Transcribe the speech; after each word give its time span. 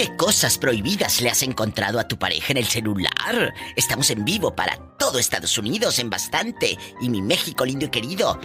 ¿Qué 0.00 0.16
cosas 0.16 0.56
prohibidas 0.56 1.20
le 1.20 1.28
has 1.28 1.42
encontrado 1.42 2.00
a 2.00 2.08
tu 2.08 2.18
pareja 2.18 2.52
en 2.52 2.56
el 2.56 2.64
celular? 2.64 3.52
Estamos 3.76 4.08
en 4.08 4.24
vivo 4.24 4.56
para 4.56 4.78
todo 4.98 5.18
Estados 5.18 5.58
Unidos 5.58 5.98
en 5.98 6.08
bastante 6.08 6.78
y 7.02 7.10
mi 7.10 7.20
México 7.20 7.66
lindo 7.66 7.84
y 7.84 7.90
querido. 7.90 8.40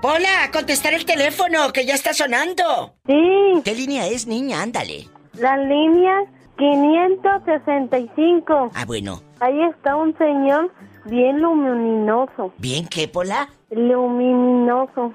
Hola, 0.00 0.48
contestar 0.52 0.94
el 0.94 1.04
teléfono 1.04 1.72
que 1.72 1.84
ya 1.84 1.94
está 1.94 2.14
sonando. 2.14 2.94
Sí. 3.04 3.60
¿Qué 3.64 3.74
línea 3.74 4.06
es, 4.06 4.28
niña? 4.28 4.62
Ándale. 4.62 5.08
La 5.40 5.56
línea 5.56 6.22
565. 6.56 8.70
Ah, 8.72 8.84
bueno. 8.84 9.24
Ahí 9.40 9.60
está 9.60 9.96
un 9.96 10.16
señor 10.16 10.72
bien 11.06 11.40
luminoso. 11.40 12.54
¿Bien 12.58 12.86
qué, 12.86 13.08
Pola? 13.08 13.48
Luminoso. 13.72 15.12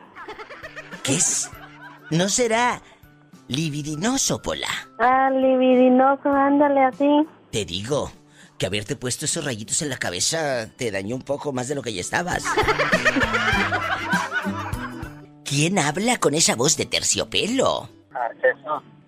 ¿Qué 1.01 1.15
es? 1.15 1.49
¿No 2.09 2.27
será 2.27 2.81
libidinoso, 3.47 4.41
Pola? 4.41 4.67
Ah, 4.99 5.29
libidinoso, 5.29 6.29
ándale 6.29 6.83
así. 6.83 7.25
Te 7.51 7.65
digo 7.65 8.11
que 8.57 8.65
haberte 8.65 8.95
puesto 8.95 9.25
esos 9.25 9.45
rayitos 9.45 9.81
en 9.81 9.89
la 9.89 9.97
cabeza 9.97 10.69
te 10.75 10.91
dañó 10.91 11.15
un 11.15 11.21
poco 11.21 11.53
más 11.53 11.67
de 11.67 11.75
lo 11.75 11.81
que 11.81 11.93
ya 11.93 12.01
estabas. 12.01 12.43
¿Quién 15.43 15.79
habla 15.79 16.17
con 16.17 16.33
esa 16.33 16.55
voz 16.55 16.75
de 16.75 16.85
terciopelo? 16.85 17.89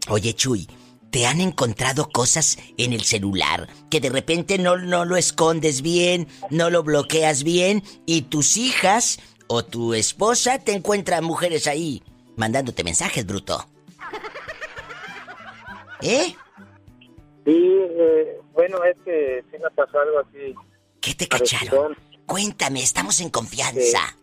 Oye, 0.07 0.33
Chuy, 0.33 0.67
¿te 1.09 1.27
han 1.27 1.41
encontrado 1.41 2.09
cosas 2.09 2.57
en 2.77 2.93
el 2.93 3.03
celular 3.03 3.67
que 3.89 3.99
de 3.99 4.09
repente 4.09 4.57
no, 4.57 4.77
no 4.77 5.05
lo 5.05 5.17
escondes 5.17 5.81
bien, 5.81 6.27
no 6.49 6.69
lo 6.69 6.83
bloqueas 6.83 7.43
bien 7.43 7.83
y 8.05 8.23
tus 8.23 8.55
hijas 8.57 9.19
o 9.47 9.65
tu 9.65 9.93
esposa 9.93 10.59
te 10.59 10.73
encuentran 10.73 11.23
mujeres 11.23 11.67
ahí 11.67 12.03
mandándote 12.39 12.83
mensajes, 12.83 13.25
bruto? 13.25 13.67
¿Eh? 16.01 16.35
Sí, 17.45 17.77
eh, 17.81 18.39
bueno, 18.53 18.83
es 18.83 18.97
que 19.03 19.43
sí 19.51 19.57
me 19.61 19.69
pasó 19.71 19.99
algo 19.99 20.19
así. 20.19 20.55
¿Qué 21.01 21.13
te 21.15 21.27
cacharon? 21.27 21.95
Cuéntame, 22.25 22.81
estamos 22.81 23.19
en 23.21 23.29
confianza. 23.29 24.15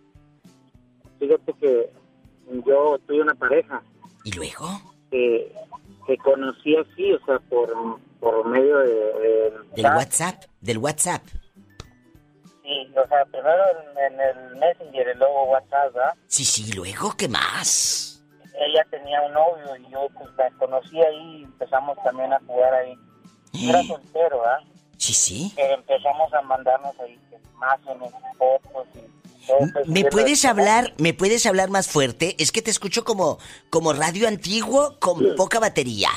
Fíjate 1.18 1.52
que 1.54 1.90
yo 2.66 2.98
tuve 3.06 3.22
una 3.22 3.34
pareja. 3.34 3.82
¿Y 4.24 4.32
luego? 4.32 4.66
Que, 5.10 5.52
que 6.06 6.16
conocí 6.18 6.76
así, 6.76 7.12
o 7.12 7.24
sea, 7.24 7.38
por, 7.40 7.98
por 8.20 8.46
medio 8.46 8.78
de... 8.78 8.94
de 8.94 9.52
¿Del 9.74 9.86
WhatsApp? 9.86 10.44
¿Del 10.60 10.78
WhatsApp? 10.78 11.22
Sí, 12.62 12.92
o 12.96 13.08
sea, 13.08 13.24
primero 13.26 13.62
en, 13.96 14.12
en, 14.12 14.20
el 14.20 14.56
Messenger 14.56 15.14
y 15.14 15.18
luego 15.18 15.44
WhatsApp, 15.44 15.94
¿verdad? 15.94 16.14
Sí, 16.26 16.44
sí, 16.44 16.72
luego, 16.72 17.14
¿qué 17.16 17.28
más? 17.28 18.05
Ella 18.58 18.86
tenía 18.90 19.22
un 19.22 19.32
novio 19.32 19.76
y 19.76 19.90
yo 19.90 20.08
pues 20.16 20.30
la 20.36 20.50
conocí 20.58 21.00
ahí 21.00 21.40
y 21.40 21.44
empezamos 21.44 21.96
también 22.02 22.32
a 22.32 22.40
jugar 22.46 22.74
ahí. 22.74 22.94
Yo 23.52 23.70
Era 23.70 23.82
soltero, 23.84 24.40
¿verdad? 24.40 24.60
Sí, 24.96 25.12
sí. 25.12 25.52
Pero 25.56 25.74
empezamos 25.74 26.32
a 26.32 26.42
mandarnos 26.42 26.98
ahí 27.00 27.18
imágenes, 27.56 28.12
fotos 28.38 28.86
y... 28.94 29.46
todo 29.46 29.58
eso. 29.80 29.90
¿Me 29.90 30.04
puedes 30.04 30.44
hablar, 30.44 30.94
me 30.98 31.14
puedes 31.14 31.46
hablar 31.46 31.70
más 31.70 31.88
fuerte? 31.88 32.36
Es 32.38 32.52
que 32.52 32.62
te 32.62 32.70
escucho 32.70 33.04
como, 33.04 33.38
como 33.70 33.92
radio 33.92 34.28
antiguo 34.28 34.98
con 34.98 35.34
poca 35.36 35.58
batería. 35.58 36.10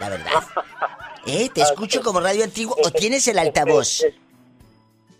La 0.00 0.08
verdad. 0.08 0.32
¿Eh? 1.26 1.50
¿Te 1.54 1.62
escucho 1.62 2.02
como 2.02 2.20
radio 2.20 2.42
antiguo 2.44 2.76
o 2.82 2.90
tienes 2.90 3.28
el 3.28 3.38
altavoz? 3.38 4.04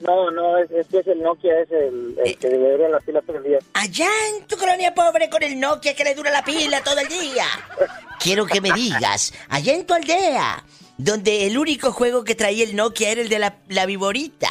No, 0.03 0.31
no, 0.31 0.59
es, 0.59 0.71
es 0.73 0.87
que 0.89 0.99
es 0.99 1.07
el 1.07 1.23
Nokia, 1.23 1.61
es 1.61 1.71
el, 1.71 2.17
el 2.25 2.37
que 2.37 2.49
le 2.49 2.59
dura 2.59 2.89
la 2.89 2.99
pila 3.01 3.23
todo 3.23 3.37
el 3.37 3.45
día. 3.45 3.59
Allá 3.75 4.09
en 4.31 4.47
tu 4.47 4.57
colonia 4.57 4.93
pobre 4.95 5.31
con 5.31 5.43
el 5.43 5.59
Nokia 5.59 5.95
que 5.95 6.05
le 6.05 6.15
dura 6.15 6.31
la 6.31 6.45
pila 6.45 6.83
todo 6.83 6.99
el 6.99 7.09
día. 7.09 7.45
Quiero 8.19 8.45
que 8.47 8.61
me 8.61 8.73
digas, 8.73 9.33
allá 9.49 9.75
en 9.75 9.87
tu 9.87 9.95
aldea, 9.95 10.65
donde 10.97 11.47
el 11.47 11.57
único 11.57 11.93
juego 11.93 12.25
que 12.25 12.35
traía 12.35 12.65
el 12.65 12.75
Nokia 12.75 13.11
era 13.11 13.21
el 13.21 13.29
de 13.29 13.39
la, 13.39 13.57
la 13.69 13.87
viborita. 13.87 14.51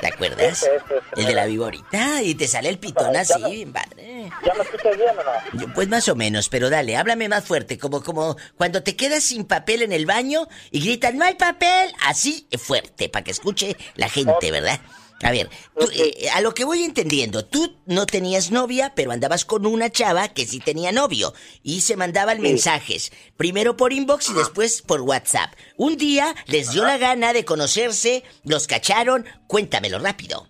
¿Te 0.00 0.06
acuerdas? 0.06 0.68
El 1.16 1.26
de 1.26 1.34
la 1.34 1.46
viborita 1.46 2.22
y 2.22 2.34
te 2.34 2.46
sale 2.46 2.68
el 2.68 2.78
pitón 2.78 3.16
así, 3.16 3.42
bien 3.50 3.72
padre. 3.72 4.30
¿Ya 4.44 4.54
me 4.54 4.62
escuchas 4.62 4.96
bien 4.96 5.10
o 5.10 5.24
no? 5.24 5.60
Yo, 5.60 5.74
Pues 5.74 5.88
más 5.88 6.08
o 6.08 6.14
menos, 6.14 6.48
pero 6.48 6.70
dale, 6.70 6.96
háblame 6.96 7.28
más 7.28 7.44
fuerte, 7.44 7.78
como 7.78 8.02
como 8.02 8.36
cuando 8.56 8.82
te 8.82 8.96
quedas 8.96 9.24
sin 9.24 9.44
papel 9.44 9.82
en 9.82 9.92
el 9.92 10.06
baño 10.06 10.48
y 10.70 10.80
gritan, 10.80 11.18
no 11.18 11.24
hay 11.24 11.34
papel, 11.34 11.92
así 12.04 12.46
fuerte, 12.58 13.08
para 13.08 13.24
que 13.24 13.32
escuche 13.32 13.76
la 13.96 14.08
gente, 14.08 14.50
¿verdad? 14.50 14.80
A 15.22 15.32
ver, 15.32 15.48
tú, 15.76 15.88
eh, 15.92 16.28
a 16.32 16.40
lo 16.40 16.54
que 16.54 16.64
voy 16.64 16.84
entendiendo, 16.84 17.44
tú 17.44 17.74
no 17.86 18.06
tenías 18.06 18.52
novia, 18.52 18.92
pero 18.94 19.10
andabas 19.10 19.44
con 19.44 19.66
una 19.66 19.90
chava 19.90 20.28
que 20.28 20.46
sí 20.46 20.60
tenía 20.60 20.92
novio 20.92 21.34
y 21.64 21.80
se 21.80 21.96
mandaban 21.96 22.40
mensajes, 22.40 23.10
primero 23.36 23.76
por 23.76 23.92
inbox 23.92 24.30
y 24.30 24.34
después 24.34 24.80
por 24.80 25.00
WhatsApp. 25.00 25.52
Un 25.76 25.96
día 25.96 26.34
les 26.46 26.70
dio 26.70 26.84
la 26.84 26.98
gana 26.98 27.32
de 27.32 27.44
conocerse, 27.44 28.22
los 28.44 28.68
cacharon, 28.68 29.26
cuéntamelo 29.48 29.98
rápido. 29.98 30.46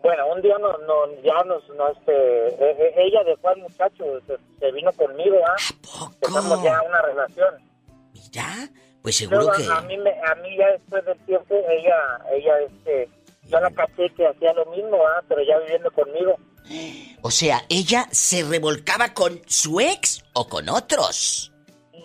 Bueno, 0.00 0.26
un 0.32 0.42
día 0.42 0.58
no, 0.58 0.76
no, 0.78 1.22
ya 1.22 1.42
nos, 1.44 1.68
no, 1.76 1.88
este, 1.90 2.12
e- 2.12 2.76
e- 2.88 2.94
ella 3.06 3.22
dejó 3.24 3.48
al 3.48 3.58
muchacho, 3.58 4.04
se, 4.26 4.36
se 4.58 4.72
vino 4.72 4.92
conmigo, 4.92 5.36
¿ah? 5.46 5.56
¿Poco? 5.80 6.12
Empezamos 6.14 6.62
ya 6.62 6.82
una 6.82 7.02
relación. 7.02 7.54
Mira, 8.12 8.68
pues 9.00 9.16
seguro 9.16 9.42
Luego, 9.42 9.56
que... 9.56 9.72
a 9.72 9.80
mí, 9.82 9.96
me, 9.98 10.10
a 10.10 10.34
mí 10.36 10.56
ya 10.56 10.72
después 10.72 11.04
del 11.04 11.18
tiempo, 11.24 11.54
ella, 11.68 11.96
ella, 12.32 12.58
este, 12.60 13.08
yo 13.52 13.60
la 13.60 13.70
caché 13.70 14.08
que 14.16 14.26
hacía 14.26 14.52
lo 14.54 14.64
mismo, 14.66 14.96
¿ah? 15.06 15.22
Pero 15.28 15.42
ya 15.42 15.58
viviendo 15.58 15.90
conmigo. 15.92 16.36
O 17.22 17.30
sea, 17.30 17.62
ella 17.68 18.06
se 18.10 18.42
revolcaba 18.44 19.12
con 19.14 19.40
su 19.46 19.78
ex 19.80 20.24
o 20.32 20.48
con 20.48 20.68
otros. 20.68 21.52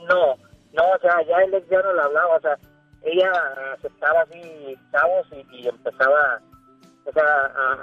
No, 0.09 0.35
no, 0.73 0.83
o 0.83 0.99
sea, 1.01 1.21
ya 1.27 1.37
el 1.45 1.53
ex 1.53 1.67
ya 1.69 1.81
no 1.81 1.93
le 1.93 2.01
hablaba, 2.01 2.35
o 2.35 2.41
sea, 2.41 2.57
ella 3.03 3.31
aceptaba 3.73 4.21
así 4.21 4.75
chavos 4.91 5.27
y, 5.31 5.61
y 5.61 5.67
empezaba, 5.67 6.41
o 7.05 7.11
sea, 7.11 7.23
a, 7.23 7.73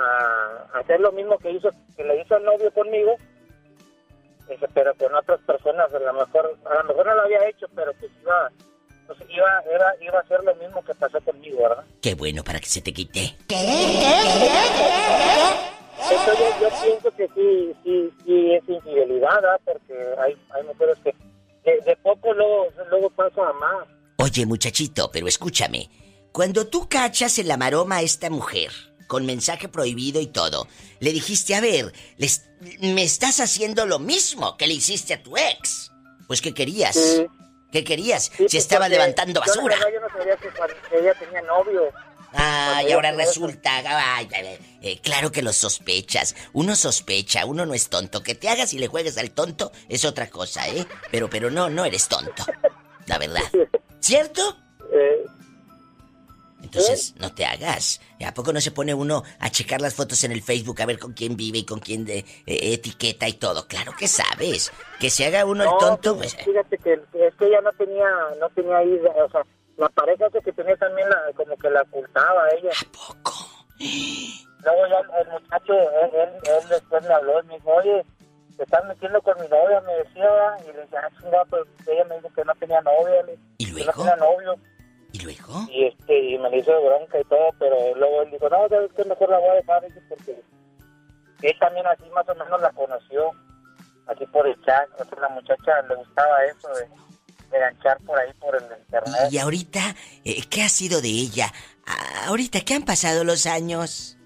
a- 0.74 0.78
hacer 0.80 1.00
lo 1.00 1.12
mismo 1.12 1.38
que 1.38 1.50
hizo, 1.52 1.70
que 1.96 2.04
le 2.04 2.20
hizo 2.20 2.36
el 2.36 2.44
novio 2.44 2.70
conmigo, 2.72 3.16
Dice, 4.48 4.68
pero 4.74 4.94
con 4.96 5.14
otras 5.14 5.40
personas, 5.46 5.86
a 5.94 5.98
lo 5.98 6.12
mejor, 6.12 6.58
a 6.66 6.74
lo 6.74 6.84
mejor 6.84 7.06
no 7.06 7.14
lo 7.14 7.22
había 7.22 7.48
hecho, 7.48 7.66
pero 7.74 7.92
pues 7.98 8.12
iba, 8.20 8.50
pues 9.06 9.18
iba, 9.30 9.62
era, 9.72 9.94
iba 10.00 10.18
a 10.18 10.22
hacer 10.22 10.40
lo 10.44 10.54
mismo 10.56 10.82
que 10.84 10.94
pasó 10.94 11.20
conmigo, 11.20 11.62
¿verdad? 11.62 11.84
Qué 12.00 12.14
bueno 12.14 12.42
para 12.44 12.60
que 12.60 12.66
se 12.66 12.80
te 12.82 12.92
quite. 12.92 13.36
Eso 16.00 16.32
yo, 16.38 16.60
yo 16.60 16.68
pienso 16.82 17.10
que 17.16 17.28
sí, 17.34 17.72
sí, 17.82 18.10
sí 18.24 18.52
es 18.52 18.68
infidelidad, 18.68 19.34
¿verdad? 19.40 19.60
Porque 19.64 19.94
hay, 20.22 20.36
hay 20.54 20.62
mujeres 20.66 20.98
que 21.02 21.14
de, 21.64 21.80
de 21.80 21.96
poco 21.96 22.32
luego, 22.34 22.66
luego 22.90 23.10
pasa 23.10 23.40
a 23.48 23.52
más. 23.54 23.86
Oye, 24.18 24.44
muchachito, 24.46 25.10
pero 25.10 25.26
escúchame. 25.28 25.88
Cuando 26.32 26.66
tú 26.66 26.88
cachas 26.88 27.38
en 27.38 27.48
la 27.48 27.56
maroma 27.56 27.96
a 27.96 28.02
esta 28.02 28.28
mujer, 28.28 28.70
con 29.06 29.24
mensaje 29.24 29.68
prohibido 29.68 30.20
y 30.20 30.26
todo, 30.26 30.66
le 31.00 31.12
dijiste, 31.12 31.54
a 31.54 31.60
ver, 31.60 31.92
les- 32.18 32.48
me 32.80 33.02
estás 33.02 33.40
haciendo 33.40 33.86
lo 33.86 33.98
mismo 33.98 34.56
que 34.56 34.66
le 34.66 34.74
hiciste 34.74 35.14
a 35.14 35.22
tu 35.22 35.36
ex. 35.36 35.90
Pues, 36.26 36.40
¿qué 36.42 36.52
querías? 36.52 36.94
Sí. 36.96 37.26
¿Qué 37.74 37.82
querías? 37.82 38.30
Sí, 38.36 38.46
si 38.48 38.56
estaba 38.58 38.88
levantando 38.88 39.40
basura. 39.40 39.74
Yo, 39.92 40.00
no 40.00 40.08
sabía 40.08 40.36
que, 40.36 40.48
cuando- 40.50 40.76
que 40.88 40.96
ella 40.96 41.12
tenía 41.18 41.42
novio. 41.42 41.90
Ah, 42.32 42.80
y 42.88 42.92
ahora 42.92 43.10
resulta. 43.10 43.82
ay, 43.84 44.28
eh, 44.80 45.00
claro 45.02 45.32
que 45.32 45.42
lo 45.42 45.52
sospechas. 45.52 46.36
Uno 46.52 46.76
sospecha, 46.76 47.44
uno 47.46 47.66
no 47.66 47.74
es 47.74 47.88
tonto. 47.88 48.22
Que 48.22 48.36
te 48.36 48.48
hagas 48.48 48.72
y 48.74 48.78
le 48.78 48.86
juegues 48.86 49.18
al 49.18 49.32
tonto 49.32 49.72
es 49.88 50.04
otra 50.04 50.30
cosa, 50.30 50.68
¿eh? 50.68 50.86
Pero, 51.10 51.28
pero 51.28 51.50
no, 51.50 51.68
no 51.68 51.84
eres 51.84 52.06
tonto. 52.06 52.44
La 53.06 53.18
verdad. 53.18 53.42
¿Cierto? 53.98 54.56
Eh, 54.92 55.24
Entonces, 56.78 57.14
no 57.18 57.34
te 57.34 57.44
hagas. 57.44 58.00
¿A 58.24 58.32
poco 58.34 58.52
no 58.52 58.60
se 58.60 58.70
pone 58.70 58.94
uno 58.94 59.22
a 59.38 59.50
checar 59.50 59.80
las 59.80 59.94
fotos 59.94 60.24
en 60.24 60.32
el 60.32 60.42
Facebook 60.42 60.80
a 60.80 60.86
ver 60.86 60.98
con 60.98 61.12
quién 61.12 61.36
vive 61.36 61.58
y 61.58 61.64
con 61.64 61.78
quién 61.80 62.04
de, 62.04 62.18
eh, 62.18 62.24
etiqueta 62.46 63.28
y 63.28 63.34
todo? 63.34 63.66
Claro 63.66 63.92
que 63.98 64.08
sabes. 64.08 64.72
Que 64.98 65.10
se 65.10 65.26
haga 65.26 65.44
uno 65.44 65.64
el 65.64 65.70
tonto, 65.78 66.16
pues, 66.16 66.34
eh, 66.34 66.42
fíjate 66.44 66.78
que 66.78 66.92
es 66.94 67.34
que 67.34 67.46
ella 67.46 67.60
no 67.60 67.72
tenía, 67.72 68.08
no 68.40 68.48
tenía 68.50 68.78
ahí, 68.78 68.98
o 68.98 69.30
sea, 69.30 69.42
la 69.76 69.88
pareja 69.88 70.26
que 70.30 70.52
tenía 70.52 70.76
también 70.76 71.08
la, 71.08 71.32
como 71.34 71.56
que 71.56 71.68
la 71.70 71.82
ocultaba 71.82 72.44
a 72.44 72.54
ella. 72.54 72.70
¿A 72.70 72.92
poco? 72.92 73.32
Luego 74.64 74.86
ya 74.88 75.00
el 75.20 75.28
muchacho, 75.28 75.72
él, 75.74 76.10
él, 76.14 76.28
él 76.44 76.68
después 76.70 77.02
me 77.02 77.12
habló 77.12 77.40
y 77.42 77.46
me 77.46 77.54
dijo, 77.54 77.70
oye, 77.70 78.02
te 78.56 78.62
estás 78.62 78.84
metiendo 78.86 79.20
con 79.20 79.38
mi 79.40 79.48
novia, 79.48 79.80
me 79.82 79.92
decía, 79.94 80.56
y 80.62 80.72
le 80.72 80.82
dije, 80.82 80.96
ah, 80.96 81.10
chingada, 81.20 81.44
pues 81.46 81.62
ella 81.86 82.04
me 82.04 82.14
dijo 82.16 82.28
que 82.34 82.44
no 82.44 82.54
tenía 82.54 82.80
novia, 82.80 83.24
¿Y 83.58 83.66
que 83.66 83.72
no 83.72 83.78
luego? 83.84 83.92
tenía 83.92 84.16
novio, 84.16 84.54
¿Y 85.14 85.18
luego? 85.20 85.66
y 85.70 85.84
este, 85.86 86.18
y 86.18 86.38
me 86.38 86.50
le 86.50 86.58
hizo 86.58 86.72
bronca 86.82 87.20
y 87.20 87.24
todo, 87.24 87.50
pero 87.60 87.76
luego 87.94 88.22
él 88.22 88.32
dijo, 88.32 88.48
no, 88.48 88.68
sabes 88.68 88.92
que 88.94 89.04
mejor 89.04 89.30
la 89.30 89.38
voy 89.38 89.48
a 89.48 89.54
dejar, 89.54 89.82
porque 90.08 90.42
él 91.42 91.58
también 91.60 91.86
así 91.86 92.02
más 92.12 92.28
o 92.28 92.34
menos 92.34 92.60
la 92.60 92.70
conoció, 92.72 93.30
así 94.08 94.26
por 94.26 94.44
el 94.48 94.60
chat, 94.64 94.88
o 95.00 95.04
sea, 95.04 95.20
la 95.20 95.28
muchacha 95.28 95.82
le 95.88 95.94
gustaba 95.94 96.44
eso 96.46 96.68
de, 96.74 96.88
de 97.50 97.58
ganchar 97.60 97.98
por 98.00 98.18
ahí 98.18 98.32
por 98.40 98.56
el 98.56 98.64
internet. 98.64 99.28
Y 99.30 99.38
ahorita, 99.38 99.94
eh, 100.24 100.42
¿qué 100.50 100.62
ha 100.64 100.68
sido 100.68 101.00
de 101.00 101.10
ella? 101.10 101.52
Ah, 101.86 102.26
ahorita, 102.26 102.62
¿qué 102.62 102.74
han 102.74 102.84
pasado 102.84 103.22
los 103.22 103.46
años? 103.46 104.18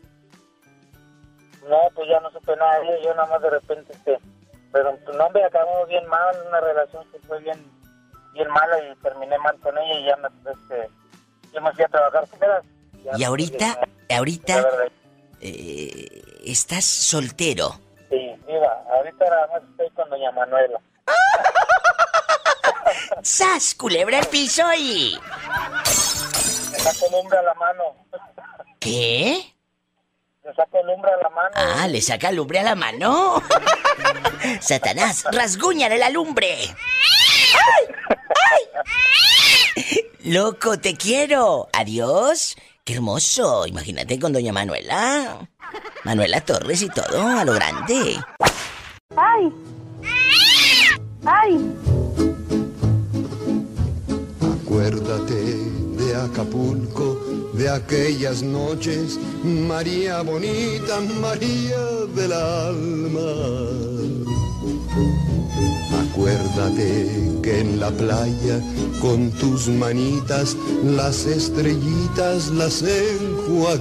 No, 1.69 1.76
pues 1.94 2.08
ya 2.08 2.19
no 2.20 2.31
supe 2.31 2.56
nada 2.56 2.79
ella, 2.79 3.05
yo 3.05 3.14
nada 3.14 3.26
más 3.26 3.43
de 3.43 3.50
repente, 3.50 3.93
este, 3.93 4.19
pero 4.73 4.96
tu 5.05 5.12
nombre 5.12 5.44
acabamos 5.44 5.87
bien 5.87 6.06
mal, 6.06 6.35
una 6.49 6.61
relación 6.61 7.05
que 7.12 7.19
fue 7.26 7.40
bien, 7.40 7.62
bien 8.38 8.50
mala 8.50 8.79
y 8.79 8.94
terminé 9.02 9.37
mal 9.38 9.58
con 9.61 9.76
ella 9.76 9.99
y 9.99 10.06
ya 10.06 10.17
me, 10.17 10.29
este, 10.29 10.90
yo 11.52 11.61
me 11.61 11.73
fui 11.73 11.85
a 11.85 11.88
trabajar. 11.88 12.29
Y 13.17 13.25
ahorita, 13.25 13.81
ahorita, 14.17 14.67
eh, 15.40 16.23
¿estás 16.44 16.85
soltero? 16.85 17.81
Sí, 18.08 18.35
mira, 18.46 18.85
ahorita 18.94 19.25
nada 19.29 19.46
más 19.49 19.62
estoy 19.70 19.90
con 19.90 20.08
doña 20.11 20.31
Manuela. 20.32 20.79
¡Sas! 23.23 23.75
Culebra 23.75 24.20
el 24.20 24.26
piso 24.26 24.62
y... 24.76 25.19
Le 26.73 26.79
saco 26.79 27.06
lumbre 27.11 27.38
a 27.38 27.43
la 27.43 27.55
mano. 27.55 27.82
¿Qué? 28.79 29.55
Le 30.44 30.55
saco 30.55 30.82
lumbre 30.85 31.11
a 31.11 31.17
la 31.17 31.31
mano. 31.31 31.50
Ah, 31.55 31.88
le 31.88 32.00
saca 32.00 32.31
lumbre 32.31 32.61
a 32.61 32.62
la 32.62 32.75
mano. 32.75 33.43
Satanás, 34.61 35.25
rasguñale 35.32 35.99
la 35.99 36.11
lumbre. 36.11 36.56
¡Ay! 37.59 37.85
¡Ay! 39.77 40.05
Loco, 40.25 40.79
te 40.79 40.95
quiero. 40.97 41.69
Adiós. 41.73 42.57
Qué 42.85 42.95
hermoso. 42.95 43.67
Imagínate 43.67 44.19
con 44.19 44.33
doña 44.33 44.53
Manuela. 44.53 45.49
Manuela 46.05 46.41
Torres 46.41 46.83
y 46.83 46.89
todo, 46.89 47.27
a 47.27 47.45
lo 47.45 47.53
grande. 47.55 48.19
¡Ay! 49.17 49.53
¡Ay! 51.25 51.75
Acuérdate 54.41 55.35
de 55.35 56.17
Acapulco, 56.17 57.19
de 57.53 57.69
aquellas 57.69 58.43
noches, 58.43 59.19
María 59.43 60.23
bonita, 60.23 61.01
María 61.21 61.81
del 62.15 62.33
alma. 62.33 63.29
Acuérdate 66.19 67.41
que 67.43 67.61
en 67.61 67.79
la 67.81 67.91
playa, 67.91 68.61
con 69.01 69.31
tus 69.31 69.69
manitas, 69.69 70.57
las 70.85 71.27
estrellitas 71.27 72.49
las 72.49 72.83
enjuagabas. 72.83 73.79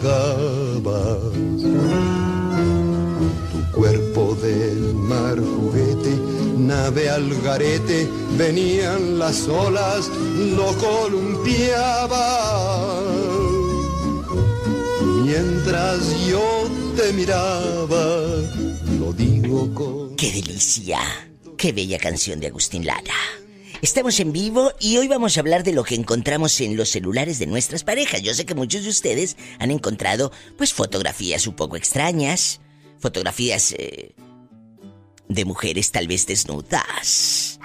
Tu 3.52 3.72
cuerpo 3.74 4.38
del 4.42 4.94
mar 4.94 5.40
juguete, 5.40 6.18
nave 6.58 7.10
al 7.10 7.30
garete, 7.42 8.08
venían 8.38 9.18
las 9.20 9.48
olas, 9.48 10.10
lo 10.56 10.74
columpiaba. 10.78 12.28
Mientras 15.24 16.28
yo 16.28 16.68
te 16.96 17.14
miraba, 17.14 18.28
lo 19.00 19.12
digo 19.14 19.74
con... 19.74 20.16
¡Qué 20.16 20.32
delicia! 20.32 21.27
¡Qué 21.58 21.72
bella 21.72 21.98
canción 21.98 22.40
de 22.40 22.48
Agustín 22.48 22.86
Lara! 22.86 23.16
Estamos 23.82 24.20
en 24.20 24.32
vivo 24.32 24.74
y 24.80 24.98
hoy 24.98 25.08
vamos 25.08 25.38
a 25.38 25.40
hablar 25.40 25.64
de 25.64 25.74
lo 25.74 25.84
que 25.84 25.96
encontramos 25.96 26.62
en 26.62 26.78
los 26.78 26.90
celulares 26.90 27.40
de 27.40 27.48
nuestras 27.48 27.84
parejas. 27.84 28.22
Yo 28.22 28.36
sé 28.36 28.46
que 28.46 28.54
muchos 28.54 28.84
de 28.84 28.90
ustedes 28.90 29.38
han 29.58 29.72
encontrado, 29.72 30.32
pues, 30.56 30.72
fotografías 30.72 31.48
un 31.48 31.56
poco 31.56 31.76
extrañas, 31.76 32.62
fotografías 33.00 33.74
eh, 33.76 34.14
de 35.30 35.46
mujeres 35.46 35.92
tal 35.92 36.08
vez 36.08 36.28
desnudas, 36.28 37.60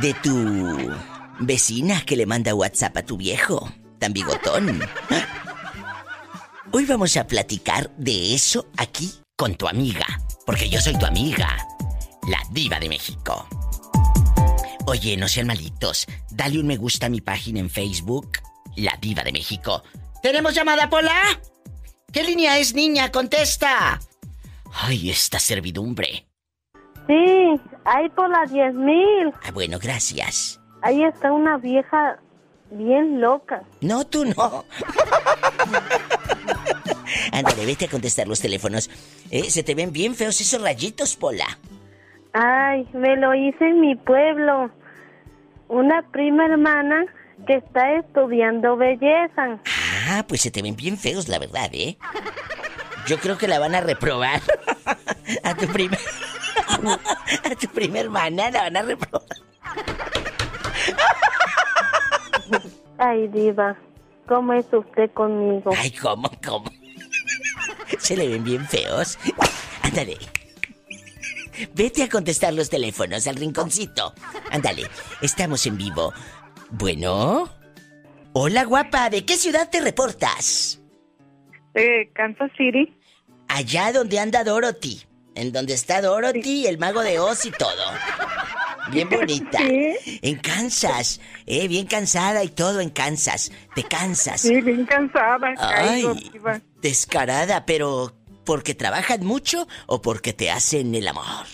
de 0.00 0.14
tu 0.14 0.92
vecina 1.40 2.04
que 2.06 2.16
le 2.16 2.26
manda 2.26 2.54
WhatsApp 2.54 2.96
a 2.96 3.04
tu 3.04 3.16
viejo, 3.16 3.72
tan 3.98 4.12
bigotón. 4.12 4.80
Hoy 6.70 6.84
vamos 6.86 7.16
a 7.16 7.26
platicar 7.26 7.90
de 7.96 8.34
eso 8.34 8.68
aquí 8.76 9.12
con 9.36 9.56
tu 9.56 9.66
amiga, 9.66 10.06
porque 10.46 10.68
yo 10.68 10.80
soy 10.80 10.96
tu 10.96 11.06
amiga, 11.06 11.56
la 12.28 12.42
diva 12.50 12.78
de 12.78 12.88
México. 12.88 13.46
Oye, 14.86 15.16
no 15.16 15.28
sean 15.28 15.46
malitos. 15.46 16.06
Dale 16.30 16.58
un 16.58 16.66
me 16.66 16.76
gusta 16.76 17.06
a 17.06 17.08
mi 17.08 17.20
página 17.20 17.60
en 17.60 17.70
Facebook, 17.70 18.32
La 18.76 18.96
Diva 19.00 19.22
de 19.22 19.32
México. 19.32 19.82
¿Tenemos 20.22 20.54
llamada, 20.54 20.90
Pola? 20.90 21.14
¿Qué 22.12 22.22
línea 22.22 22.58
es, 22.58 22.74
niña? 22.74 23.10
Contesta. 23.10 23.98
Ay, 24.72 25.10
esta 25.10 25.38
servidumbre. 25.38 26.26
Sí, 27.06 27.60
ahí 27.84 28.08
por 28.10 28.30
las 28.30 28.52
10 28.52 28.74
mil. 28.74 29.32
Ah, 29.42 29.50
bueno, 29.52 29.78
gracias. 29.78 30.60
Ahí 30.82 31.02
está 31.02 31.32
una 31.32 31.58
vieja 31.58 32.18
bien 32.70 33.20
loca. 33.20 33.62
No, 33.80 34.06
tú 34.06 34.24
no. 34.24 34.64
Ándale, 37.32 37.66
vete 37.66 37.86
a 37.86 37.90
contestar 37.90 38.28
los 38.28 38.40
teléfonos. 38.40 38.90
Eh, 39.30 39.50
se 39.50 39.62
te 39.62 39.74
ven 39.74 39.92
bien 39.92 40.14
feos 40.14 40.40
esos 40.40 40.60
rayitos, 40.60 41.16
Pola. 41.16 41.58
Ay, 42.34 42.88
me 42.92 43.16
lo 43.16 43.32
hice 43.32 43.64
en 43.64 43.80
mi 43.80 43.94
pueblo. 43.94 44.70
Una 45.68 46.02
prima 46.10 46.46
hermana 46.46 47.06
que 47.46 47.54
está 47.54 47.94
estudiando 47.94 48.76
belleza. 48.76 49.60
Ah, 50.08 50.24
pues 50.28 50.40
se 50.40 50.50
te 50.50 50.60
ven 50.60 50.74
bien 50.74 50.98
feos, 50.98 51.28
la 51.28 51.38
verdad, 51.38 51.70
¿eh? 51.72 51.96
Yo 53.06 53.18
creo 53.18 53.38
que 53.38 53.46
la 53.46 53.60
van 53.60 53.76
a 53.76 53.80
reprobar. 53.80 54.40
A 55.44 55.54
tu 55.54 55.66
prima. 55.68 55.96
A 57.44 57.54
tu 57.54 57.68
prima 57.68 58.00
hermana 58.00 58.50
la 58.50 58.62
van 58.62 58.76
a 58.76 58.82
reprobar. 58.82 59.28
Ay, 62.98 63.28
diva, 63.28 63.76
¿cómo 64.26 64.52
es 64.54 64.66
usted 64.72 65.10
conmigo? 65.12 65.70
Ay, 65.76 65.92
¿cómo, 65.92 66.30
cómo? 66.44 66.70
Se 67.98 68.16
le 68.16 68.28
ven 68.28 68.42
bien 68.42 68.66
feos. 68.66 69.18
Ándale. 69.82 70.18
Vete 71.74 72.02
a 72.02 72.08
contestar 72.08 72.52
los 72.52 72.70
teléfonos 72.70 73.26
al 73.26 73.36
rinconcito. 73.36 74.14
Ándale, 74.50 74.84
estamos 75.22 75.66
en 75.66 75.76
vivo. 75.76 76.12
Bueno. 76.70 77.48
Hola, 78.32 78.64
guapa, 78.64 79.10
¿de 79.10 79.24
qué 79.24 79.36
ciudad 79.36 79.70
te 79.70 79.80
reportas? 79.80 80.80
De 81.72 82.10
Kansas 82.14 82.50
City. 82.56 82.92
Allá 83.48 83.92
donde 83.92 84.18
anda 84.18 84.42
Dorothy. 84.42 85.02
En 85.36 85.52
donde 85.52 85.74
está 85.74 86.00
Dorothy, 86.00 86.66
el 86.66 86.78
mago 86.78 87.02
de 87.02 87.18
Oz 87.18 87.44
y 87.46 87.50
todo. 87.50 87.84
Bien 88.90 89.08
bonita. 89.08 89.58
Sí. 90.04 90.20
En 90.22 90.36
Kansas. 90.36 91.20
Eh, 91.46 91.68
bien 91.68 91.86
cansada 91.86 92.44
y 92.44 92.48
todo 92.48 92.80
en 92.80 92.90
Kansas. 92.90 93.50
Te 93.74 93.82
cansas. 93.82 94.42
Sí, 94.42 94.60
bien 94.60 94.84
cansada. 94.84 95.54
Ay, 95.58 96.04
descarada, 96.82 97.64
pero 97.66 98.12
¿porque 98.44 98.74
trabajan 98.74 99.24
mucho 99.24 99.66
o 99.86 100.02
porque 100.02 100.32
te 100.32 100.50
hacen 100.50 100.94
el 100.94 101.08
amor? 101.08 101.46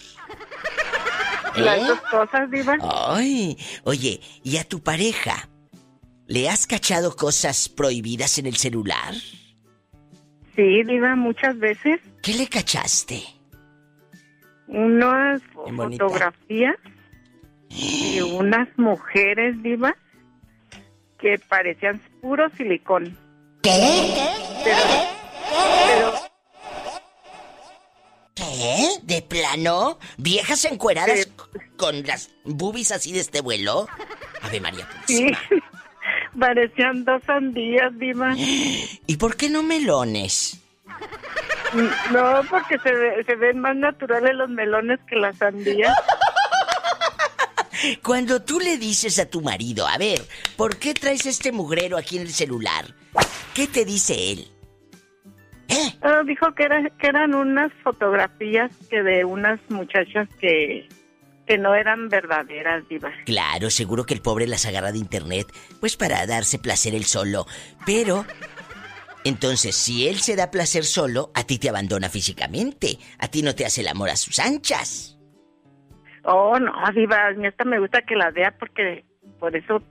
Las 1.57 1.79
¿Eh? 1.79 1.85
dos 1.87 2.01
cosas, 2.11 2.51
diva. 2.51 2.77
Ay, 2.83 3.59
oye, 3.85 4.21
¿y 4.43 4.57
a 4.57 4.65
tu 4.65 4.83
pareja? 4.83 5.49
¿Le 6.27 6.49
has 6.49 6.67
cachado 6.67 7.17
cosas 7.17 7.69
prohibidas 7.69 8.39
en 8.39 8.47
el 8.47 8.57
celular? 8.57 9.15
Sí, 10.55 10.83
diva, 10.85 11.17
muchas 11.17 11.59
veces. 11.59 12.01
¿Qué 12.23 12.35
le 12.35 12.47
cachaste? 12.47 13.23
Unas 14.69 15.43
fotografías 15.53 16.77
de 17.69 18.23
unas 18.23 18.69
mujeres, 18.77 19.61
diva, 19.63 19.97
que 21.19 21.39
parecían 21.49 22.01
puro 22.21 22.49
silicón. 22.57 23.17
¿Qué? 23.63 24.15
Pero, 24.65 24.79
pero 25.87 26.10
¿Qué? 28.61 28.89
¿De 29.03 29.23
plano? 29.23 29.99
¿Viejas 30.19 30.65
encueradas 30.67 31.21
Sí. 31.21 31.33
con 31.77 32.03
las 32.07 32.31
boobies 32.45 32.93
así 32.93 33.13
de 33.13 33.21
este 33.21 33.41
vuelo? 33.41 33.89
Ave 34.43 34.61
María 34.61 34.87
sí, 35.07 35.25
Purísima. 35.25 35.63
parecían 36.39 37.05
dos 37.05 37.23
sandías, 37.27 37.91
diva. 37.99 38.33
¿Y 38.37 39.17
por 39.19 39.37
qué 39.37 39.49
no 39.51 39.63
melones? 39.63 40.59
No, 42.13 42.41
porque 42.51 42.79
se, 42.81 42.93
ve- 42.93 43.25
se 43.25 43.35
ven 43.37 43.61
más 43.61 43.77
naturales 43.77 44.35
los 44.35 44.49
melones 44.51 44.99
que 45.09 45.17
las 45.17 45.37
sandías. 45.39 45.97
Cuando 48.03 48.43
tú 48.43 48.61
le 48.61 48.77
dices 48.77 49.19
a 49.19 49.27
tu 49.27 49.41
marido, 49.41 49.87
a 49.87 49.97
ver, 49.97 50.21
¿por 50.57 50.77
qué 50.77 50.93
traes 50.93 51.25
este 51.27 51.51
mugrero 51.53 51.97
aquí 51.97 52.17
en 52.17 52.23
el 52.23 52.33
celular? 52.33 52.85
¿Qué 53.55 53.67
te 53.67 53.85
dice 53.87 54.33
él? 54.33 54.49
¿Eh? 55.71 55.99
Ah, 56.03 56.23
dijo 56.27 56.53
que, 56.55 56.65
era, 56.65 56.91
que 56.99 57.07
eran 57.07 57.35
unas 57.35 57.73
fotografías 57.85 58.71
que 58.89 59.03
de 59.03 59.25
unas 59.25 59.61
muchachas 59.69 60.29
que, 60.41 60.89
que 61.47 61.59
no 61.59 61.75
eran 61.75 62.09
verdaderas, 62.09 62.87
diva. 62.89 63.11
Claro, 63.25 63.71
seguro 63.71 64.05
que 64.05 64.15
el 64.15 64.21
pobre 64.21 64.47
las 64.47 64.67
agarra 64.67 64.93
de 64.93 64.99
internet, 64.99 65.47
pues 65.81 65.97
para 65.97 66.27
darse 66.27 66.59
placer 66.59 66.95
él 66.95 67.05
solo. 67.05 67.47
Pero, 67.87 68.25
entonces, 69.25 69.77
si 69.77 70.09
él 70.09 70.21
se 70.21 70.37
da 70.37 70.51
placer 70.51 70.85
solo, 70.85 71.31
a 71.35 71.45
ti 71.45 71.59
te 71.59 71.69
abandona 71.69 72.09
físicamente. 72.09 72.99
A 73.19 73.29
ti 73.29 73.43
no 73.43 73.55
te 73.55 73.65
hace 73.65 73.83
el 73.83 73.89
amor 73.89 74.11
a 74.11 74.17
sus 74.17 74.39
anchas. 74.41 75.19
Oh, 76.25 76.59
no, 76.59 76.73
diva, 76.95 77.29
a 77.29 77.33
mí 77.33 77.47
esta 77.47 77.65
me 77.65 77.79
gusta 77.79 78.03
que 78.03 78.17
la 78.17 78.31
vea 78.31 78.55
porque 78.59 79.05
por 79.39 79.57
eso 79.57 79.83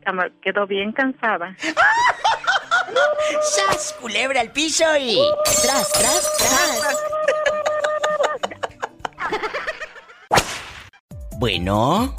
quedó 0.42 0.68
bien 0.68 0.92
cansada. 0.92 1.56
¡Sas! 3.42 3.96
Culebra 4.00 4.42
al 4.42 4.52
piso 4.52 4.86
y. 4.98 5.20
¡Tras, 5.62 5.92
tras, 5.92 6.38
tras! 6.38 6.98
Bueno, 11.38 12.16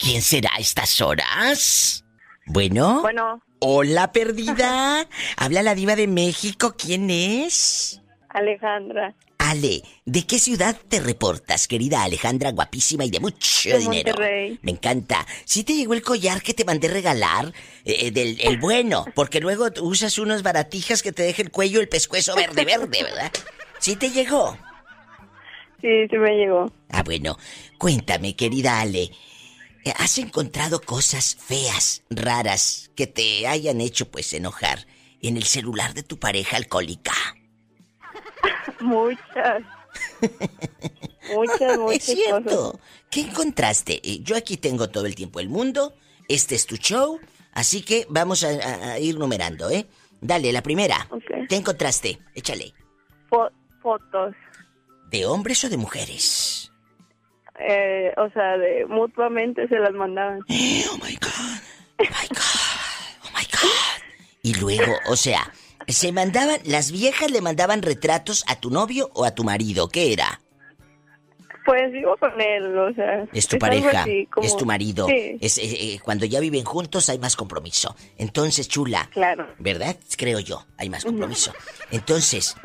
¿Quién 0.00 0.22
será 0.22 0.50
a 0.54 0.58
estas 0.58 1.02
horas? 1.02 2.04
Bueno. 2.46 3.02
Bueno. 3.02 3.42
Hola, 3.60 4.12
perdida. 4.12 5.06
Habla 5.36 5.62
la 5.62 5.74
diva 5.74 5.94
de 5.94 6.06
México. 6.06 6.74
¿Quién 6.76 7.10
es? 7.10 8.00
Alejandra. 8.30 9.14
Ale, 9.50 9.82
¿de 10.04 10.26
qué 10.26 10.38
ciudad 10.38 10.76
te 10.88 11.00
reportas, 11.00 11.66
querida 11.66 12.04
Alejandra, 12.04 12.52
guapísima 12.52 13.04
y 13.04 13.10
de 13.10 13.18
mucho 13.18 13.76
dinero? 13.78 14.12
Monterrey. 14.12 14.58
Me 14.62 14.70
encanta. 14.70 15.26
¿Sí 15.44 15.64
te 15.64 15.74
llegó 15.74 15.94
el 15.94 16.02
collar 16.02 16.40
que 16.40 16.54
te 16.54 16.64
mandé 16.64 16.86
regalar? 16.86 17.52
Eh, 17.84 18.06
eh, 18.06 18.10
del 18.12 18.40
el 18.40 18.58
bueno, 18.60 19.04
porque 19.16 19.40
luego 19.40 19.66
usas 19.82 20.18
unos 20.18 20.44
baratijas 20.44 21.02
que 21.02 21.10
te 21.10 21.24
deja 21.24 21.42
el 21.42 21.50
cuello 21.50 21.80
el 21.80 21.88
pescuezo 21.88 22.36
verde, 22.36 22.64
verde, 22.64 23.02
¿verdad? 23.02 23.32
¿Sí 23.80 23.96
te 23.96 24.10
llegó? 24.10 24.56
Sí, 25.80 26.06
sí 26.08 26.16
me 26.16 26.36
llegó. 26.36 26.70
Ah, 26.88 27.02
bueno. 27.02 27.36
Cuéntame, 27.76 28.36
querida 28.36 28.80
Ale. 28.80 29.10
Eh, 29.84 29.92
¿Has 29.96 30.18
encontrado 30.18 30.80
cosas 30.80 31.34
feas, 31.34 32.04
raras, 32.08 32.92
que 32.94 33.08
te 33.08 33.48
hayan 33.48 33.80
hecho 33.80 34.10
pues 34.12 34.32
enojar 34.32 34.86
en 35.22 35.36
el 35.36 35.44
celular 35.44 35.92
de 35.94 36.04
tu 36.04 36.20
pareja 36.20 36.56
alcohólica? 36.56 37.12
Muchas. 38.80 39.62
muchas, 41.34 41.78
muchas 41.78 42.08
es 42.08 42.16
cierto. 42.16 42.80
¿Qué 43.10 43.22
encontraste? 43.22 44.00
Eh, 44.04 44.20
yo 44.22 44.36
aquí 44.36 44.56
tengo 44.56 44.88
todo 44.88 45.06
el 45.06 45.14
tiempo 45.14 45.40
el 45.40 45.48
mundo. 45.48 45.94
Este 46.28 46.54
es 46.54 46.66
tu 46.66 46.76
show. 46.76 47.18
Así 47.52 47.82
que 47.82 48.06
vamos 48.08 48.44
a, 48.44 48.98
ir 48.98 49.18
numerando, 49.18 49.70
¿eh? 49.70 49.86
Dale, 50.20 50.52
la 50.52 50.62
primera. 50.62 51.08
¿Qué 51.48 51.56
encontraste? 51.56 52.18
Échale. 52.34 52.72
fotos. 53.82 54.34
¿De 55.10 55.26
hombres 55.26 55.64
o 55.64 55.68
de 55.68 55.76
mujeres? 55.76 56.70
Eh, 57.58 58.12
o 58.16 58.30
sea, 58.30 58.56
de 58.56 58.86
mutuamente 58.86 59.66
se 59.68 59.78
las 59.78 59.92
mandaban. 59.92 60.40
Oh 60.48 60.96
my 61.02 61.16
God. 61.16 61.60
Oh 61.98 62.04
my 62.04 62.28
God. 62.28 63.24
Oh 63.24 63.30
my 63.36 63.44
God. 63.44 64.02
Y 64.42 64.54
luego, 64.54 64.94
o 65.08 65.16
sea, 65.16 65.52
se 65.92 66.12
mandaban, 66.12 66.58
las 66.64 66.92
viejas 66.92 67.30
le 67.30 67.40
mandaban 67.40 67.82
retratos 67.82 68.44
a 68.46 68.56
tu 68.56 68.70
novio 68.70 69.10
o 69.14 69.24
a 69.24 69.34
tu 69.34 69.44
marido, 69.44 69.88
¿qué 69.88 70.12
era? 70.12 70.40
Pues 71.64 71.92
vivo 71.92 72.16
con 72.18 72.40
él, 72.40 72.76
o 72.76 72.92
sea. 72.94 73.26
Es 73.32 73.46
tu 73.46 73.58
pareja, 73.58 74.04
es 74.42 74.56
tu 74.56 74.64
marido. 74.66 75.06
Es, 75.08 75.58
eh, 75.58 75.62
eh, 75.64 76.00
cuando 76.02 76.24
ya 76.24 76.40
viven 76.40 76.64
juntos 76.64 77.08
hay 77.08 77.18
más 77.18 77.36
compromiso. 77.36 77.94
Entonces, 78.16 78.68
chula. 78.68 79.08
Claro. 79.12 79.46
¿Verdad? 79.58 79.96
Creo 80.16 80.40
yo, 80.40 80.66
hay 80.78 80.88
más 80.88 81.04
compromiso. 81.04 81.52
Entonces, 81.90 82.56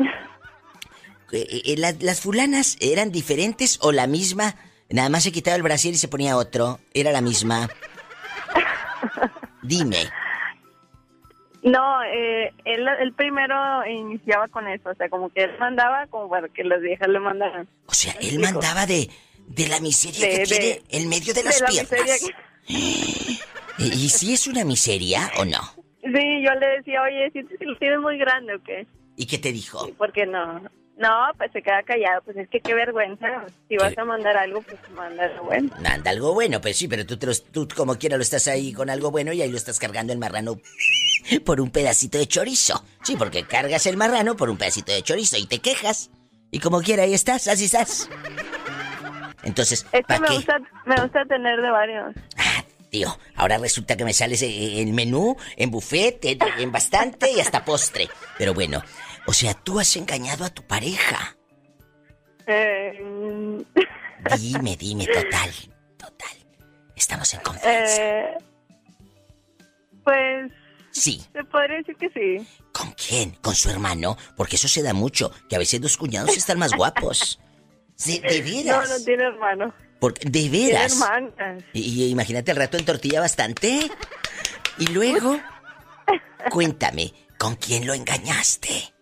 eh, 1.32 1.76
¿las 1.78 2.22
fulanas 2.22 2.78
eran 2.80 3.12
diferentes 3.12 3.80
o 3.82 3.92
la 3.92 4.08
misma? 4.08 4.56
Nada 4.90 5.10
más 5.10 5.24
se 5.24 5.32
quitaba 5.32 5.56
el 5.56 5.64
brasier 5.64 5.94
y 5.94 5.98
se 5.98 6.08
ponía 6.08 6.38
otro. 6.38 6.80
¿Era 6.94 7.12
la 7.12 7.22
misma? 7.22 7.70
Dime. 9.62 10.10
No, 11.66 12.04
eh, 12.04 12.54
él, 12.64 13.14
primero 13.18 13.56
iniciaba 13.88 14.48
con 14.50 14.68
eso, 14.68 14.88
o 14.92 14.94
sea, 14.94 15.10
como 15.10 15.30
que 15.30 15.46
él 15.46 15.52
mandaba 15.60 16.06
como 16.06 16.30
para 16.30 16.48
que 16.48 16.64
las 16.64 16.80
viejas 16.80 17.10
le 17.10 17.20
mandaran. 17.20 17.68
O 17.88 17.94
sea, 17.94 18.14
él 18.22 18.38
mandaba 18.38 18.86
de, 18.86 19.10
de 19.48 19.68
la 19.68 19.80
miseria 19.80 20.30
que 20.30 20.44
tiene 20.44 20.82
en 20.90 21.10
medio 21.10 21.34
de 21.34 21.44
las 21.44 21.64
piernas. 21.64 22.22
¿Y, 22.68 24.10
si 24.10 24.34
es 24.34 24.46
una 24.46 24.64
miseria 24.64 25.32
o 25.40 25.46
no? 25.46 25.60
Sí, 26.04 26.44
yo 26.46 26.54
le 26.54 26.68
decía, 26.78 27.02
oye, 27.02 27.32
si, 27.34 27.66
lo 27.66 27.76
tienes 27.78 28.00
muy 28.00 28.20
grande 28.20 28.56
o 28.56 28.64
qué. 28.64 28.86
¿Y 29.18 29.26
qué 29.26 29.40
te 29.40 29.52
dijo? 29.52 29.92
¿Por 29.98 30.14
qué 30.14 30.28
no? 30.28 30.62
No, 30.98 31.32
pues 31.36 31.52
se 31.52 31.64
queda 31.64 31.82
callado. 31.82 32.22
Pues 32.24 32.38
es 32.38 32.48
que 32.48 32.62
qué 32.62 32.76
vergüenza. 32.76 33.44
Si 33.68 33.76
vas 33.76 33.98
a 33.98 34.06
mandar 34.06 34.38
algo, 34.38 34.62
pues 34.62 34.80
manda 34.92 35.26
algo 35.26 35.46
bueno. 35.46 35.70
Manda 35.82 36.12
algo 36.12 36.34
bueno, 36.34 36.62
pues 36.62 36.78
sí, 36.78 36.88
pero 36.88 37.08
tú, 37.08 37.18
tú 37.18 37.68
como 37.76 37.98
quiera 37.98 38.18
lo 38.18 38.22
estás 38.22 38.48
ahí 38.48 38.72
con 38.72 38.92
algo 38.92 39.10
bueno 39.10 39.34
y 39.34 39.42
ahí 39.42 39.50
lo 39.50 39.58
estás 39.58 39.80
cargando 39.80 40.14
el 40.14 40.20
marrano 40.20 40.58
por 41.46 41.62
un 41.62 41.72
pedacito 41.72 42.18
de 42.18 42.28
chorizo. 42.28 42.84
Sí, 43.04 43.16
porque 43.16 43.46
cargas 43.46 43.86
el 43.86 43.98
marrano 43.98 44.36
por 44.36 44.50
un 44.50 44.58
pedacito 44.58 44.92
de 44.92 45.02
chorizo 45.02 45.38
y 45.38 45.46
te 45.46 45.60
quejas. 45.60 46.10
Y 46.52 46.60
como 46.60 46.82
quiera, 46.82 47.04
ahí 47.04 47.14
estás, 47.14 47.48
así 47.48 47.66
estás. 47.66 48.10
Entonces, 49.44 49.86
es 49.92 50.06
que 50.06 50.20
me, 50.20 50.28
Gusta, 50.28 50.58
me 50.86 50.96
gusta 51.02 51.26
tener 51.26 51.62
de 51.62 51.70
varios. 51.70 52.16
Ah, 52.38 52.64
tío, 52.90 53.18
ahora 53.36 53.58
resulta 53.58 53.96
que 53.96 54.06
me 54.06 54.14
sales 54.14 54.42
el 54.42 54.92
menú, 54.94 55.36
en 55.56 55.70
buffet, 55.70 56.20
en 56.24 56.72
bastante 56.72 57.32
y 57.32 57.40
hasta 57.40 57.64
postre. 57.64 58.10
Pero 58.38 58.54
bueno, 58.54 58.82
o 59.28 59.34
sea, 59.34 59.54
tú 59.54 59.80
has 59.80 59.96
engañado 59.98 60.46
a 60.46 60.50
tu 60.50 60.64
pareja. 60.64 61.36
Eh... 62.48 63.00
Dime, 64.40 64.76
dime, 64.76 65.06
total, 65.06 65.52
total. 65.98 66.38
Estamos 66.96 67.32
en 67.34 67.40
confianza. 67.42 68.02
Eh... 68.02 68.38
Pues... 70.04 70.52
Sí. 70.96 71.22
Se 71.34 71.44
podría 71.44 71.78
decir 71.78 71.98
que 71.98 72.10
sí. 72.10 72.48
¿Con 72.72 72.92
quién? 72.94 73.32
¿Con 73.42 73.54
su 73.54 73.70
hermano? 73.70 74.16
Porque 74.38 74.56
eso 74.56 74.70
se 74.70 74.82
da 74.82 74.94
mucho, 74.94 75.30
que 75.50 75.58
a 75.58 75.60
veces 75.60 75.82
los 75.82 75.98
cuñados 75.98 76.38
están 76.38 76.58
más 76.58 76.72
guapos. 76.74 77.38
¿De, 78.06 78.22
veras? 78.42 78.90
No, 78.90 78.98
no 78.98 79.04
tiene 79.04 79.24
hermano. 79.26 79.74
Porque, 80.00 80.30
¿De 80.30 80.48
veras? 80.48 80.94
Tiene 80.94 81.06
hermanas. 81.06 81.64
Y, 81.74 82.06
imagínate 82.06 82.52
el 82.52 82.58
rato 82.58 82.78
en 82.78 82.86
tortilla 82.86 83.20
bastante. 83.20 83.92
Y 84.78 84.88
luego, 84.88 85.38
cuéntame, 86.50 87.14
¿con 87.38 87.56
quién 87.56 87.86
lo 87.86 87.94
engañaste? 87.94 88.94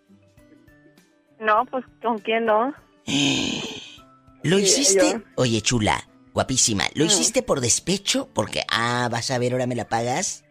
No, 1.40 1.64
pues 1.70 1.86
con 2.02 2.18
quién 2.18 2.46
no. 2.46 2.74
¿Lo 4.44 4.58
hiciste? 4.58 5.22
Oye, 5.36 5.62
chula, 5.62 6.08
guapísima, 6.34 6.86
¿lo 6.96 7.06
mm. 7.06 7.08
hiciste 7.08 7.44
por 7.44 7.62
despecho? 7.62 8.30
Porque, 8.34 8.64
ah, 8.68 9.10
vas 9.12 9.30
a 9.30 9.38
ver, 9.38 9.52
ahora 9.52 9.68
me 9.68 9.76
la 9.76 9.88
pagas. 9.88 10.43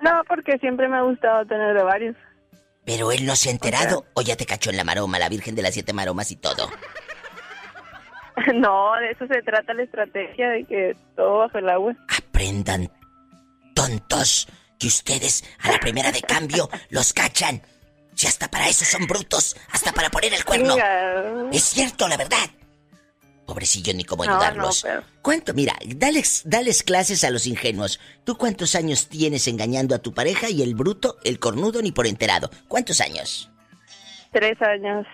No, 0.00 0.22
porque 0.28 0.58
siempre 0.58 0.88
me 0.88 0.96
ha 0.96 1.02
gustado 1.02 1.44
tener 1.46 1.74
de 1.74 1.82
varios. 1.82 2.16
Pero 2.84 3.12
él 3.12 3.26
no 3.26 3.36
se 3.36 3.48
ha 3.48 3.52
enterado 3.52 4.06
o, 4.14 4.22
ya 4.22 4.36
te 4.36 4.46
cachó 4.46 4.70
en 4.70 4.76
la 4.76 4.84
maroma, 4.84 5.18
la 5.18 5.28
Virgen 5.28 5.54
de 5.54 5.62
las 5.62 5.74
Siete 5.74 5.92
Maromas 5.92 6.30
y 6.30 6.36
todo. 6.36 6.68
No, 8.54 8.94
de 9.00 9.10
eso 9.10 9.26
se 9.26 9.42
trata 9.42 9.74
la 9.74 9.82
estrategia, 9.82 10.50
de 10.50 10.64
que 10.64 10.96
todo 11.16 11.38
bajo 11.38 11.58
el 11.58 11.68
agua. 11.68 11.96
Aprendan, 12.16 12.88
tontos, 13.74 14.46
que 14.78 14.86
ustedes 14.86 15.42
a 15.60 15.72
la 15.72 15.78
primera 15.80 16.12
de 16.12 16.22
cambio 16.22 16.70
los 16.90 17.12
cachan. 17.12 17.60
Si 18.14 18.28
hasta 18.28 18.48
para 18.48 18.68
eso 18.68 18.84
son 18.84 19.08
brutos, 19.08 19.56
hasta 19.72 19.92
para 19.92 20.08
poner 20.08 20.32
el 20.34 20.44
cuerno. 20.44 20.76
Es 21.52 21.64
cierto, 21.64 22.06
la 22.06 22.16
verdad. 22.16 22.48
Pobrecillo, 23.48 23.94
ni 23.94 24.04
cómo 24.04 24.24
ayudarlos. 24.24 24.86
¿Cuánto? 25.22 25.54
Mira, 25.54 25.74
dales, 25.86 26.42
dales 26.44 26.82
clases 26.82 27.24
a 27.24 27.30
los 27.30 27.46
ingenuos. 27.46 27.98
¿Tú 28.24 28.36
cuántos 28.36 28.74
años 28.74 29.08
tienes 29.08 29.48
engañando 29.48 29.94
a 29.94 30.00
tu 30.00 30.12
pareja 30.12 30.50
y 30.50 30.60
el 30.60 30.74
bruto, 30.74 31.16
el 31.24 31.38
cornudo, 31.38 31.80
ni 31.80 31.90
por 31.90 32.06
enterado? 32.06 32.50
¿Cuántos 32.68 33.00
años? 33.00 33.50
Tres 34.32 34.60
años. 34.60 35.06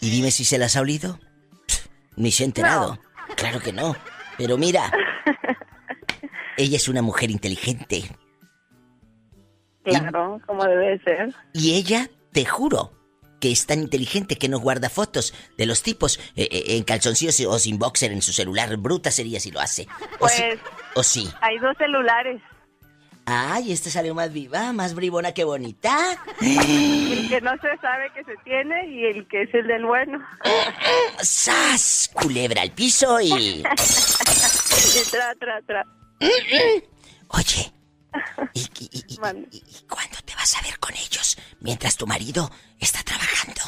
¿Y 0.00 0.08
dime 0.08 0.30
si 0.30 0.46
se 0.46 0.56
las 0.56 0.76
ha 0.76 0.80
olido? 0.80 1.20
ni 2.16 2.32
se 2.32 2.42
ha 2.42 2.46
enterado. 2.46 2.98
Claro 3.36 3.60
que 3.60 3.70
no. 3.70 3.94
Pero 4.38 4.56
mira, 4.56 4.90
ella 6.56 6.76
es 6.78 6.88
una 6.88 7.02
mujer 7.02 7.30
inteligente. 7.30 8.04
Claro, 9.84 10.40
como 10.46 10.64
debe 10.64 10.98
ser. 11.02 11.34
Y 11.52 11.74
ella 11.74 12.08
te 12.32 12.46
juro 12.46 12.97
que 13.40 13.50
es 13.50 13.66
tan 13.66 13.80
inteligente 13.80 14.36
que 14.36 14.48
no 14.48 14.58
guarda 14.58 14.90
fotos 14.90 15.34
de 15.56 15.66
los 15.66 15.82
tipos 15.82 16.18
eh, 16.36 16.48
eh, 16.50 16.76
en 16.76 16.84
calzoncillos 16.84 17.40
o 17.40 17.58
sin 17.58 17.78
boxer 17.78 18.12
en 18.12 18.22
su 18.22 18.32
celular. 18.32 18.76
Bruta 18.76 19.10
sería 19.10 19.40
si 19.40 19.50
lo 19.50 19.60
hace. 19.60 19.86
O 20.14 20.18
pues. 20.20 20.42
o 20.94 21.02
sí. 21.02 21.28
Hay 21.40 21.58
dos 21.58 21.76
celulares. 21.78 22.40
Ay, 23.30 23.72
este 23.72 23.90
salió 23.90 24.14
más 24.14 24.32
viva, 24.32 24.72
más 24.72 24.94
bribona 24.94 25.32
que 25.32 25.44
bonita. 25.44 26.18
El 26.40 27.28
que 27.28 27.40
no 27.42 27.52
se 27.58 27.76
sabe 27.82 28.10
que 28.14 28.24
se 28.24 28.34
tiene 28.42 28.88
y 28.88 29.04
el 29.04 29.28
que 29.28 29.42
es 29.42 29.52
el 29.52 29.66
del 29.66 29.84
bueno. 29.84 30.18
¡Sas! 31.20 32.10
Culebra 32.14 32.62
al 32.62 32.70
piso 32.70 33.20
y. 33.20 33.30
y 33.30 33.62
tra, 35.10 35.34
tra, 35.34 35.60
tra. 35.66 35.84
Oye, 37.28 37.72
¿Y, 38.54 38.68
y, 38.80 39.16
cuándo 39.88 40.16
te 40.24 40.34
vas 40.34 40.56
a 40.56 40.62
ver 40.62 40.78
con 40.78 40.94
ellos 40.94 41.38
mientras 41.60 41.96
tu 41.96 42.06
marido 42.06 42.50
está 42.78 43.02
trabajando? 43.02 43.60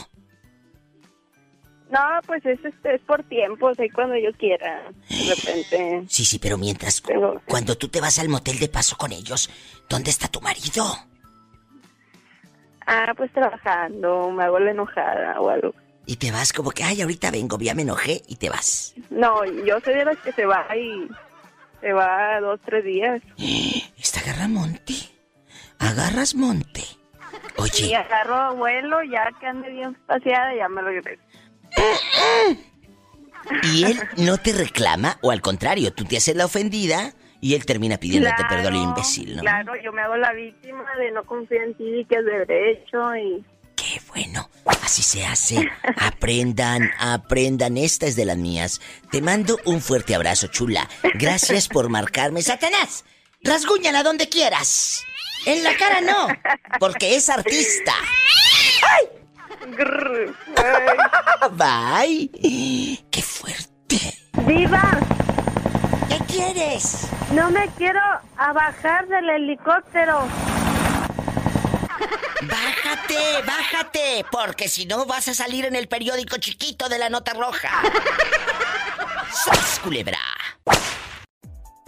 No, 1.91 1.99
pues 2.25 2.45
es, 2.47 2.65
este, 2.65 2.95
es 2.95 3.01
por 3.03 3.23
tiempo, 3.25 3.73
y 3.77 3.91
cuando 3.91 4.17
yo 4.17 4.33
quiera, 4.39 4.93
de 5.09 5.35
repente. 5.35 6.05
Sí, 6.09 6.25
sí, 6.25 6.39
pero 6.39 6.57
mientras, 6.57 7.03
cuando 7.47 7.77
tú 7.77 7.89
te 7.89 8.01
vas 8.01 8.19
al 8.21 8.29
motel 8.29 8.61
de 8.61 8.69
paso 8.69 8.97
con 8.97 9.11
ellos, 9.11 9.51
¿dónde 9.89 10.11
está 10.11 10.29
tu 10.29 10.41
marido? 10.41 10.85
Ah, 12.87 13.13
pues 13.17 13.33
trabajando, 13.33 14.31
me 14.31 14.45
hago 14.45 14.61
la 14.61 14.71
enojada 14.71 15.41
o 15.41 15.51
algo. 15.51 15.75
Y 16.07 16.17
te 16.17 16.31
vas 16.31 16.53
como 16.53 16.71
que, 16.71 16.85
ay, 16.85 17.03
ahorita 17.03 17.31
vengo, 17.31 17.59
ya 17.59 17.75
me 17.75 17.83
enojé 17.83 18.23
y 18.29 18.37
te 18.37 18.49
vas. 18.49 18.95
No, 19.11 19.45
yo 19.45 19.81
soy 19.81 19.95
de 19.95 20.05
las 20.05 20.19
que 20.19 20.33
se 20.33 20.47
va 20.47 20.67
y 20.77 21.09
se 21.81 21.93
va 21.93 22.41
dos, 22.41 22.61
tres 22.65 22.85
días. 22.85 23.23
Esta 23.99 24.21
agarra 24.21 24.49
monte. 24.49 24.95
Agarras 25.79 26.35
monte. 26.35 26.83
Oye. 27.57 27.87
Y 27.87 27.95
agarro 27.95 28.55
vuelo, 28.57 29.03
ya 29.03 29.31
que 29.41 29.47
ande 29.47 29.71
bien 29.71 29.95
paseada, 30.07 30.55
ya 30.55 30.69
me 30.69 30.83
regreso. 30.83 31.23
¿Y 33.73 33.85
él 33.85 34.01
no 34.19 34.39
te 34.39 34.53
reclama 34.53 35.17
o 35.23 35.31
al 35.31 35.41
contrario, 35.41 35.93
tú 35.93 36.05
te 36.05 36.17
haces 36.17 36.37
la 36.37 36.45
ofendida 36.45 37.15
y 37.41 37.55
él 37.55 37.65
termina 37.65 37.97
pidiéndote 37.97 38.45
perdón, 38.49 38.77
imbécil, 38.77 39.37
¿no? 39.37 39.43
Claro, 39.43 39.73
yo 39.83 39.93
me 39.93 40.03
hago 40.03 40.17
la 40.17 40.33
víctima 40.33 40.85
de 40.99 41.11
no 41.11 41.25
confiar 41.25 41.65
en 41.65 41.75
ti, 41.75 42.07
que 42.09 42.17
es 42.17 42.25
de 42.25 42.45
derecho 42.45 43.17
y... 43.17 43.45
Bueno, 44.09 44.49
así 44.83 45.03
se 45.03 45.25
hace. 45.25 45.71
Aprendan, 45.97 46.91
aprendan, 46.99 47.77
esta 47.77 48.07
es 48.07 48.17
de 48.17 48.25
las 48.25 48.37
mías. 48.37 48.81
Te 49.11 49.23
mando 49.23 49.59
un 49.65 49.81
fuerte 49.81 50.15
abrazo, 50.15 50.49
chula. 50.49 50.89
Gracias 51.15 51.69
por 51.69 51.89
marcarme. 51.89 52.43
Satanás, 52.43 53.05
rasguñala 53.43 54.03
donde 54.03 54.29
quieras. 54.29 55.03
En 55.47 55.63
la 55.65 55.77
cara 55.77 56.01
no, 56.01 56.29
porque 56.79 57.17
es 57.17 57.29
artista. 57.31 57.95
¡Ay! 58.83 59.21
Bye. 61.53 63.05
¡Qué 63.11 63.23
fuerte! 63.23 64.19
¡Viva! 64.47 64.99
¿Qué 66.09 66.19
quieres? 66.33 67.09
No 67.33 67.51
me 67.51 67.69
quiero 67.79 68.01
a 68.37 68.53
bajar 68.53 69.07
del 69.09 69.31
helicóptero. 69.31 70.29
Bájate, 72.43 73.43
bájate, 73.47 74.25
porque 74.31 74.69
si 74.69 74.87
no 74.87 75.07
vas 75.07 75.29
a 75.29 75.35
salir 75.35 75.65
en 75.65 75.77
el 75.77 75.89
periódico 75.89 76.39
chiquito 76.39 76.89
de 76.89 76.99
la 76.99 77.09
nota 77.09 77.33
roja. 77.35 77.83
¡Sas, 79.33 79.81
culebra! 79.83 80.19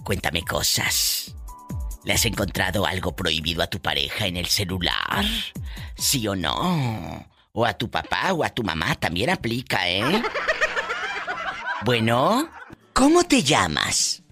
Cuéntame 0.05 0.45
cosas. 0.45 1.35
¿Le 2.05 2.15
has 2.15 2.25
encontrado 2.27 2.85
algo 2.85 3.15
prohibido 3.15 3.63
a 3.63 3.69
tu 3.69 3.81
pareja 3.81 4.27
en 4.27 4.37
el 4.37 4.47
celular? 4.47 5.25
¿Sí 5.97 6.27
o 6.27 6.35
no? 6.35 7.27
O 7.53 7.65
a 7.65 7.75
tu 7.75 7.91
papá 7.91 8.33
o 8.33 8.45
a 8.45 8.51
tu 8.51 8.63
mamá 8.63 8.95
también 8.97 9.31
aplica, 9.31 9.89
¿eh? 9.89 10.23
Bueno, 11.85 12.49
¿cómo 12.93 13.25
te 13.25 13.43
llamas? 13.43 14.23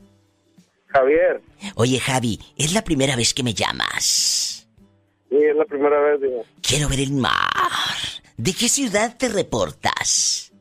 Javier. 0.89 1.41
Oye, 1.77 2.01
Javi, 2.01 2.41
es 2.57 2.73
la 2.73 2.83
primera 2.83 3.15
vez 3.17 3.33
que 3.33 3.43
me 3.43 3.55
llamas. 3.55 4.40
Sí, 5.31 5.37
es 5.37 5.57
la 5.57 5.65
primera 5.65 5.99
vez, 6.01 6.21
digo. 6.21 6.45
Quiero 6.61 6.89
ver 6.89 7.01
el 7.01 7.13
mar. 7.13 7.33
¿De 8.37 8.53
qué 8.53 8.69
ciudad 8.69 9.17
te 9.17 9.29
reportas? 9.29 10.53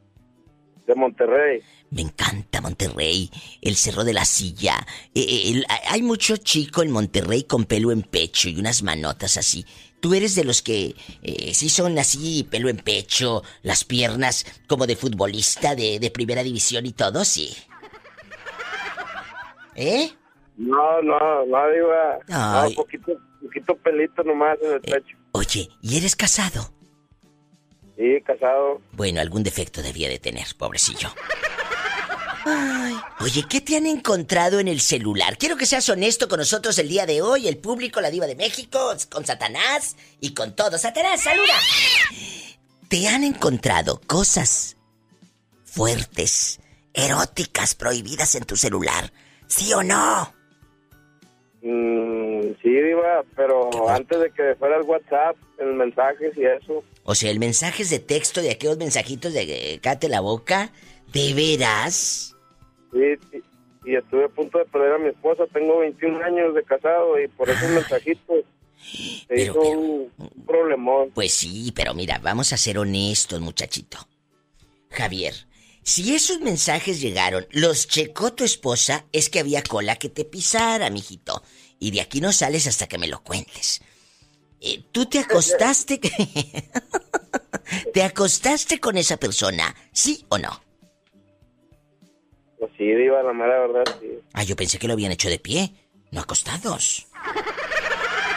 De 0.87 0.95
Monterrey. 0.95 1.61
Me 1.91 2.01
encanta 2.03 2.61
Monterrey, 2.61 3.31
el 3.61 3.75
Cerro 3.75 4.03
de 4.03 4.13
la 4.13 4.25
Silla. 4.25 4.85
Eh, 5.15 5.21
eh, 5.27 5.49
el- 5.51 5.65
hay 5.87 6.03
mucho 6.03 6.37
chico 6.37 6.83
en 6.83 6.91
Monterrey 6.91 7.43
con 7.43 7.65
pelo 7.65 7.91
en 7.91 8.03
pecho 8.03 8.47
y 8.47 8.59
unas 8.59 8.83
manotas 8.83 9.37
así. 9.37 9.65
Tú 9.99 10.13
eres 10.13 10.35
de 10.35 10.43
los 10.43 10.61
que 10.61 10.95
eh, 11.23 11.53
sí 11.55 11.67
son 11.69 11.97
así, 11.97 12.43
pelo 12.49 12.69
en 12.69 12.77
pecho, 12.77 13.43
las 13.63 13.83
piernas 13.83 14.45
como 14.67 14.85
de 14.87 14.95
futbolista 14.95 15.75
de, 15.75 15.99
de 15.99 16.11
primera 16.11 16.43
división 16.43 16.85
y 16.85 16.91
todo, 16.93 17.25
sí. 17.25 17.55
¿Eh? 19.75 20.11
No, 20.59 21.01
no, 21.01 21.45
no, 21.45 21.69
digo. 21.71 21.87
No, 22.27 22.61
Ay. 22.61 22.75
poquito, 22.75 23.13
poquito 23.41 23.77
pelito 23.77 24.23
nomás 24.23 24.57
en 24.61 24.73
el 24.73 24.81
pecho. 24.81 25.17
Oye, 25.31 25.69
¿y 25.81 25.97
eres 25.97 26.17
casado? 26.17 26.73
Sí, 27.95 28.21
casado. 28.25 28.81
Bueno, 28.91 29.21
algún 29.21 29.41
defecto 29.41 29.81
debía 29.81 30.09
de 30.09 30.19
tener, 30.19 30.47
pobrecillo. 30.57 31.09
Ay. 32.45 32.93
Oye, 33.21 33.45
¿qué 33.49 33.61
te 33.61 33.77
han 33.77 33.85
encontrado 33.85 34.59
en 34.59 34.67
el 34.67 34.81
celular? 34.81 35.37
Quiero 35.37 35.55
que 35.55 35.65
seas 35.65 35.87
honesto 35.87 36.27
con 36.27 36.39
nosotros 36.39 36.77
el 36.77 36.89
día 36.89 37.05
de 37.05 37.21
hoy, 37.21 37.47
el 37.47 37.57
público, 37.57 38.01
la 38.01 38.11
diva 38.11 38.27
de 38.27 38.35
México, 38.35 38.93
con 39.09 39.25
Satanás 39.25 39.95
y 40.19 40.33
con 40.33 40.57
todo. 40.57 40.77
Satanás, 40.77 41.21
saluda. 41.21 41.55
¿Te 42.89 43.07
han 43.07 43.23
encontrado 43.23 44.01
cosas 44.07 44.75
fuertes, 45.63 46.59
eróticas, 46.93 47.75
prohibidas 47.75 48.35
en 48.35 48.43
tu 48.43 48.57
celular? 48.57 49.13
¿Sí 49.47 49.71
o 49.73 49.83
no? 49.83 50.33
Mm, 51.61 52.53
sí, 52.61 52.69
Diva, 52.69 53.23
pero 53.35 53.89
antes 53.89 54.19
de 54.19 54.31
que 54.31 54.55
fuera 54.55 54.77
el 54.77 54.83
WhatsApp, 54.83 55.35
el 55.57 55.73
mensajes 55.73 56.35
y 56.37 56.45
eso. 56.45 56.83
O 57.03 57.15
sea, 57.15 57.31
el 57.31 57.39
mensaje 57.39 57.83
es 57.83 57.89
de 57.89 57.99
texto 57.99 58.41
de 58.41 58.51
aquellos 58.51 58.77
mensajitos 58.77 59.33
de 59.33 59.73
eh, 59.73 59.79
cate 59.79 60.07
la 60.07 60.21
boca, 60.21 60.71
¿de 61.11 61.33
veras? 61.33 62.35
Sí, 62.93 62.99
sí, 63.31 63.43
y 63.85 63.95
estuve 63.95 64.25
a 64.25 64.29
punto 64.29 64.57
de 64.57 64.65
perder 64.65 64.93
a 64.93 64.97
mi 64.99 65.09
esposa. 65.09 65.43
Tengo 65.51 65.79
21 65.79 66.23
años 66.23 66.55
de 66.55 66.63
casado 66.63 67.19
y 67.19 67.27
por 67.27 67.49
esos 67.49 67.69
mensajitos 67.71 68.45
se 68.81 69.25
Pero, 69.27 69.41
hizo 69.51 69.61
pero- 69.61 69.79
un 69.79 70.45
problemón. 70.45 71.11
Pues 71.13 71.33
sí, 71.33 71.73
pero 71.75 71.93
mira, 71.93 72.19
vamos 72.23 72.53
a 72.53 72.57
ser 72.57 72.77
honestos, 72.77 73.39
muchachito. 73.41 73.97
Javier, 74.91 75.33
si 75.83 76.13
esos 76.15 76.39
mensajes 76.41 77.01
llegaron, 77.01 77.47
los 77.51 77.87
checó 77.87 78.33
tu 78.33 78.43
esposa, 78.43 79.05
es 79.11 79.29
que 79.29 79.39
había 79.39 79.63
cola 79.63 79.95
que 79.95 80.09
te 80.09 80.25
pisara, 80.25 80.89
mijito. 80.89 81.41
Y 81.79 81.91
de 81.91 82.01
aquí 82.01 82.21
no 82.21 82.31
sales 82.31 82.67
hasta 82.67 82.87
que 82.87 82.97
me 82.97 83.07
lo 83.07 83.23
cuentes. 83.23 83.81
Eh, 84.61 84.83
¿Tú 84.91 85.05
te 85.05 85.19
acostaste? 85.19 85.99
¿Te 87.93 88.03
acostaste 88.03 88.79
con 88.79 88.97
esa 88.97 89.17
persona? 89.17 89.73
¿Sí 89.93 90.25
o 90.29 90.37
no? 90.37 90.61
Pues 92.59 92.71
sí, 92.77 92.83
Diva, 92.93 93.23
la 93.23 93.31
mera 93.31 93.59
verdad, 93.67 93.97
sí. 94.01 94.19
Ah, 94.33 94.43
yo 94.43 94.55
pensé 94.57 94.77
que 94.77 94.87
lo 94.87 94.93
habían 94.93 95.13
hecho 95.13 95.29
de 95.29 95.39
pie, 95.39 95.73
no 96.11 96.19
acostados. 96.19 97.07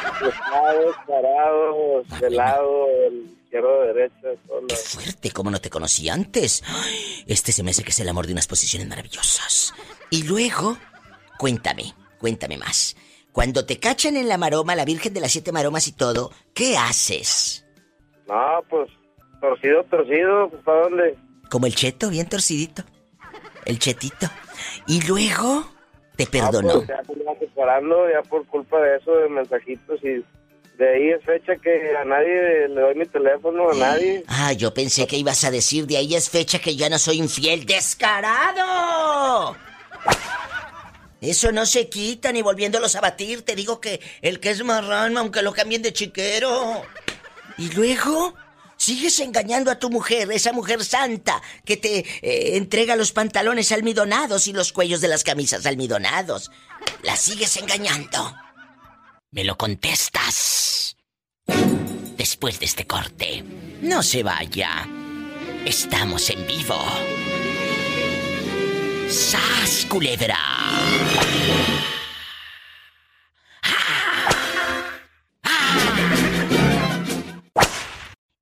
Acostados, 0.04 0.96
parados, 1.08 2.06
Ah, 2.10 2.20
de 2.20 2.30
lado, 2.30 2.86
del 2.86 3.36
izquierdo, 3.52 3.82
derecha, 3.82 4.14
todo. 4.46 4.66
¡Qué 4.66 4.76
fuerte! 4.76 5.30
¿Cómo 5.30 5.50
no 5.50 5.60
te 5.60 5.68
conocí 5.70 6.08
antes? 6.08 6.62
Este 7.26 7.52
se 7.52 7.62
me 7.62 7.70
hace 7.72 7.84
que 7.84 7.90
es 7.90 8.00
el 8.00 8.08
amor 8.08 8.26
de 8.26 8.32
unas 8.32 8.46
posiciones 8.46 8.88
maravillosas. 8.88 9.74
Y 10.10 10.22
luego, 10.24 10.78
cuéntame, 11.38 11.94
cuéntame 12.18 12.56
más. 12.56 12.96
Cuando 13.30 13.64
te 13.66 13.78
cachan 13.78 14.16
en 14.16 14.28
la 14.28 14.38
maroma, 14.38 14.74
la 14.74 14.84
Virgen 14.84 15.12
de 15.14 15.20
las 15.20 15.32
Siete 15.32 15.52
Maromas 15.52 15.86
y 15.88 15.92
todo, 15.92 16.30
¿qué 16.54 16.76
haces? 16.76 17.66
No, 18.26 18.62
pues, 18.70 18.90
torcido, 19.40 19.84
torcido, 19.84 20.48
pues, 20.50 20.62
¿para 20.64 20.82
dónde? 20.82 21.18
Como 21.50 21.66
el 21.66 21.74
cheto, 21.74 22.08
bien 22.08 22.28
torcidito. 22.28 22.82
El 23.66 23.78
chetito. 23.78 24.26
Y 24.86 25.06
luego, 25.06 25.66
te 26.16 26.24
Ah, 26.24 26.28
perdonó. 26.30 26.84
pues, 26.84 26.88
ya 26.88 27.02
ya 28.12 28.22
por 28.28 28.46
culpa 28.46 28.80
de 28.80 28.96
eso, 28.96 29.12
de 29.12 29.28
mensajitos 29.28 30.00
y 30.04 30.24
de 30.82 30.88
ahí 30.88 31.10
es 31.10 31.24
fecha 31.24 31.54
que 31.62 31.96
a 31.96 32.04
nadie 32.04 32.68
le 32.68 32.80
doy 32.80 32.94
mi 32.96 33.06
teléfono, 33.06 33.70
a 33.70 33.74
nadie. 33.74 34.24
Ah, 34.26 34.52
yo 34.52 34.74
pensé 34.74 35.06
que 35.06 35.16
ibas 35.16 35.44
a 35.44 35.52
decir 35.52 35.86
de 35.86 35.96
ahí 35.96 36.16
es 36.16 36.28
fecha 36.28 36.58
que 36.58 36.74
ya 36.74 36.88
no 36.88 36.98
soy 36.98 37.18
infiel. 37.18 37.64
¡Descarado! 37.66 39.56
Eso 41.20 41.52
no 41.52 41.66
se 41.66 41.88
quita 41.88 42.32
ni 42.32 42.42
volviéndolos 42.42 42.96
a 42.96 43.00
batir. 43.00 43.42
Te 43.42 43.54
digo 43.54 43.80
que 43.80 44.00
el 44.22 44.40
que 44.40 44.50
es 44.50 44.64
marrón, 44.64 45.16
aunque 45.16 45.42
lo 45.42 45.52
cambien 45.52 45.82
de 45.82 45.92
chiquero. 45.92 46.82
Y 47.58 47.70
luego, 47.74 48.34
sigues 48.76 49.20
engañando 49.20 49.70
a 49.70 49.78
tu 49.78 49.88
mujer, 49.88 50.32
esa 50.32 50.52
mujer 50.52 50.84
santa 50.84 51.40
que 51.64 51.76
te 51.76 51.98
eh, 52.22 52.56
entrega 52.56 52.96
los 52.96 53.12
pantalones 53.12 53.70
almidonados 53.70 54.48
y 54.48 54.52
los 54.52 54.72
cuellos 54.72 55.00
de 55.00 55.06
las 55.06 55.22
camisas 55.22 55.64
almidonados. 55.64 56.50
La 57.04 57.14
sigues 57.14 57.56
engañando. 57.56 58.34
Me 59.32 59.44
lo 59.44 59.56
contestas. 59.56 60.94
Después 62.18 62.60
de 62.60 62.66
este 62.66 62.86
corte. 62.86 63.42
No 63.80 64.02
se 64.02 64.22
vaya. 64.22 64.86
Estamos 65.64 66.28
en 66.28 66.46
vivo. 66.46 66.76
¡Sas, 69.08 69.86
culebra! 69.88 70.38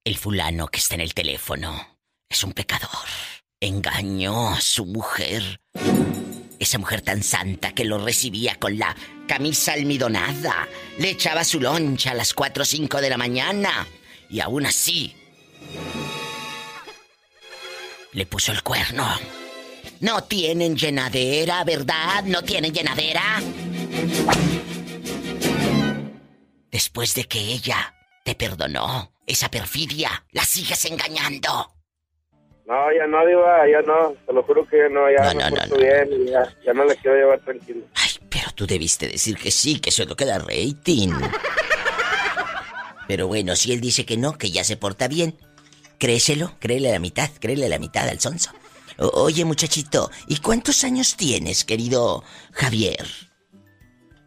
El 0.03 0.17
fulano 0.19 0.67
que 0.67 0.81
está 0.81 0.97
en 0.97 1.03
el 1.03 1.15
teléfono 1.15 1.99
es 2.29 2.43
un 2.43 2.53
pecador. 2.53 3.07
Engañó 3.61 4.49
a 4.51 4.61
su 4.61 4.87
mujer. 4.87 5.61
Esa 6.61 6.79
mujer 6.79 7.01
tan 7.01 7.23
santa 7.23 7.73
que 7.73 7.87
lo 7.87 7.97
recibía 7.99 8.55
con 8.57 8.79
la 8.79 8.95
camisa 9.27 9.73
almidonada. 9.73 10.69
Le 10.99 11.09
echaba 11.09 11.43
su 11.43 11.59
loncha 11.59 12.11
a 12.11 12.15
las 12.15 12.35
4 12.35 12.63
o 12.63 12.67
5 12.67 13.01
de 13.01 13.09
la 13.09 13.17
mañana. 13.17 13.89
Y 14.29 14.41
aún 14.41 14.67
así... 14.67 15.17
Le 18.13 18.27
puso 18.27 18.53
el 18.53 18.63
cuerno. 18.63 19.09
No 20.01 20.25
tienen 20.25 20.77
llenadera, 20.77 21.65
¿verdad? 21.65 22.25
No 22.25 22.43
tienen 22.43 22.75
llenadera. 22.75 23.41
Después 26.71 27.15
de 27.15 27.25
que 27.25 27.39
ella 27.39 27.95
te 28.23 28.35
perdonó, 28.35 29.15
esa 29.27 29.51
perfidia, 29.51 30.27
la 30.33 30.45
sigues 30.45 30.85
engañando. 30.85 31.80
No, 32.71 32.93
ya 32.93 33.05
no, 33.09 33.27
Diva, 33.27 33.69
ya 33.69 33.83
no, 33.83 34.15
te 34.25 34.33
lo 34.33 34.45
juro 34.45 34.65
que 34.65 34.79
ya 34.79 34.89
no, 34.89 35.11
ya 35.11 35.25
No, 35.25 35.35
me 35.35 35.43
no, 35.43 35.51
no, 35.51 35.57
porto 35.57 35.75
no. 35.75 35.81
bien 35.81 36.27
ya, 36.29 36.57
ya 36.65 36.73
no 36.73 36.85
la 36.85 36.95
quiero 36.95 37.17
llevar 37.17 37.41
tranquilo. 37.41 37.81
Ay, 37.97 38.11
pero 38.31 38.45
tú 38.55 38.65
debiste 38.65 39.09
decir 39.09 39.37
que 39.37 39.51
sí, 39.51 39.81
que 39.81 39.91
eso 39.91 40.05
es 40.05 40.09
lo 40.09 40.15
que 40.15 40.25
da 40.25 40.39
rating. 40.39 41.11
Pero 43.09 43.27
bueno, 43.27 43.57
si 43.57 43.73
él 43.73 43.81
dice 43.81 44.07
que 44.07 44.17
no, 44.17 44.39
que 44.39 44.53
ya 44.53 44.63
se 44.63 44.77
porta 44.77 45.09
bien, 45.09 45.37
créeselo, 45.99 46.53
créele 46.61 46.93
la 46.93 47.01
mitad, 47.01 47.29
créele 47.41 47.69
la 47.69 47.81
mitad 47.81 48.09
al 48.09 48.21
sonso. 48.21 48.53
oye, 48.99 49.45
muchachito, 49.45 50.13
¿y 50.29 50.37
cuántos 50.37 50.85
años 50.85 51.17
tienes, 51.17 51.65
querido 51.65 52.23
Javier? 52.53 53.05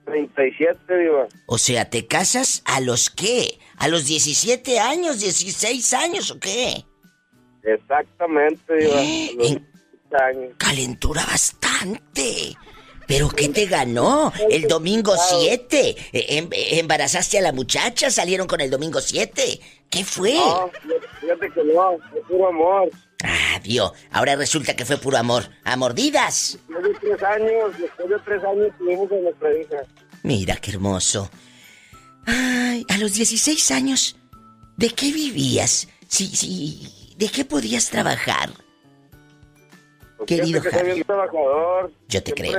37, 0.03 0.97
Diva. 0.97 1.27
O 1.45 1.57
sea, 1.57 1.89
¿te 1.89 2.07
casas 2.07 2.61
a 2.65 2.81
los 2.81 3.09
qué? 3.09 3.57
¿A 3.77 3.87
los 3.87 4.05
17 4.05 4.81
años, 4.81 5.21
16 5.21 5.93
años 5.93 6.31
o 6.31 6.39
qué? 6.41 6.83
Exactamente, 7.63 8.75
Diva. 8.75 9.01
¿Eh? 9.01 9.61
Calentura 10.57 11.25
bastante. 11.25 12.55
¿Pero 13.07 13.29
qué 13.29 13.49
te 13.49 13.65
ganó? 13.65 14.31
El 14.49 14.67
domingo 14.67 15.15
7. 15.17 15.95
E, 16.11 16.37
em, 16.37 16.49
¿Embarazaste 16.51 17.39
a 17.39 17.41
la 17.41 17.51
muchacha? 17.51 18.09
¿Salieron 18.09 18.47
con 18.47 18.61
el 18.61 18.69
domingo 18.69 19.01
7? 19.01 19.59
¿Qué 19.89 20.03
fue? 20.03 20.35
No, 20.35 20.71
fíjate 21.19 21.51
que 21.51 21.63
no, 21.63 21.97
fue 22.09 22.21
puro 22.27 22.47
amor. 22.47 22.89
Ah, 23.23 23.59
Dios. 23.63 23.91
Ahora 24.11 24.35
resulta 24.35 24.75
que 24.75 24.85
fue 24.85 24.97
puro 24.97 25.17
amor. 25.17 25.43
¿A 25.63 25.75
mordidas? 25.75 26.59
Después 26.67 26.83
de 26.83 26.99
tres 26.99 27.23
años, 27.23 27.77
después 27.79 28.09
de 28.09 28.19
tres 28.19 28.43
años 28.43 28.67
tuvimos 28.77 29.11
a 29.11 29.15
nuestra 29.15 29.53
hija. 29.57 29.77
Mira 30.23 30.55
qué 30.57 30.71
hermoso. 30.71 31.29
Ay, 32.25 32.85
a 32.89 32.97
los 32.97 33.13
16 33.13 33.71
años, 33.71 34.15
¿de 34.77 34.89
qué 34.89 35.11
vivías? 35.11 35.87
Sí, 36.07 36.27
sí, 36.27 37.02
¿de 37.23 37.29
qué 37.29 37.45
podías 37.45 37.89
trabajar? 37.89 38.49
Querido 40.27 40.61
Javier. 40.61 41.05
trabajador. 41.05 41.91
Yo 42.09 42.21
te 42.21 42.33
creo. 42.33 42.57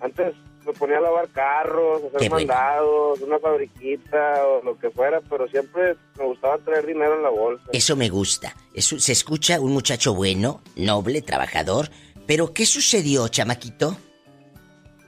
Antes 0.00 0.34
me 0.66 0.72
ponía 0.72 0.98
a 0.98 1.00
lavar 1.00 1.28
carros, 1.28 2.02
hacer 2.12 2.28
mandados, 2.28 3.20
una 3.20 3.38
fabriquita 3.38 4.44
o 4.44 4.64
lo 4.64 4.76
que 4.76 4.90
fuera, 4.90 5.20
pero 5.30 5.46
siempre 5.48 5.96
me 6.18 6.24
gustaba 6.24 6.58
traer 6.58 6.86
dinero 6.86 7.14
en 7.14 7.22
la 7.22 7.30
bolsa. 7.30 7.64
Eso 7.72 7.94
me 7.94 8.08
gusta. 8.08 8.56
Eso, 8.74 8.98
se 8.98 9.12
escucha 9.12 9.60
un 9.60 9.72
muchacho 9.72 10.12
bueno, 10.12 10.60
noble, 10.74 11.22
trabajador. 11.22 11.88
Pero 12.26 12.52
¿qué 12.52 12.66
sucedió, 12.66 13.28
chamaquito? 13.28 13.96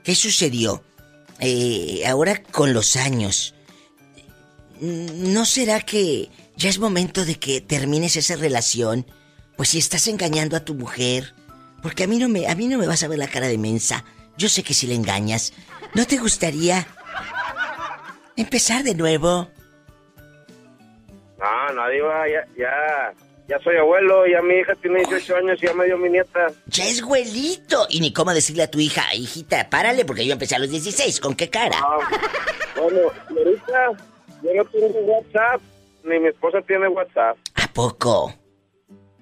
¿Qué 0.03 0.15
sucedió? 0.15 0.81
Eh, 1.41 2.03
ahora 2.07 2.41
con 2.43 2.73
los 2.73 2.95
años, 2.95 3.53
¿no 4.79 5.45
será 5.45 5.81
que 5.81 6.29
ya 6.59 6.69
es 6.69 6.77
momento 6.77 7.23
de 7.23 7.39
que 7.39 7.61
termines 7.61 8.17
esa 8.17 8.35
relación? 8.35 9.05
Pues 9.55 9.69
si 9.69 9.79
estás 9.79 10.07
engañando 10.07 10.57
a 10.57 10.65
tu 10.65 10.75
mujer, 10.75 11.33
porque 11.81 12.03
a 12.03 12.07
mí 12.07 12.17
no 12.17 12.27
me, 12.27 12.47
a 12.47 12.55
mí 12.55 12.67
no 12.67 12.77
me 12.77 12.85
vas 12.85 13.01
a 13.01 13.07
ver 13.07 13.17
la 13.17 13.29
cara 13.29 13.47
de 13.47 13.57
mensa. 13.57 14.03
Yo 14.37 14.49
sé 14.49 14.61
que 14.61 14.73
si 14.73 14.85
le 14.85 14.95
engañas, 14.95 15.53
¿no 15.95 16.05
te 16.05 16.17
gustaría 16.17 16.85
empezar 18.35 18.83
de 18.83 18.93
nuevo? 18.93 19.49
No, 21.39 21.73
nadie 21.73 22.01
va, 22.01 22.27
ya, 22.27 22.45
ya, 22.57 23.13
ya 23.47 23.59
soy 23.63 23.77
abuelo, 23.77 24.27
ya 24.27 24.41
mi 24.41 24.55
hija 24.55 24.75
tiene 24.75 24.99
18 24.99 25.35
años 25.37 25.59
y 25.63 25.65
ya 25.65 25.73
me 25.73 25.85
dio 25.85 25.97
mi 25.97 26.09
nieta. 26.09 26.47
Ya 26.67 26.85
es 26.85 27.01
abuelito. 27.01 27.87
Y 27.89 28.01
ni 28.01 28.11
cómo 28.11 28.33
decirle 28.33 28.63
a 28.63 28.71
tu 28.71 28.81
hija, 28.81 29.13
hijita, 29.13 29.69
párale, 29.69 30.03
porque 30.03 30.25
yo 30.25 30.33
empecé 30.33 30.55
a 30.55 30.59
los 30.59 30.69
16, 30.69 31.21
¿con 31.21 31.35
qué 31.35 31.49
cara? 31.49 31.79
Ah, 31.81 31.99
bueno, 32.75 32.99
ahorita 33.29 33.91
yo 34.43 34.53
no 34.53 34.65
tengo 34.65 34.99
WhatsApp, 34.99 35.61
ni 36.09 36.19
mi 36.19 36.27
esposa 36.27 36.61
tiene 36.61 36.87
WhatsApp. 36.87 37.37
¿A 37.55 37.67
poco? 37.73 38.33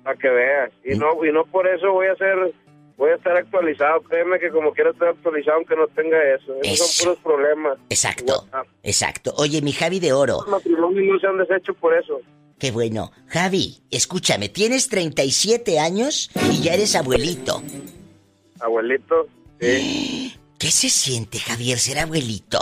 Para 0.04 0.18
que 0.18 0.30
veas. 0.30 0.72
Y 0.84 0.98
no, 0.98 1.24
y 1.26 1.32
no 1.32 1.46
por 1.46 1.68
eso 1.68 1.92
voy 1.92 2.08
a 2.08 2.16
ser, 2.16 2.54
voy 2.98 3.12
a 3.12 3.16
estar 3.16 3.36
actualizado. 3.38 4.02
Créeme 4.02 4.40
que 4.40 4.50
como 4.50 4.74
quiera 4.74 4.92
estar 4.92 5.10
actualizado 5.10 5.58
aunque 5.58 5.76
no 5.76 5.88
tenga 5.88 6.18
eso. 6.34 6.56
Esos 6.64 6.88
son 6.88 7.16
puros 7.16 7.24
problemas. 7.24 7.78
Exacto. 7.90 8.48
Exacto. 8.84 9.34
Oye, 9.38 9.62
mi 9.62 9.74
Javi 9.74 10.00
de 10.00 10.14
oro. 10.14 10.38
Los 10.42 10.48
matrimonios 10.48 11.06
no 11.06 11.20
se 11.20 11.28
han 11.28 11.38
deshecho 11.38 11.74
por 11.74 11.94
eso. 11.94 12.22
Qué 12.58 12.72
bueno. 12.72 13.12
Javi, 13.28 13.84
escúchame, 13.92 14.50
tienes 14.50 14.90
37 14.90 15.80
años 15.80 16.32
y 16.52 16.64
ya 16.64 16.74
eres 16.74 16.96
abuelito. 16.96 17.62
Abuelito, 18.60 19.28
sí. 19.60 20.34
¿Qué 20.58 20.72
se 20.72 20.90
siente, 20.90 21.38
Javier, 21.38 21.78
ser 21.78 22.00
abuelito? 22.00 22.58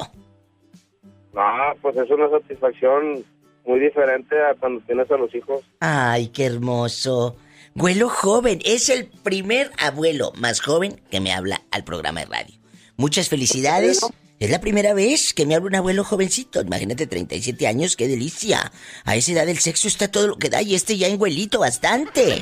No, 1.33 1.73
pues 1.81 1.95
es 1.95 2.09
una 2.09 2.29
satisfacción 2.29 3.23
muy 3.65 3.79
diferente 3.79 4.35
a 4.41 4.55
cuando 4.55 4.81
tienes 4.85 5.09
a 5.11 5.17
los 5.17 5.33
hijos. 5.33 5.63
Ay, 5.79 6.27
qué 6.27 6.45
hermoso. 6.45 7.35
Abuelo 7.75 8.09
joven, 8.09 8.59
es 8.63 8.89
el 8.89 9.07
primer 9.07 9.71
abuelo 9.77 10.31
más 10.37 10.61
joven 10.61 11.01
que 11.11 11.19
me 11.19 11.33
habla 11.33 11.61
al 11.71 11.83
programa 11.83 12.21
de 12.21 12.27
radio. 12.27 12.55
Muchas 12.95 13.27
felicidades. 13.29 13.99
Es 14.37 14.49
la 14.49 14.59
primera 14.59 14.93
vez 14.93 15.33
que 15.33 15.45
me 15.45 15.55
habla 15.55 15.67
un 15.67 15.75
abuelo 15.75 16.03
jovencito. 16.03 16.61
Imagínate, 16.61 17.07
37 17.07 17.67
años, 17.67 17.95
qué 17.95 18.07
delicia. 18.07 18.71
A 19.05 19.15
esa 19.15 19.31
edad 19.31 19.47
el 19.47 19.59
sexo 19.59 19.87
está 19.87 20.09
todo 20.09 20.27
lo 20.27 20.37
que 20.37 20.49
da 20.49 20.61
y 20.61 20.75
este 20.75 20.97
ya 20.97 21.07
enguelito 21.07 21.59
bastante. 21.59 22.41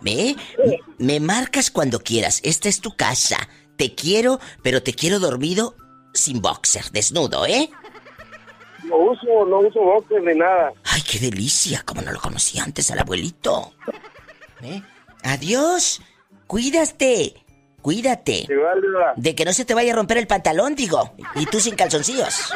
¿Ve? 0.00 0.36
Me 0.98 1.20
marcas 1.20 1.70
cuando 1.70 2.00
quieras. 2.00 2.40
Esta 2.42 2.68
es 2.68 2.80
tu 2.80 2.96
casa. 2.96 3.48
Te 3.76 3.94
quiero, 3.94 4.40
pero 4.62 4.82
te 4.82 4.94
quiero 4.94 5.18
dormido 5.18 5.74
sin 6.14 6.40
boxer, 6.40 6.90
desnudo, 6.90 7.46
¿eh? 7.46 7.70
No 8.90 8.96
uso, 8.96 9.46
no 9.46 9.60
uso 9.60 9.80
boxer 9.80 10.20
ni 10.20 10.34
nada. 10.34 10.72
Ay, 10.82 11.00
qué 11.02 11.20
delicia, 11.20 11.82
como 11.86 12.02
no 12.02 12.10
lo 12.10 12.20
conocí 12.20 12.58
antes 12.58 12.90
al 12.90 12.98
abuelito. 12.98 13.72
¿Eh? 14.62 14.82
Adiós, 15.22 16.02
cuídate, 16.48 17.34
cuídate. 17.82 18.48
de 19.14 19.34
que 19.36 19.44
no 19.44 19.52
se 19.52 19.64
te 19.64 19.74
vaya 19.74 19.92
a 19.92 19.96
romper 19.96 20.18
el 20.18 20.26
pantalón, 20.26 20.74
digo. 20.74 21.14
Y 21.36 21.46
tú 21.46 21.60
sin 21.60 21.76
calzoncillos. 21.76 22.52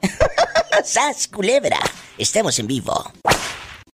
¡Sas, 0.84 1.26
culebra! 1.26 1.80
Estemos 2.16 2.56
en 2.60 2.68
vivo. 2.68 3.12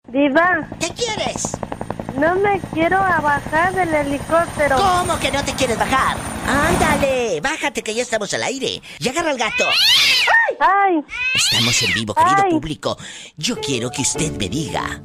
Diva. 0.09 0.69
¿Qué 0.81 0.89
quieres? 0.89 1.53
No 2.19 2.35
me 2.35 2.61
quiero 2.75 2.99
bajar 2.99 3.73
del 3.73 3.95
helicóptero. 3.95 4.77
¿Cómo 4.77 5.17
que 5.21 5.31
no 5.31 5.45
te 5.45 5.53
quieres 5.55 5.79
bajar? 5.79 6.17
Ándale, 6.45 7.41
bájate 7.41 7.83
que 7.83 7.95
ya 7.95 8.03
estamos 8.03 8.35
al 8.35 8.43
aire. 8.43 8.83
Y 8.99 9.09
agarra 9.09 9.31
al 9.31 9.39
gato. 9.39 9.65
¡Ay! 10.61 11.03
Estamos 11.35 11.83
en 11.83 11.95
vivo, 11.95 12.15
querido 12.15 12.49
público. 12.51 12.97
Yo 13.37 13.57
quiero 13.61 13.91
que 13.91 14.03
usted 14.03 14.37
me 14.37 14.49
diga 14.49 15.03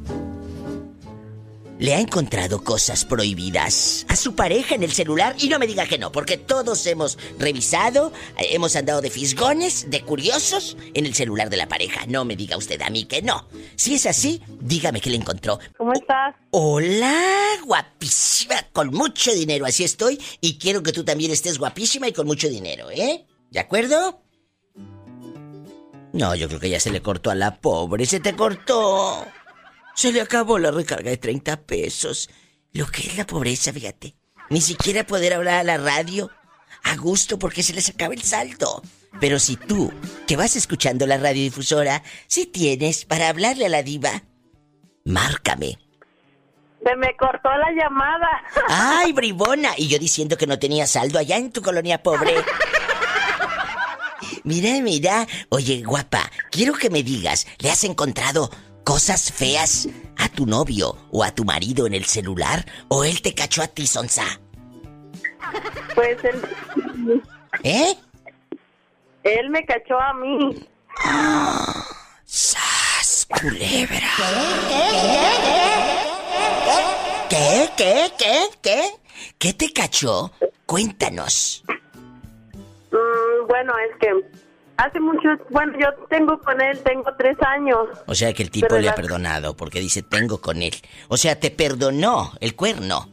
le 1.77 1.93
ha 1.93 1.99
encontrado 1.99 2.63
cosas 2.63 3.03
prohibidas 3.03 4.05
a 4.07 4.15
su 4.15 4.35
pareja 4.35 4.75
en 4.75 4.83
el 4.83 4.93
celular 4.93 5.35
y 5.37 5.49
no 5.49 5.59
me 5.59 5.67
diga 5.67 5.85
que 5.85 5.97
no, 5.97 6.11
porque 6.11 6.37
todos 6.37 6.85
hemos 6.85 7.17
revisado, 7.37 8.13
eh, 8.37 8.47
hemos 8.51 8.75
andado 8.75 9.01
de 9.01 9.09
fisgones, 9.09 9.89
de 9.89 10.01
curiosos 10.01 10.77
en 10.93 11.05
el 11.05 11.13
celular 11.13 11.49
de 11.49 11.57
la 11.57 11.67
pareja. 11.67 12.05
No 12.07 12.23
me 12.23 12.35
diga 12.35 12.57
usted 12.57 12.81
a 12.81 12.89
mí 12.89 13.05
que 13.05 13.21
no. 13.21 13.47
Si 13.75 13.95
es 13.95 14.05
así, 14.05 14.41
dígame 14.61 15.01
qué 15.01 15.09
le 15.09 15.17
encontró. 15.17 15.59
¿Cómo 15.77 15.91
estás? 15.93 16.35
Hola, 16.51 17.13
guapísima, 17.65 18.55
con 18.71 18.93
mucho 18.93 19.33
dinero, 19.33 19.65
así 19.65 19.83
estoy 19.83 20.21
y 20.39 20.57
quiero 20.57 20.81
que 20.81 20.93
tú 20.93 21.03
también 21.03 21.31
estés 21.31 21.57
guapísima 21.57 22.07
y 22.07 22.13
con 22.13 22.25
mucho 22.25 22.47
dinero, 22.47 22.89
¿eh? 22.89 23.25
¿De 23.51 23.59
acuerdo? 23.59 24.24
No, 26.15 26.33
yo 26.33 26.47
creo 26.47 26.61
que 26.61 26.69
ya 26.69 26.79
se 26.79 26.91
le 26.91 27.01
cortó 27.01 27.29
a 27.29 27.35
la 27.35 27.57
pobre, 27.59 28.05
se 28.05 28.21
te 28.21 28.33
cortó. 28.33 29.27
Se 29.95 30.13
le 30.13 30.21
acabó 30.21 30.57
la 30.57 30.71
recarga 30.71 31.09
de 31.09 31.17
30 31.17 31.63
pesos. 31.63 32.29
Lo 32.71 32.87
que 32.87 33.01
es 33.01 33.17
la 33.17 33.27
pobreza, 33.27 33.73
fíjate. 33.73 34.15
Ni 34.49 34.61
siquiera 34.61 35.05
poder 35.05 35.33
hablar 35.33 35.55
a 35.55 35.63
la 35.65 35.77
radio 35.77 36.31
a 36.83 36.95
gusto 36.95 37.37
porque 37.37 37.63
se 37.63 37.73
les 37.73 37.89
acaba 37.89 38.13
el 38.13 38.23
saldo. 38.23 38.81
Pero 39.19 39.39
si 39.39 39.57
tú, 39.57 39.91
que 40.25 40.37
vas 40.37 40.55
escuchando 40.55 41.05
la 41.05 41.17
radiodifusora, 41.17 42.01
si 42.27 42.45
tienes 42.45 43.03
para 43.03 43.27
hablarle 43.27 43.65
a 43.65 43.69
la 43.69 43.83
diva, 43.83 44.23
márcame. 45.03 45.77
Se 46.81 46.95
me 46.95 47.13
cortó 47.17 47.49
la 47.49 47.71
llamada. 47.71 48.41
¡Ay, 48.69 49.11
bribona! 49.11 49.71
Y 49.75 49.89
yo 49.89 49.99
diciendo 49.99 50.37
que 50.37 50.47
no 50.47 50.59
tenía 50.59 50.87
saldo 50.87 51.19
allá 51.19 51.35
en 51.35 51.51
tu 51.51 51.61
colonia 51.61 52.01
pobre. 52.01 52.35
Mira, 54.45 54.79
mira. 54.81 55.27
Oye, 55.49 55.81
guapa, 55.81 56.31
quiero 56.51 56.73
que 56.73 56.91
me 56.91 57.01
digas, 57.01 57.47
¿le 57.57 57.71
has 57.71 57.83
encontrado 57.83 58.51
cosas 58.83 59.31
feas 59.31 59.89
a 60.17 60.29
tu 60.29 60.45
novio 60.45 60.95
o 61.11 61.23
a 61.23 61.31
tu 61.33 61.43
marido 61.43 61.87
en 61.87 61.95
el 61.95 62.05
celular 62.05 62.63
o 62.87 63.03
él 63.03 63.23
te 63.23 63.33
cachó 63.33 63.63
a 63.63 63.67
ti, 63.67 63.87
Sonsa? 63.87 64.39
Pues 65.95 66.23
él... 66.23 66.41
¿Eh? 67.63 67.95
Él 69.23 69.49
me 69.49 69.65
cachó 69.65 69.99
a 69.99 70.13
mí. 70.13 70.67
¡Sas, 72.25 73.27
culebra! 73.41 74.11
¿Qué? 77.29 77.69
¿Qué? 77.75 78.11
¿Qué? 78.19 78.49
¿Qué? 78.61 78.81
¿Qué 79.39 79.53
te 79.53 79.73
cachó? 79.73 80.31
Cuéntanos. 80.67 81.63
Mm, 82.91 83.47
bueno, 83.47 83.73
es 83.77 83.97
que 83.99 84.45
Hace 84.77 84.99
mucho, 84.99 85.29
bueno, 85.51 85.73
yo 85.79 85.87
tengo 86.09 86.37
con 86.39 86.59
él, 86.59 86.77
tengo 86.83 87.05
tres 87.17 87.37
años. 87.41 87.87
O 88.07 88.15
sea 88.15 88.33
que 88.33 88.43
el 88.43 88.51
tipo 88.51 88.75
le 88.77 88.89
ha 88.89 88.95
perdonado 88.95 89.55
porque 89.55 89.79
dice 89.79 90.03
tengo 90.03 90.41
con 90.41 90.61
él. 90.61 90.73
O 91.07 91.15
sea, 91.15 91.39
te 91.39 91.49
perdonó 91.49 92.33
el 92.41 92.55
cuerno. 92.55 93.09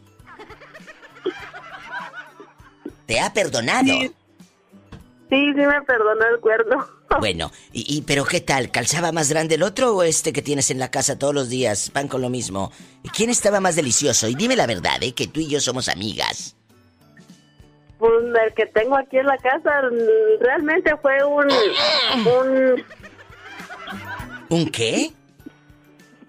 ¿Te 3.06 3.20
ha 3.20 3.32
perdonado? 3.32 3.86
Sí, 3.86 4.10
sí, 5.30 5.54
me 5.54 5.82
perdonó 5.82 6.26
el 6.34 6.40
cuerno. 6.40 6.86
Bueno, 7.20 7.52
y, 7.74 8.00
pero 8.06 8.24
qué 8.24 8.40
tal? 8.40 8.70
¿Calzaba 8.70 9.12
más 9.12 9.28
grande 9.28 9.56
el 9.56 9.62
otro 9.62 9.94
o 9.94 10.02
este 10.02 10.32
que 10.32 10.40
tienes 10.40 10.70
en 10.70 10.78
la 10.78 10.90
casa 10.90 11.18
todos 11.18 11.34
los 11.34 11.50
días? 11.50 11.90
Pan 11.90 12.08
con 12.08 12.22
lo 12.22 12.30
mismo. 12.30 12.72
¿Quién 13.14 13.28
estaba 13.28 13.60
más 13.60 13.76
delicioso? 13.76 14.28
Y 14.28 14.34
dime 14.34 14.56
la 14.56 14.66
verdad, 14.66 15.02
¿eh? 15.02 15.12
Que 15.12 15.26
tú 15.26 15.40
y 15.40 15.46
yo 15.46 15.60
somos 15.60 15.90
amigas. 15.90 16.56
Pues 18.02 18.24
el 18.24 18.54
que 18.54 18.66
tengo 18.66 18.96
aquí 18.96 19.18
en 19.18 19.26
la 19.26 19.38
casa 19.38 19.70
realmente 20.40 20.96
fue 20.96 21.22
un... 21.22 21.46
un... 22.26 22.84
¿Un 24.48 24.70
qué? 24.72 25.12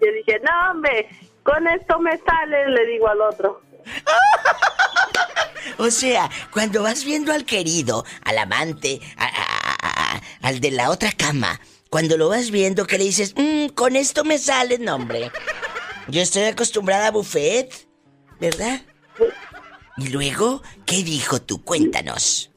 Yo 0.00 0.06
dije, 0.12 0.40
no, 0.44 0.70
hombre, 0.70 1.08
con 1.42 1.66
esto 1.66 1.98
me 1.98 2.16
sale, 2.18 2.68
le 2.68 2.86
digo 2.86 3.08
al 3.08 3.20
otro. 3.22 3.60
o 5.78 5.90
sea, 5.90 6.30
cuando 6.52 6.84
vas 6.84 7.04
viendo 7.04 7.32
al 7.32 7.44
querido, 7.44 8.04
al 8.24 8.38
amante, 8.38 9.00
al 10.42 10.60
de 10.60 10.70
la 10.70 10.90
otra 10.90 11.10
cama, 11.10 11.60
cuando 11.90 12.16
lo 12.16 12.28
vas 12.28 12.52
viendo 12.52 12.86
que 12.86 12.98
le 12.98 13.04
dices, 13.04 13.34
mmm, 13.36 13.66
con 13.74 13.96
esto 13.96 14.22
me 14.22 14.38
sale, 14.38 14.78
nombre. 14.78 15.32
Yo 16.06 16.22
estoy 16.22 16.44
acostumbrada 16.44 17.08
a 17.08 17.10
buffet, 17.10 17.88
¿verdad? 18.38 18.80
Y 19.96 20.08
luego, 20.08 20.62
¿qué 20.86 21.02
dijo 21.02 21.40
tú? 21.40 21.62
Cuéntanos. 21.64 22.50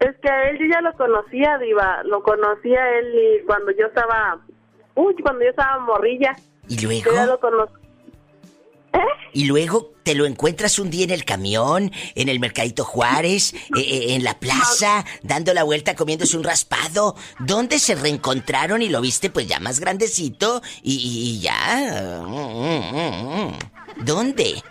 Es 0.00 0.14
que 0.20 0.28
a 0.28 0.50
él 0.50 0.58
yo 0.58 0.66
ya 0.66 0.80
lo 0.80 0.92
conocía, 0.94 1.58
Diva. 1.58 2.02
Lo 2.04 2.22
conocía 2.22 2.98
él 2.98 3.42
cuando 3.46 3.72
yo 3.72 3.86
estaba. 3.86 4.40
Uy, 4.94 5.14
cuando 5.22 5.44
yo 5.44 5.50
estaba 5.50 5.78
morrilla. 5.80 6.36
¿Y 6.68 6.80
luego? 6.80 7.12
ya 7.12 7.26
lo 7.26 7.38
¿Eh? 8.92 8.98
Y 9.32 9.44
luego 9.44 9.92
te 10.02 10.14
lo 10.14 10.24
encuentras 10.24 10.78
un 10.78 10.88
día 10.88 11.04
en 11.04 11.10
el 11.10 11.24
camión, 11.24 11.92
en 12.14 12.28
el 12.28 12.40
Mercadito 12.40 12.84
Juárez, 12.84 13.52
eh, 13.52 13.80
eh, 13.80 14.14
en 14.14 14.24
la 14.24 14.38
plaza, 14.38 15.04
dando 15.22 15.52
la 15.52 15.64
vuelta 15.64 15.94
comiéndose 15.94 16.36
un 16.36 16.44
raspado. 16.44 17.14
¿Dónde 17.40 17.78
se 17.78 17.94
reencontraron 17.94 18.82
y 18.82 18.88
lo 18.88 19.00
viste 19.00 19.28
pues 19.28 19.46
ya 19.46 19.60
más 19.60 19.80
grandecito 19.80 20.62
y, 20.82 21.40
ya? 21.40 22.22
¿Dónde? 24.04 24.62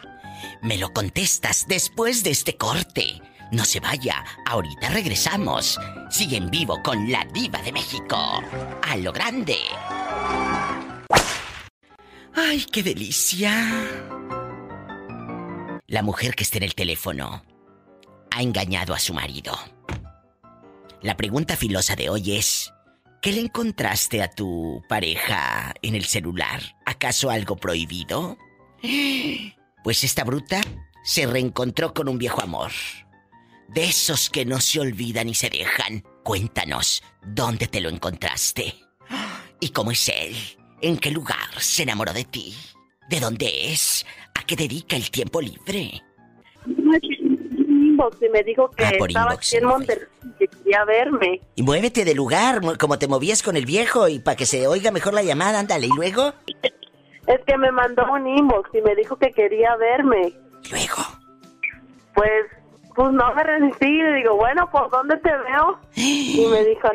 Me 0.66 0.80
lo 0.80 0.92
contestas 0.94 1.68
después 1.68 2.24
de 2.24 2.32
este 2.32 2.58
corte. 2.58 3.22
No 3.52 3.66
se 3.66 3.80
vaya, 3.80 4.26
ahorita 4.48 4.90
regresamos. 4.90 5.80
Sigue 6.10 6.38
en 6.38 6.50
vivo 6.50 6.82
con 6.82 7.12
la 7.12 7.24
diva 7.32 7.62
de 7.62 7.72
México. 7.72 8.18
A 8.82 8.98
lo 8.98 9.14
grande. 9.14 9.58
¡Ay, 12.34 12.66
qué 12.72 12.82
delicia! 12.82 13.54
La 15.86 16.02
mujer 16.02 16.34
que 16.34 16.44
está 16.44 16.58
en 16.58 16.64
el 16.64 16.74
teléfono 16.74 17.44
ha 18.32 18.42
engañado 18.42 18.96
a 18.96 19.00
su 19.00 19.14
marido. 19.14 19.56
La 21.04 21.16
pregunta 21.16 21.56
filosa 21.56 21.96
de 21.96 22.10
hoy 22.10 22.38
es, 22.38 22.74
¿qué 23.22 23.34
le 23.34 23.42
encontraste 23.42 24.24
a 24.24 24.32
tu 24.32 24.82
pareja 24.90 25.76
en 25.84 25.94
el 25.94 26.06
celular? 26.06 26.60
¿Acaso 26.88 27.30
algo 27.30 27.56
prohibido? 27.56 28.40
Pues 29.86 30.04
esta 30.04 30.24
bruta 30.24 30.62
se 31.04 31.28
reencontró 31.28 31.94
con 31.94 32.10
un 32.10 32.18
viejo 32.18 32.42
amor. 32.42 32.72
De 33.68 33.84
esos 33.84 34.32
que 34.32 34.44
no 34.44 34.60
se 34.60 34.80
olvidan 34.80 35.30
y 35.30 35.36
se 35.36 35.52
dejan. 35.52 36.04
Cuéntanos, 36.24 37.04
¿dónde 37.24 37.68
te 37.68 37.82
lo 37.82 37.90
encontraste? 37.90 38.74
¿Y 39.60 39.70
cómo 39.70 39.92
es 39.92 40.10
él? 40.10 40.36
¿En 40.82 40.98
qué 40.98 41.12
lugar 41.12 41.38
se 41.60 41.84
enamoró 41.84 42.14
de 42.14 42.24
ti? 42.24 42.56
¿De 43.12 43.20
dónde 43.20 43.72
es? 43.72 44.08
¿A 44.34 44.44
qué 44.44 44.56
dedica 44.56 44.96
el 44.96 45.12
tiempo 45.12 45.40
libre? 45.40 46.02
Inbox 46.66 48.18
y 48.24 48.30
me 48.30 48.42
dijo 48.42 48.72
que 48.72 48.86
ah, 48.86 48.92
estaba 49.08 49.34
aquí 49.34 49.58
en 49.58 49.66
Monterrey 49.66 50.08
que 50.40 50.48
quería 50.48 50.84
verme. 50.86 51.42
Y 51.54 51.62
muévete 51.62 52.06
de 52.06 52.16
lugar, 52.16 52.60
como 52.80 52.98
te 52.98 53.08
movías 53.08 53.44
con 53.44 53.56
el 53.56 53.68
viejo 53.68 54.08
y 54.08 54.18
para 54.18 54.36
que 54.36 54.48
se 54.48 54.66
oiga 54.66 54.90
mejor 54.90 55.14
la 55.14 55.22
llamada, 55.22 55.60
ándale. 55.60 55.86
¿Y 55.86 55.96
luego? 55.96 56.34
Es 57.28 57.40
que 57.46 57.58
me 57.58 57.72
mandó 57.72 58.12
un 58.12 58.28
inbox 58.28 58.70
y 58.74 58.82
me 58.82 58.96
dijo 58.96 59.16
que 59.18 59.32
quería 59.32 59.76
verme. 59.78 60.34
¿Luego? 60.70 61.02
Pues, 62.14 62.46
pues 62.96 63.12
no 63.12 63.34
me 63.34 63.44
resistí. 63.44 63.98
Le 63.98 64.16
digo, 64.16 64.36
bueno, 64.36 64.70
¿por 64.72 64.90
dónde 64.90 65.18
te 65.18 65.30
veo? 65.30 65.80
Y 65.96 66.48
me 66.52 66.64
dijo, 66.70 66.90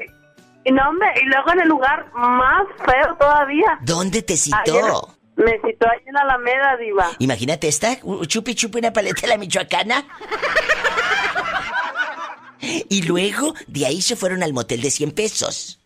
y 0.65 0.73
no, 0.73 0.89
hombre, 0.89 1.09
y 1.23 1.27
luego 1.27 1.53
en 1.53 1.61
el 1.61 1.69
lugar 1.69 2.07
más 2.13 2.67
feo 2.85 3.17
todavía. 3.19 3.79
¿Dónde 3.83 4.23
te 4.23 4.37
citó? 4.37 5.17
me 5.37 5.59
citó 5.61 5.89
ahí 5.89 6.01
en 6.05 6.17
Alameda, 6.19 6.77
diva. 6.77 7.11
Imagínate 7.19 7.67
esta, 7.69 7.97
chupi 8.27 8.55
chupi 8.55 8.79
una 8.79 8.93
paleta 8.93 9.23
de 9.23 9.29
la 9.29 9.39
michoacana. 9.39 10.05
y 12.61 13.03
luego, 13.07 13.55
de 13.67 13.87
ahí 13.87 14.03
se 14.03 14.17
fueron 14.17 14.43
al 14.43 14.53
motel 14.53 14.83
de 14.83 14.91
100 14.91 15.13
pesos. 15.13 15.81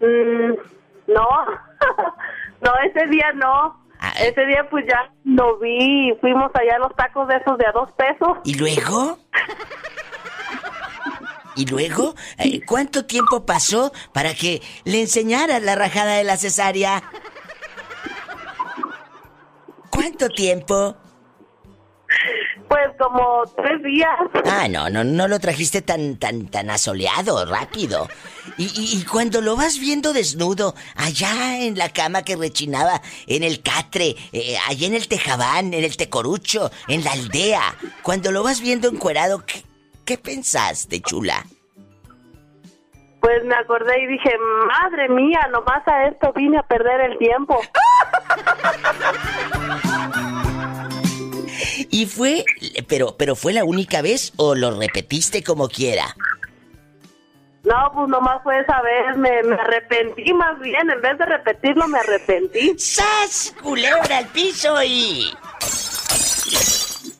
Mm, 0.00 0.52
no, 1.06 1.28
no, 2.66 2.72
ese 2.84 3.06
día 3.08 3.32
no. 3.34 3.86
Ah, 3.98 4.12
eh. 4.18 4.28
ese 4.28 4.44
día 4.46 4.68
pues 4.70 4.84
ya 4.86 5.10
lo 5.24 5.58
vi, 5.58 6.12
fuimos 6.20 6.50
allá 6.54 6.76
a 6.76 6.78
los 6.78 6.94
tacos 6.96 7.28
de 7.28 7.36
esos 7.36 7.56
de 7.56 7.66
a 7.66 7.72
dos 7.72 7.90
pesos. 7.92 8.38
¿Y 8.44 8.54
luego? 8.54 9.18
¿Y 11.56 11.64
luego? 11.66 12.14
Eh, 12.36 12.60
¿Cuánto 12.66 13.06
tiempo 13.06 13.46
pasó 13.46 13.92
para 14.12 14.34
que 14.34 14.60
le 14.84 15.00
enseñara 15.00 15.58
la 15.60 15.74
rajada 15.74 16.16
de 16.16 16.24
la 16.24 16.36
cesárea? 16.36 17.02
¿Cuánto 19.90 20.28
tiempo? 20.28 20.96
Pues 22.68 22.88
como 22.98 23.44
tres 23.56 23.82
días. 23.82 24.18
Ah, 24.44 24.66
no, 24.68 24.90
no, 24.90 25.04
no 25.04 25.28
lo 25.28 25.38
trajiste 25.38 25.82
tan, 25.82 26.16
tan, 26.16 26.48
tan 26.48 26.70
asoleado, 26.70 27.44
rápido. 27.46 28.08
Y, 28.58 29.04
cuando 29.04 29.40
lo 29.40 29.56
vas 29.56 29.78
viendo 29.78 30.12
desnudo, 30.12 30.74
allá 30.96 31.60
en 31.60 31.76
la 31.76 31.90
cama 31.90 32.22
que 32.22 32.36
rechinaba, 32.36 33.02
en 33.26 33.42
el 33.42 33.62
catre, 33.62 34.16
eh, 34.32 34.56
allá 34.68 34.86
en 34.86 34.94
el 34.94 35.08
tejabán, 35.08 35.74
en 35.74 35.84
el 35.84 35.96
tecorucho, 35.96 36.70
en 36.88 37.04
la 37.04 37.12
aldea, 37.12 37.62
cuando 38.02 38.32
lo 38.32 38.42
vas 38.42 38.60
viendo 38.60 38.88
encuerado, 38.88 39.44
¿qué, 39.44 39.62
¿Qué 40.06 40.16
pensaste, 40.16 41.00
chula? 41.00 41.44
Pues 43.20 43.44
me 43.44 43.56
acordé 43.56 44.00
y 44.02 44.06
dije, 44.06 44.30
madre 44.68 45.08
mía, 45.08 45.40
nomás 45.50 45.82
a 45.88 46.06
esto 46.06 46.32
vine 46.32 46.58
a 46.58 46.62
perder 46.62 47.10
el 47.10 47.18
tiempo. 47.18 47.60
¿Y 51.90 52.06
fue, 52.06 52.44
pero, 52.88 53.16
pero 53.16 53.36
fue 53.36 53.52
la 53.52 53.64
única 53.64 54.02
vez 54.02 54.32
o 54.36 54.54
lo 54.54 54.78
repetiste 54.78 55.42
como 55.42 55.68
quiera? 55.68 56.14
No, 57.64 57.90
pues 57.92 58.08
nomás 58.08 58.42
fue 58.44 58.60
esa 58.60 58.80
vez, 58.80 59.16
me, 59.16 59.42
me, 59.42 59.56
arrepentí 59.56 60.32
más 60.32 60.58
bien, 60.60 60.88
en 60.88 61.00
vez 61.00 61.18
de 61.18 61.26
repetirlo 61.26 61.88
me 61.88 61.98
arrepentí. 61.98 62.78
¡Sas! 62.78 63.54
Culebra 63.60 64.18
al 64.18 64.26
piso 64.26 64.80
y... 64.84 65.32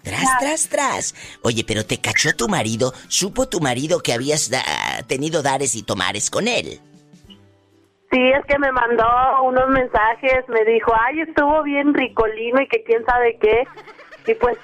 Tras, 0.04 0.38
tras, 0.38 0.68
tras. 0.68 1.14
Oye, 1.42 1.64
pero 1.66 1.84
te 1.84 2.00
cachó 2.00 2.32
tu 2.36 2.46
marido. 2.46 2.92
¿Supo 3.08 3.48
tu 3.48 3.58
marido 3.58 3.98
que 4.00 4.12
habías 4.12 4.48
tenido 5.08 5.42
dares 5.42 5.74
y 5.74 5.82
tomares 5.82 6.30
con 6.30 6.46
él? 6.46 6.80
Sí, 8.12 8.30
es 8.30 8.44
que 8.46 8.56
me 8.56 8.70
mandó 8.70 9.04
unos 9.42 9.68
mensajes. 9.68 10.48
Me 10.48 10.64
dijo, 10.64 10.92
ay, 10.96 11.22
estuvo 11.22 11.60
bien 11.64 11.92
ricolino 11.92 12.62
y 12.62 12.68
que 12.68 12.84
quién 12.84 13.04
sabe 13.04 13.36
qué. 13.40 13.66
Y 14.26 14.34
pues. 14.34 14.56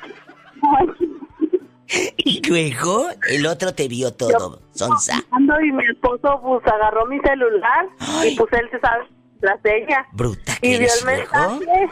y 2.17 2.49
luego 2.49 3.09
el 3.29 3.47
otro 3.47 3.75
te 3.75 3.89
vio 3.89 4.13
todo, 4.13 4.61
Sonsa. 4.73 5.23
Y 5.63 5.73
mi 5.73 5.85
esposo 5.87 6.41
pues 6.43 6.67
agarró 6.67 7.07
mi 7.07 7.19
celular 7.21 7.87
y 8.25 8.35
pues 8.37 8.53
él 8.53 8.69
se 8.71 8.81
sabe 8.81 9.05
la 9.41 9.59
seña. 9.63 10.07
Bruta 10.13 10.57
que 10.61 10.69
y 10.69 10.79
vio 10.79 10.89
el 11.01 11.05
mensaje 11.05 11.91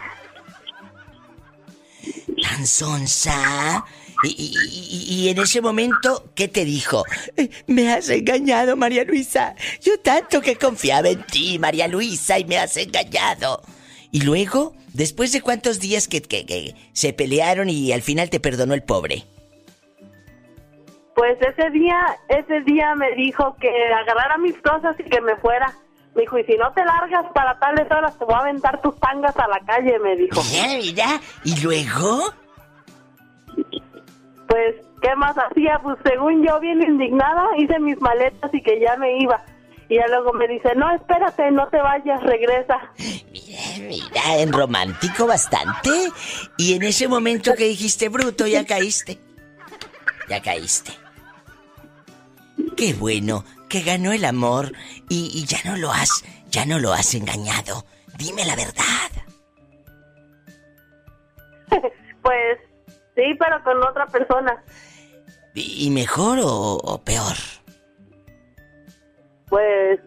tan 2.42 2.66
sonsa. 2.66 3.84
Y, 4.22 5.28
en 5.30 5.38
ese 5.38 5.62
momento, 5.62 6.30
¿qué 6.34 6.46
te 6.46 6.66
dijo? 6.66 7.04
Eh, 7.38 7.48
me 7.66 7.90
has 7.90 8.10
engañado, 8.10 8.76
María 8.76 9.04
Luisa. 9.04 9.54
Yo 9.80 9.98
tanto 10.00 10.42
que 10.42 10.56
confiaba 10.56 11.08
en 11.08 11.22
ti, 11.24 11.58
María 11.58 11.88
Luisa, 11.88 12.38
y 12.38 12.44
me 12.44 12.58
has 12.58 12.76
engañado. 12.76 13.62
Y 14.12 14.22
luego, 14.22 14.74
después 14.92 15.32
de 15.32 15.40
cuántos 15.40 15.78
días 15.80 16.08
que, 16.08 16.20
que 16.22 16.74
se 16.92 17.12
pelearon 17.12 17.68
y 17.68 17.92
al 17.92 18.02
final 18.02 18.30
te 18.30 18.40
perdonó 18.40 18.74
el 18.74 18.82
pobre. 18.82 19.24
Pues 21.14 21.36
ese 21.42 21.70
día, 21.70 21.98
ese 22.28 22.60
día 22.62 22.94
me 22.94 23.12
dijo 23.12 23.54
que 23.60 23.68
agarrara 23.68 24.38
mis 24.38 24.56
cosas 24.62 24.96
y 24.98 25.04
que 25.04 25.20
me 25.20 25.36
fuera. 25.36 25.72
Me 26.14 26.22
dijo, 26.22 26.38
y 26.38 26.44
si 26.44 26.56
no 26.56 26.72
te 26.72 26.84
largas 26.84 27.26
para 27.34 27.58
tales 27.58 27.90
horas, 27.90 28.18
te 28.18 28.24
voy 28.24 28.34
a 28.34 28.38
aventar 28.38 28.80
tus 28.80 28.98
tangas 28.98 29.36
a 29.36 29.46
la 29.46 29.60
calle, 29.60 29.98
me 29.98 30.16
dijo. 30.16 30.40
Mira, 30.50 31.20
¿y 31.44 31.60
luego? 31.60 32.32
Pues, 34.48 34.76
¿qué 35.02 35.14
más 35.14 35.36
hacía? 35.36 35.78
Pues 35.82 35.98
según 36.04 36.44
yo, 36.44 36.58
bien 36.58 36.82
indignada, 36.82 37.46
hice 37.58 37.78
mis 37.78 38.00
maletas 38.00 38.52
y 38.52 38.62
que 38.62 38.80
ya 38.80 38.96
me 38.96 39.18
iba. 39.18 39.44
Y 39.90 39.96
ya 39.96 40.06
luego 40.06 40.32
me 40.32 40.46
dice, 40.46 40.72
no, 40.76 40.94
espérate, 40.94 41.50
no 41.50 41.68
te 41.68 41.78
vayas, 41.78 42.22
regresa. 42.22 42.78
Mira, 43.32 43.60
mira, 43.80 44.38
en 44.38 44.52
romántico 44.52 45.26
bastante. 45.26 45.90
Y 46.56 46.74
en 46.74 46.84
ese 46.84 47.08
momento 47.08 47.54
que 47.56 47.64
dijiste 47.64 48.08
bruto, 48.08 48.46
ya 48.46 48.64
caíste. 48.64 49.18
Ya 50.28 50.40
caíste. 50.40 50.92
Qué 52.76 52.94
bueno 52.94 53.44
que 53.68 53.80
ganó 53.80 54.12
el 54.12 54.24
amor 54.24 54.72
y, 55.08 55.28
y 55.34 55.44
ya 55.44 55.58
no 55.64 55.76
lo 55.76 55.90
has, 55.90 56.24
ya 56.50 56.64
no 56.66 56.78
lo 56.78 56.92
has 56.92 57.12
engañado. 57.16 57.84
Dime 58.16 58.44
la 58.44 58.54
verdad. 58.54 59.10
pues 62.22 62.58
sí, 63.16 63.34
pero 63.40 63.60
con 63.64 63.82
otra 63.82 64.06
persona. 64.06 64.62
¿Y 65.54 65.90
mejor 65.90 66.38
o, 66.42 67.00
peor? 67.04 67.34
Pues. 69.50 70.00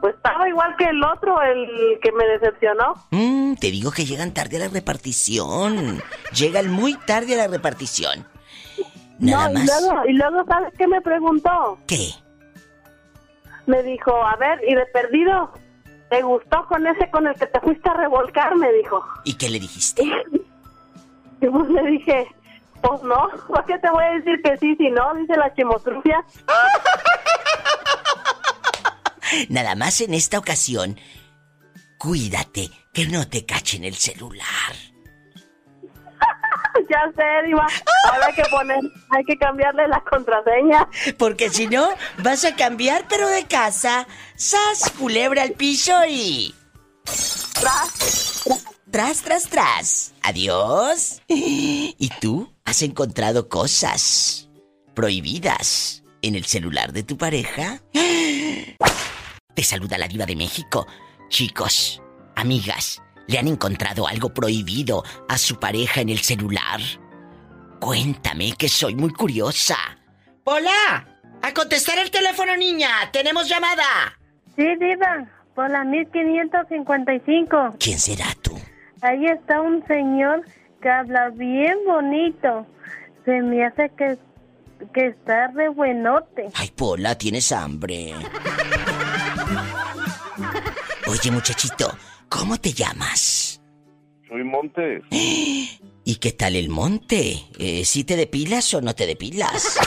Pues 0.00 0.14
estaba 0.14 0.48
igual 0.48 0.76
que 0.76 0.84
el 0.84 1.02
otro, 1.02 1.42
el 1.42 1.98
que 2.00 2.12
me 2.12 2.24
decepcionó. 2.24 2.94
Mm, 3.10 3.54
te 3.54 3.72
digo 3.72 3.90
que 3.90 4.04
llegan 4.04 4.32
tarde 4.32 4.56
a 4.56 4.60
la 4.60 4.68
repartición. 4.68 6.00
Llegan 6.32 6.70
muy 6.70 6.94
tarde 6.94 7.34
a 7.34 7.38
la 7.38 7.48
repartición. 7.48 8.24
Nada 9.18 9.48
no, 9.48 9.60
y 9.60 9.66
luego, 9.66 10.06
y 10.06 10.12
luego, 10.12 10.44
¿sabes 10.46 10.72
qué 10.78 10.86
me 10.86 11.00
preguntó? 11.00 11.78
¿Qué? 11.88 12.10
Me 13.66 13.82
dijo, 13.82 14.14
a 14.14 14.36
ver, 14.36 14.60
y 14.66 14.74
de 14.74 14.86
perdido, 14.86 15.50
¿te 16.08 16.22
gustó 16.22 16.66
con 16.68 16.86
ese 16.86 17.10
con 17.10 17.26
el 17.26 17.34
que 17.34 17.46
te 17.46 17.60
fuiste 17.60 17.90
a 17.90 17.94
revolcar? 17.94 18.54
Me 18.54 18.72
dijo. 18.72 19.04
¿Y 19.24 19.34
qué 19.34 19.48
le 19.48 19.58
dijiste? 19.58 20.04
y 21.40 21.46
pues 21.46 21.68
le 21.68 21.82
dije, 21.90 22.28
pues 22.80 23.02
no, 23.02 23.28
¿por 23.46 23.64
qué 23.66 23.78
te 23.78 23.90
voy 23.90 24.04
a 24.04 24.10
decir 24.14 24.40
que 24.42 24.56
sí 24.58 24.76
si 24.76 24.90
no? 24.90 25.14
Dice 25.14 25.36
la 25.36 25.52
chimotrufia. 25.54 26.24
Nada 29.48 29.74
más 29.74 30.00
en 30.00 30.14
esta 30.14 30.38
ocasión, 30.38 30.98
cuídate 31.98 32.70
que 32.92 33.06
no 33.06 33.28
te 33.28 33.44
cachen 33.44 33.84
el 33.84 33.94
celular. 33.94 34.74
ya 36.90 37.12
sé, 37.14 37.46
Diva. 37.46 37.66
Ahora 38.10 38.26
hay 38.26 38.34
que 38.34 38.44
poner, 38.50 38.78
hay 39.10 39.24
que 39.24 39.36
cambiarle 39.36 39.88
la 39.88 40.00
contraseña. 40.00 40.88
Porque 41.18 41.50
si 41.50 41.66
no, 41.66 41.88
vas 42.18 42.44
a 42.44 42.54
cambiar, 42.56 43.04
pero 43.08 43.28
de 43.28 43.44
casa. 43.44 44.06
¡Sas! 44.36 44.90
Culebra 44.98 45.42
al 45.42 45.52
piso 45.52 45.94
y. 46.08 46.54
Tras, 47.60 48.42
tras, 48.44 48.67
tras, 48.90 49.48
tras. 49.48 50.14
Adiós. 50.22 51.22
¿Y 51.28 52.10
tú 52.20 52.52
has 52.64 52.82
encontrado 52.82 53.48
cosas 53.48 54.48
prohibidas 54.94 56.02
en 56.22 56.34
el 56.34 56.44
celular 56.44 56.92
de 56.92 57.02
tu 57.02 57.16
pareja? 57.16 57.80
Te 59.54 59.62
saluda 59.62 59.98
la 59.98 60.08
diva 60.08 60.26
de 60.26 60.36
México. 60.36 60.86
Chicos, 61.28 62.02
amigas, 62.36 63.02
¿le 63.26 63.38
han 63.38 63.48
encontrado 63.48 64.06
algo 64.06 64.32
prohibido 64.32 65.02
a 65.28 65.36
su 65.36 65.58
pareja 65.58 66.00
en 66.00 66.10
el 66.10 66.20
celular? 66.20 66.80
Cuéntame 67.80 68.52
que 68.52 68.68
soy 68.68 68.94
muy 68.94 69.12
curiosa. 69.12 69.76
¡Hola! 70.44 71.06
¡A 71.42 71.52
contestar 71.52 71.98
el 71.98 72.10
teléfono, 72.10 72.56
niña! 72.56 72.88
¡Tenemos 73.12 73.48
llamada! 73.48 74.18
Sí, 74.56 74.64
diva. 74.80 75.28
Por 75.54 75.70
la 75.70 75.84
1555. 75.84 77.76
¿Quién 77.78 77.98
será 77.98 78.26
tú? 78.42 78.58
Ahí 79.02 79.26
está 79.26 79.60
un 79.60 79.86
señor 79.86 80.44
que 80.80 80.88
habla 80.88 81.30
bien 81.30 81.76
bonito. 81.86 82.66
Se 83.24 83.40
me 83.42 83.64
hace 83.64 83.90
que, 83.90 84.18
que 84.92 85.06
está 85.08 85.48
re 85.48 85.68
buenote. 85.68 86.48
Ay, 86.54 86.70
Pola, 86.74 87.16
tienes 87.16 87.52
hambre. 87.52 88.14
Oye, 91.06 91.30
muchachito, 91.30 91.96
¿cómo 92.28 92.58
te 92.58 92.72
llamas? 92.72 93.60
Soy 94.28 94.44
Montes. 94.44 95.02
¿Y 95.10 96.16
qué 96.16 96.32
tal 96.32 96.56
el 96.56 96.70
monte? 96.70 97.44
Eh, 97.58 97.84
¿Sí 97.84 98.02
te 98.02 98.16
depilas 98.16 98.72
o 98.72 98.80
no 98.80 98.94
te 98.94 99.06
depilas? 99.06 99.78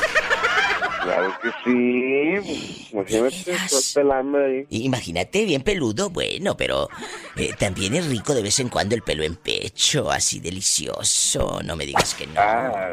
Claro 1.01 1.33
que 1.41 1.49
sí. 1.63 2.87
Imagínate, 2.91 4.65
Imagínate, 4.69 5.45
bien 5.45 5.63
peludo, 5.63 6.09
bueno, 6.09 6.55
pero 6.55 6.89
eh, 7.35 7.53
también 7.57 7.95
es 7.95 8.07
rico 8.07 8.35
de 8.35 8.43
vez 8.43 8.59
en 8.59 8.69
cuando 8.69 8.95
el 8.95 9.01
pelo 9.01 9.23
en 9.23 9.35
pecho, 9.35 10.11
así 10.11 10.39
delicioso. 10.39 11.61
No 11.63 11.75
me 11.75 11.85
digas 11.85 12.13
que 12.13 12.27
no. 12.27 12.33
Ah, 12.37 12.91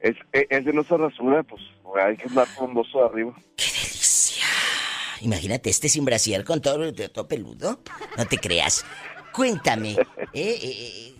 es, 0.00 0.16
es, 0.32 0.64
de 0.64 0.72
nuestra 0.72 0.96
rasura, 0.96 1.42
pues 1.44 1.62
hay 2.02 2.16
que 2.16 2.28
andar 2.28 2.46
frondoso 2.48 3.04
arriba. 3.04 3.34
¡Qué 3.56 3.64
delicia! 3.64 4.46
Imagínate 5.20 5.70
este 5.70 5.88
sin 5.88 6.04
brasier 6.04 6.44
con 6.44 6.60
todo, 6.60 6.92
todo 6.92 7.28
peludo. 7.28 7.80
No 8.16 8.26
te 8.26 8.38
creas. 8.38 8.84
Cuéntame, 9.32 9.92
¿eh? 9.92 10.58
eh 10.62 11.14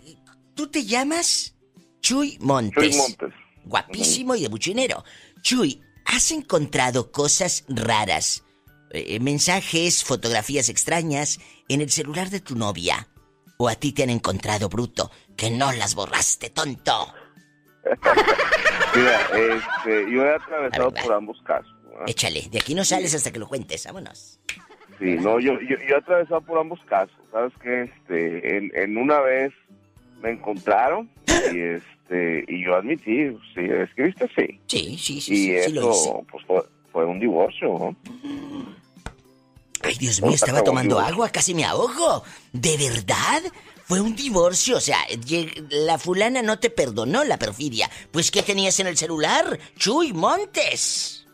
¿Tú 0.55 0.67
te 0.69 0.85
llamas 0.85 1.55
Chuy 2.01 2.39
Montes? 2.41 2.91
Chuy 2.91 2.99
Montes. 2.99 3.29
Guapísimo 3.65 4.35
y 4.35 4.43
de 4.43 4.49
mucho 4.49 4.71
dinero. 4.71 5.05
Chuy, 5.43 5.83
¿has 6.07 6.31
encontrado 6.31 7.13
cosas 7.13 7.65
raras? 7.69 8.45
Eh, 8.91 9.21
mensajes, 9.21 10.05
fotografías 10.05 10.69
extrañas 10.69 11.41
en 11.69 11.81
el 11.81 11.91
celular 11.91 12.31
de 12.31 12.41
tu 12.41 12.57
novia. 12.57 13.09
¿O 13.59 13.69
a 13.69 13.75
ti 13.75 13.93
te 13.93 14.03
han 14.03 14.11
encontrado, 14.11 14.69
bruto, 14.69 15.11
que 15.37 15.51
no 15.51 15.73
las 15.73 15.95
borraste, 15.95 16.51
tonto? 16.51 17.15
Mira, 18.95 19.21
este, 19.33 20.11
yo 20.11 20.25
he 20.25 20.35
atravesado 20.35 20.91
por 20.93 21.13
ambos 21.13 21.41
casos. 21.43 21.73
Échale, 22.07 22.49
de 22.51 22.59
aquí 22.59 22.75
no 22.75 22.85
sales 22.85 23.15
hasta 23.15 23.33
que 23.33 23.39
lo 23.39 23.49
cuentes, 23.49 23.85
vámonos. 23.87 24.39
Sí, 24.99 25.17
no, 25.17 25.41
yo, 25.41 25.61
yo, 25.61 25.77
he 25.77 25.95
atravesado 25.95 26.41
por 26.43 26.59
ambos 26.59 26.81
casos. 26.87 27.17
¿Sabes 27.33 27.53
qué? 27.63 27.83
Este, 27.83 28.57
en, 28.57 28.71
en 28.75 28.97
una 28.97 29.21
vez 29.21 29.53
me 30.23 30.31
encontraron 30.31 31.11
y 31.53 31.61
este 31.61 32.45
y 32.49 32.65
yo 32.65 32.77
admití, 32.77 33.31
sí, 33.55 33.61
escribiste 33.61 34.29
sí. 34.37 34.61
Sí, 34.67 34.99
sí, 34.99 35.21
sí. 35.21 35.47
Y 35.49 35.51
eso 35.57 36.25
pues 36.31 36.45
fue, 36.93 37.05
un 37.05 37.21
divorcio. 37.21 37.95
Ay, 39.83 39.97
Dios 39.99 40.23
mío, 40.23 40.33
estaba 40.33 40.63
tomando 40.63 40.99
agua, 40.99 41.29
casi 41.29 41.55
me 41.55 41.65
ahogo. 41.65 42.25
¿De 42.53 42.77
verdad? 42.77 43.43
Fue 43.85 44.01
un 44.01 44.17
divorcio, 44.17 44.79
o 44.79 44.81
sea, 44.81 44.99
la 45.71 45.97
fulana 45.97 46.43
no 46.43 46.59
te 46.59 46.71
perdonó 46.71 47.23
la 47.23 47.39
perfidia. 47.39 47.89
Pues, 48.11 48.33
¿qué 48.33 48.43
tenías 48.43 48.81
en 48.81 48.89
el 48.89 48.97
celular? 48.97 49.61
Chuy 49.77 50.13
Montes. 50.13 51.25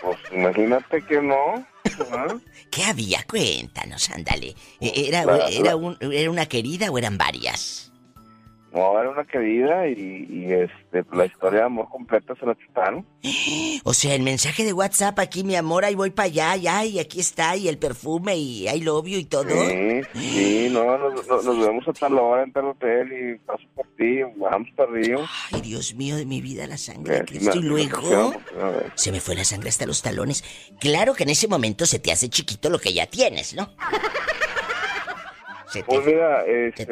Pues 0.00 0.16
imagínate 0.32 1.02
que 1.02 1.20
no. 1.20 1.66
¿Qué 2.70 2.84
había? 2.84 3.24
Cuéntanos, 3.24 4.08
ándale. 4.10 4.54
¿Era, 4.80 5.22
era, 5.50 5.76
¿Era 6.00 6.30
una 6.30 6.46
querida 6.46 6.90
o 6.92 6.98
eran 6.98 7.18
varias? 7.18 7.92
No, 8.72 9.00
era 9.00 9.08
una 9.10 9.24
querida 9.24 9.88
y, 9.88 10.48
este, 10.52 11.02
pues, 11.04 11.16
la 11.16 11.26
historia 11.26 11.60
de 11.60 11.66
amor 11.66 11.88
completa 11.88 12.34
se 12.38 12.46
la 12.46 12.54
quitaron. 12.54 13.06
O 13.84 13.94
sea, 13.94 14.14
el 14.14 14.22
mensaje 14.22 14.64
de 14.64 14.72
WhatsApp 14.72 15.18
aquí, 15.20 15.44
mi 15.44 15.54
amor, 15.54 15.84
ahí 15.84 15.94
voy 15.94 16.10
para 16.10 16.26
allá, 16.26 16.56
ya, 16.56 16.84
y 16.84 16.98
aquí 16.98 17.20
está, 17.20 17.56
y 17.56 17.68
el 17.68 17.78
perfume, 17.78 18.36
y 18.36 18.66
hay 18.66 18.80
lobio 18.80 19.16
y 19.16 19.24
todo. 19.24 19.48
Sí, 19.48 20.00
sí, 20.14 20.68
no, 20.72 20.98
nos, 20.98 21.44
nos, 21.44 21.58
vemos 21.58 21.86
a 21.86 21.92
tal 21.92 22.18
hora 22.18 22.42
en 22.42 22.52
tal 22.52 22.66
hotel 22.66 23.12
y 23.12 23.38
paso 23.46 23.62
por 23.76 23.86
ti, 23.96 24.22
vamos 24.36 24.68
para 24.74 24.90
Río. 24.90 25.20
Ay, 25.52 25.60
Dios 25.60 25.94
mío 25.94 26.16
de 26.16 26.26
mi 26.26 26.40
vida, 26.40 26.66
la 26.66 26.78
sangre 26.78 27.18
de 27.18 27.24
Cristo. 27.24 27.56
y 27.56 27.62
luego 27.62 28.32
se 28.96 29.12
me 29.12 29.20
fue 29.20 29.36
la 29.36 29.44
sangre 29.44 29.68
hasta 29.68 29.86
los 29.86 30.02
talones. 30.02 30.42
Claro 30.80 31.14
que 31.14 31.22
en 31.22 31.30
ese 31.30 31.46
momento 31.46 31.86
se 31.86 32.00
te 32.00 32.10
hace 32.10 32.28
chiquito 32.28 32.70
lo 32.70 32.80
que 32.80 32.92
ya 32.92 33.06
tienes, 33.06 33.54
¿no? 33.54 33.70
pues 35.84 36.06
mira, 36.06 36.44
este, 36.44 36.86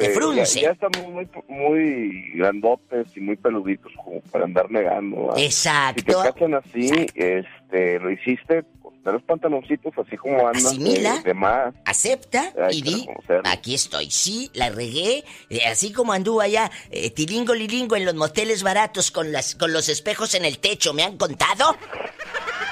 Ya, 0.61 0.71
estamos 0.71 1.07
muy, 1.07 1.27
muy 1.47 2.31
grandotes 2.35 3.07
y 3.15 3.21
muy 3.21 3.35
peluditos 3.35 3.91
como 4.03 4.21
para 4.31 4.45
andar 4.45 4.69
negando. 4.69 5.33
Exacto. 5.37 5.99
Si 5.99 6.05
te 6.05 6.13
cachan 6.13 6.53
así, 6.55 7.07
este, 7.15 7.99
lo 7.99 8.11
hiciste, 8.11 8.63
con 8.81 9.13
los 9.13 9.23
pantaloncitos 9.23 9.93
así 9.97 10.17
como 10.17 10.47
andas 10.47 10.65
Asimila, 10.65 11.21
de, 11.23 11.33
más. 11.33 11.73
Acepta 11.85 12.51
y 12.71 12.81
di, 12.81 13.07
aquí 13.43 13.75
estoy. 13.75 14.09
Sí, 14.09 14.49
la 14.53 14.69
regué, 14.69 15.23
eh, 15.49 15.65
así 15.67 15.93
como 15.93 16.13
anduvo 16.13 16.41
allá, 16.41 16.71
eh, 16.89 17.11
tilingo 17.11 17.53
lilingo 17.53 17.95
en 17.95 18.05
los 18.05 18.15
moteles 18.15 18.63
baratos 18.63 19.11
con, 19.11 19.31
las, 19.31 19.55
con 19.55 19.71
los 19.73 19.89
espejos 19.89 20.33
en 20.35 20.45
el 20.45 20.59
techo, 20.59 20.93
¿me 20.93 21.03
han 21.03 21.17
contado? 21.17 21.77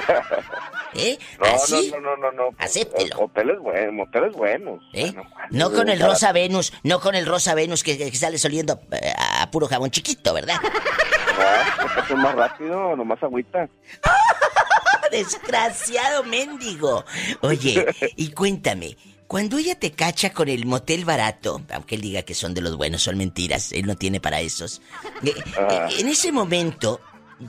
¿Eh? 0.96 1.18
No, 1.40 2.00
no, 2.00 2.00
no, 2.00 2.18
no, 2.18 2.32
no, 2.32 2.50
Acéptelo. 2.58 3.16
Moteles 3.18 3.60
buenos, 3.60 3.94
moteles 3.94 4.34
buenos. 4.34 4.84
¿Eh? 4.94 5.14
no 5.50 5.72
con 5.72 5.90
el 5.90 6.00
Rosa 6.00 6.32
Venus, 6.32 6.74
no 6.84 7.00
con 7.00 7.16
el 7.16 7.26
Rosa 7.26 7.56
Venus 7.56 7.84
que, 7.84 8.12
sale 8.16 8.38
soliendo 8.38 8.80
eh, 8.92 9.14
a, 9.18 9.50
puro 9.52 9.68
jabón 9.68 9.92
chiquito, 9.92 10.34
¿verdad? 10.34 10.56
No, 10.62 12.04
es 12.04 12.16
más 12.16 12.36
rápido, 12.36 12.96
nomás 12.96 13.22
agüita. 13.24 13.68
Desgraciado 15.12 16.24
mendigo. 16.24 17.06
Oye, 17.42 17.86
y 18.16 18.32
cuéntame, 18.32 18.96
cuando 19.28 19.58
ella 19.58 19.74
te 19.74 19.92
cacha 19.92 20.32
con 20.32 20.48
el 20.48 20.66
motel 20.66 21.06
barato, 21.06 21.62
aunque 21.72 21.96
él 21.96 22.02
diga 22.02 22.22
que 22.22 22.36
son 22.36 22.54
de 22.54 22.62
los 22.62 22.78
buenos, 22.78 23.02
son 23.02 23.18
mentiras, 23.18 23.72
él 23.72 23.86
no 23.86 23.96
tiene 23.96 24.20
para 24.20 24.42
esos. 24.42 24.82
Eh, 25.24 25.34
ah. 25.58 25.90
en 25.98 26.08
ese 26.08 26.32
momento, 26.32 27.00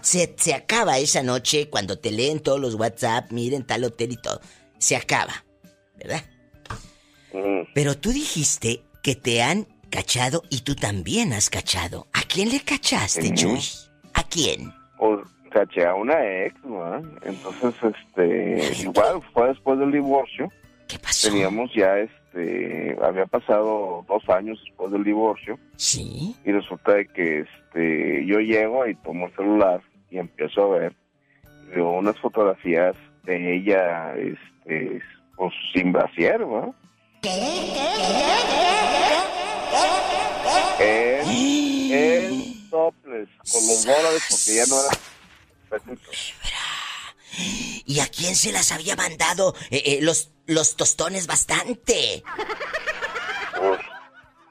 se, 0.03 0.35
se 0.37 0.55
acaba 0.55 0.99
esa 0.99 1.23
noche 1.23 1.69
cuando 1.69 1.99
te 1.99 2.11
leen 2.11 2.41
todos 2.41 2.61
los 2.61 2.75
WhatsApp, 2.75 3.31
miren 3.31 3.65
tal 3.65 3.85
hotel 3.85 4.13
y 4.13 4.17
todo. 4.17 4.41
Se 4.79 4.97
acaba, 4.97 5.45
¿verdad? 5.97 6.23
Mm. 7.33 7.69
Pero 7.75 7.97
tú 7.97 8.11
dijiste 8.11 8.83
que 9.03 9.15
te 9.15 9.43
han 9.43 9.67
cachado 9.91 10.43
y 10.51 10.63
tú 10.63 10.75
también 10.75 11.33
has 11.33 11.51
cachado. 11.51 12.09
¿A 12.13 12.23
quién 12.23 12.51
le 12.51 12.61
cachaste, 12.61 13.33
Chuy? 13.35 13.61
¿A 14.15 14.23
quién? 14.25 14.73
Pues 14.99 15.21
caché 15.51 15.87
a 15.87 15.95
una 15.95 16.15
ex, 16.45 16.65
¿no? 16.65 16.97
Entonces, 17.23 17.75
este, 17.83 18.83
igual 18.83 19.21
fue 19.33 19.49
después 19.49 19.79
del 19.79 19.93
divorcio. 19.93 20.49
¿Qué 20.89 20.99
pasó? 20.99 21.29
Teníamos 21.29 21.71
ya, 21.75 21.99
este, 21.99 22.24
había 23.03 23.27
pasado 23.27 24.05
dos 24.09 24.29
años 24.29 24.61
después 24.65 24.91
del 24.93 25.05
divorcio. 25.05 25.59
Sí. 25.77 26.35
Y 26.45 26.53
resulta 26.53 26.95
de 26.95 27.07
que, 27.09 27.41
este, 27.41 28.27
yo 28.27 28.41
llego 28.41 28.87
y 28.87 28.95
tomo 28.97 29.27
el 29.27 29.37
celular 29.37 29.83
y 30.11 30.19
empiezo 30.19 30.65
a 30.65 30.79
ver 30.79 30.95
unas 31.77 32.19
fotografías 32.19 32.95
de 33.25 33.57
ella, 33.57 34.15
este, 34.17 35.01
pues 35.37 35.53
sin 35.73 35.93
brasier, 35.93 36.41
¿no? 36.41 36.75
En, 40.81 41.93
en 41.93 42.71
topless, 42.71 43.29
con 43.51 43.67
los 43.67 43.85
dólares 43.85 44.23
porque 44.29 44.57
ya 44.57 44.67
no 44.67 44.77
era... 44.81 45.15
¿Y 47.87 48.01
a 48.01 48.07
quién 48.09 48.35
se 48.37 48.53
las 48.53 48.73
había 48.73 48.97
mandado 48.97 49.55
eh, 49.71 49.83
eh, 49.87 49.99
los, 50.03 50.31
los 50.47 50.77
tostones 50.77 51.27
bastante? 51.27 52.23
Pues, 53.57 53.81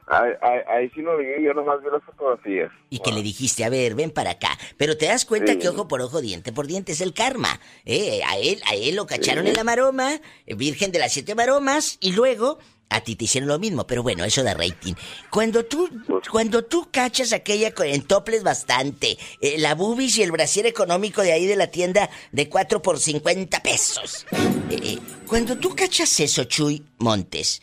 ahí, 0.07 0.31
ahí, 0.41 0.59
ahí, 0.67 0.89
sí 0.93 1.01
no 1.01 1.17
vi, 1.17 1.25
yo 1.43 1.53
nomás 1.53 1.81
vi 1.83 1.89
las 1.91 2.03
fotografías. 2.03 2.71
Y 2.89 2.99
que 2.99 3.11
le 3.11 3.21
dijiste, 3.21 3.63
a 3.63 3.69
ver, 3.69 3.95
ven 3.95 4.11
para 4.11 4.31
acá. 4.31 4.57
Pero 4.77 4.97
te 4.97 5.07
das 5.07 5.25
cuenta 5.25 5.53
Sí. 5.53 5.59
que 5.59 5.69
ojo 5.69 5.87
por 5.87 6.01
ojo, 6.01 6.21
diente 6.21 6.51
por 6.53 6.67
diente 6.67 6.91
es 6.91 7.01
el 7.01 7.13
karma. 7.13 7.59
Eh, 7.85 8.21
a 8.25 8.37
él, 8.37 8.61
a 8.65 8.75
él 8.75 8.95
lo 8.95 9.07
cacharon 9.07 9.47
en 9.47 9.55
la 9.55 9.63
maroma, 9.63 10.19
eh, 10.45 10.55
virgen 10.55 10.91
de 10.91 10.99
las 10.99 11.13
siete 11.13 11.35
maromas, 11.35 11.97
y 11.99 12.11
luego 12.13 12.59
a 12.89 13.01
ti 13.01 13.15
te 13.15 13.25
hicieron 13.25 13.49
lo 13.49 13.59
mismo. 13.59 13.85
Pero 13.87 14.03
bueno, 14.03 14.23
eso 14.23 14.43
da 14.43 14.53
rating. 14.53 14.93
Cuando 15.29 15.65
tú, 15.65 15.89
cuando 16.31 16.63
tú 16.63 16.89
cachas 16.91 17.33
aquella 17.33 17.73
en 17.77 18.03
toples 18.03 18.43
bastante, 18.43 19.17
eh, 19.41 19.57
la 19.57 19.75
bubis 19.75 20.17
y 20.17 20.23
el 20.23 20.31
brasier 20.31 20.65
económico 20.65 21.21
de 21.21 21.33
ahí 21.33 21.45
de 21.45 21.55
la 21.55 21.67
tienda 21.67 22.09
de 22.31 22.49
4 22.49 22.81
por 22.81 22.99
50 22.99 23.61
pesos. 23.61 24.25
Eh, 24.69 24.79
eh, 24.81 24.99
cuando 25.27 25.57
tú 25.57 25.75
cachas 25.75 26.19
eso, 26.19 26.43
Chuy 26.43 26.83
Montes, 26.99 27.61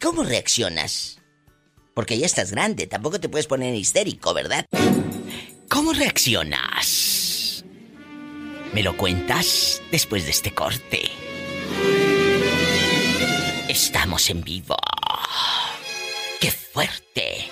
¿cómo 0.00 0.24
reaccionas? 0.24 1.20
Porque 1.94 2.18
ya 2.18 2.26
estás 2.26 2.52
grande, 2.52 2.86
tampoco 2.86 3.18
te 3.18 3.28
puedes 3.28 3.46
poner 3.46 3.74
histérico, 3.74 4.32
¿verdad? 4.32 4.66
¿Cómo 5.68 5.92
reaccionas? 5.92 7.64
¿Me 8.72 8.82
lo 8.82 8.96
cuentas 8.96 9.82
después 9.90 10.24
de 10.24 10.30
este 10.30 10.54
corte? 10.54 11.10
Estamos 13.68 14.30
en 14.30 14.40
vivo. 14.42 14.76
¡Qué 16.40 16.50
fuerte! 16.50 17.50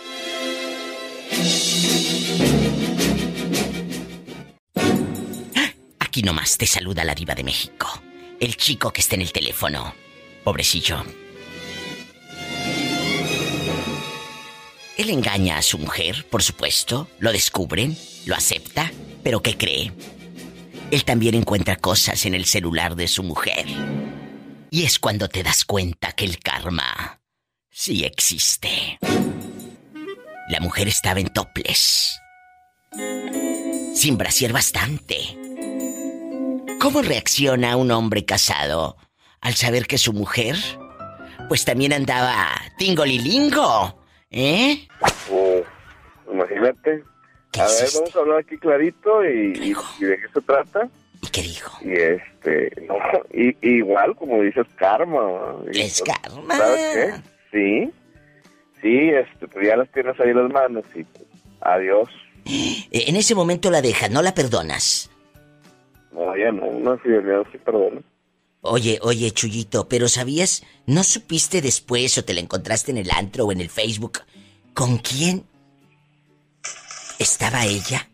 Aquí 5.98 6.22
nomás 6.22 6.56
te 6.56 6.66
saluda 6.66 7.04
la 7.04 7.14
diva 7.14 7.34
de 7.34 7.44
México. 7.44 8.00
El 8.40 8.56
chico 8.56 8.90
que 8.94 9.02
está 9.02 9.16
en 9.16 9.20
el 9.20 9.32
teléfono. 9.32 9.94
Pobrecillo. 10.42 11.04
Él 14.96 15.10
engaña 15.10 15.58
a 15.58 15.62
su 15.62 15.76
mujer, 15.76 16.26
por 16.30 16.42
supuesto, 16.42 17.10
lo 17.18 17.30
descubren, 17.30 17.94
lo 18.24 18.34
acepta, 18.34 18.90
pero 19.22 19.42
¿qué 19.42 19.58
cree? 19.58 19.92
Él 20.90 21.04
también 21.04 21.34
encuentra 21.34 21.76
cosas 21.76 22.24
en 22.24 22.34
el 22.34 22.46
celular 22.46 22.96
de 22.96 23.06
su 23.06 23.22
mujer. 23.22 23.66
Y 24.76 24.84
es 24.84 24.98
cuando 24.98 25.26
te 25.26 25.42
das 25.42 25.64
cuenta 25.64 26.12
que 26.12 26.26
el 26.26 26.38
karma 26.38 27.22
sí 27.70 28.04
existe. 28.04 28.98
La 30.50 30.60
mujer 30.60 30.86
estaba 30.86 31.18
en 31.18 31.28
toples. 31.28 32.20
Sin 33.94 34.18
brasier 34.18 34.52
bastante. 34.52 35.16
¿Cómo 36.78 37.00
reacciona 37.00 37.74
un 37.78 37.90
hombre 37.90 38.26
casado 38.26 38.98
al 39.40 39.54
saber 39.54 39.86
que 39.86 39.96
su 39.96 40.12
mujer, 40.12 40.56
pues 41.48 41.64
también 41.64 41.94
andaba 41.94 42.54
tingolilingo? 42.76 44.04
¿Eh? 44.30 44.86
Oh, 45.32 45.62
imagínate. 46.30 47.02
¿Qué 47.50 47.62
A 47.62 47.66
ver, 47.66 47.88
vamos 47.94 48.14
a 48.14 48.18
hablar 48.18 48.38
aquí 48.40 48.58
clarito 48.58 49.24
y, 49.24 49.74
y 50.00 50.04
de 50.04 50.18
qué 50.18 50.28
se 50.34 50.42
trata. 50.42 50.90
¿Y 51.22 51.28
qué 51.28 51.42
dijo? 51.42 51.78
Y 51.82 51.92
este, 51.92 52.70
no, 52.86 52.96
y, 53.32 53.56
igual 53.76 54.14
como 54.16 54.42
dices, 54.42 54.66
karma. 54.76 55.20
¿no? 55.20 55.64
Es 55.72 56.02
pues, 56.02 56.18
karma. 56.22 56.56
¿Sabes 56.56 56.80
qué? 56.94 57.22
Sí, 57.52 57.92
sí, 58.82 59.10
este, 59.10 59.48
pues 59.48 59.66
ya 59.66 59.76
las 59.76 59.90
tienes 59.92 60.18
ahí 60.20 60.32
las 60.34 60.50
manos 60.50 60.84
y 60.94 61.04
pues, 61.04 61.24
adiós. 61.60 62.08
Eh, 62.44 63.04
En 63.08 63.16
ese 63.16 63.34
momento 63.34 63.70
la 63.70 63.82
dejas, 63.82 64.10
no 64.10 64.22
la 64.22 64.34
perdonas. 64.34 65.10
No, 66.12 66.36
ya 66.36 66.50
no, 66.52 66.66
una 66.66 66.96
fidelidad 66.98 67.44
sí, 67.52 67.58
perdón. 67.58 68.04
Oye, 68.62 68.98
oye, 69.02 69.30
Chuyito, 69.30 69.88
pero 69.88 70.08
¿sabías? 70.08 70.64
¿No 70.86 71.04
supiste 71.04 71.60
después 71.60 72.18
o 72.18 72.24
te 72.24 72.34
la 72.34 72.40
encontraste 72.40 72.90
en 72.90 72.98
el 72.98 73.10
antro 73.10 73.44
o 73.46 73.52
en 73.52 73.60
el 73.60 73.70
Facebook? 73.70 74.20
¿Con 74.74 74.98
quién 74.98 75.44
estaba 77.18 77.64
ella? 77.64 78.08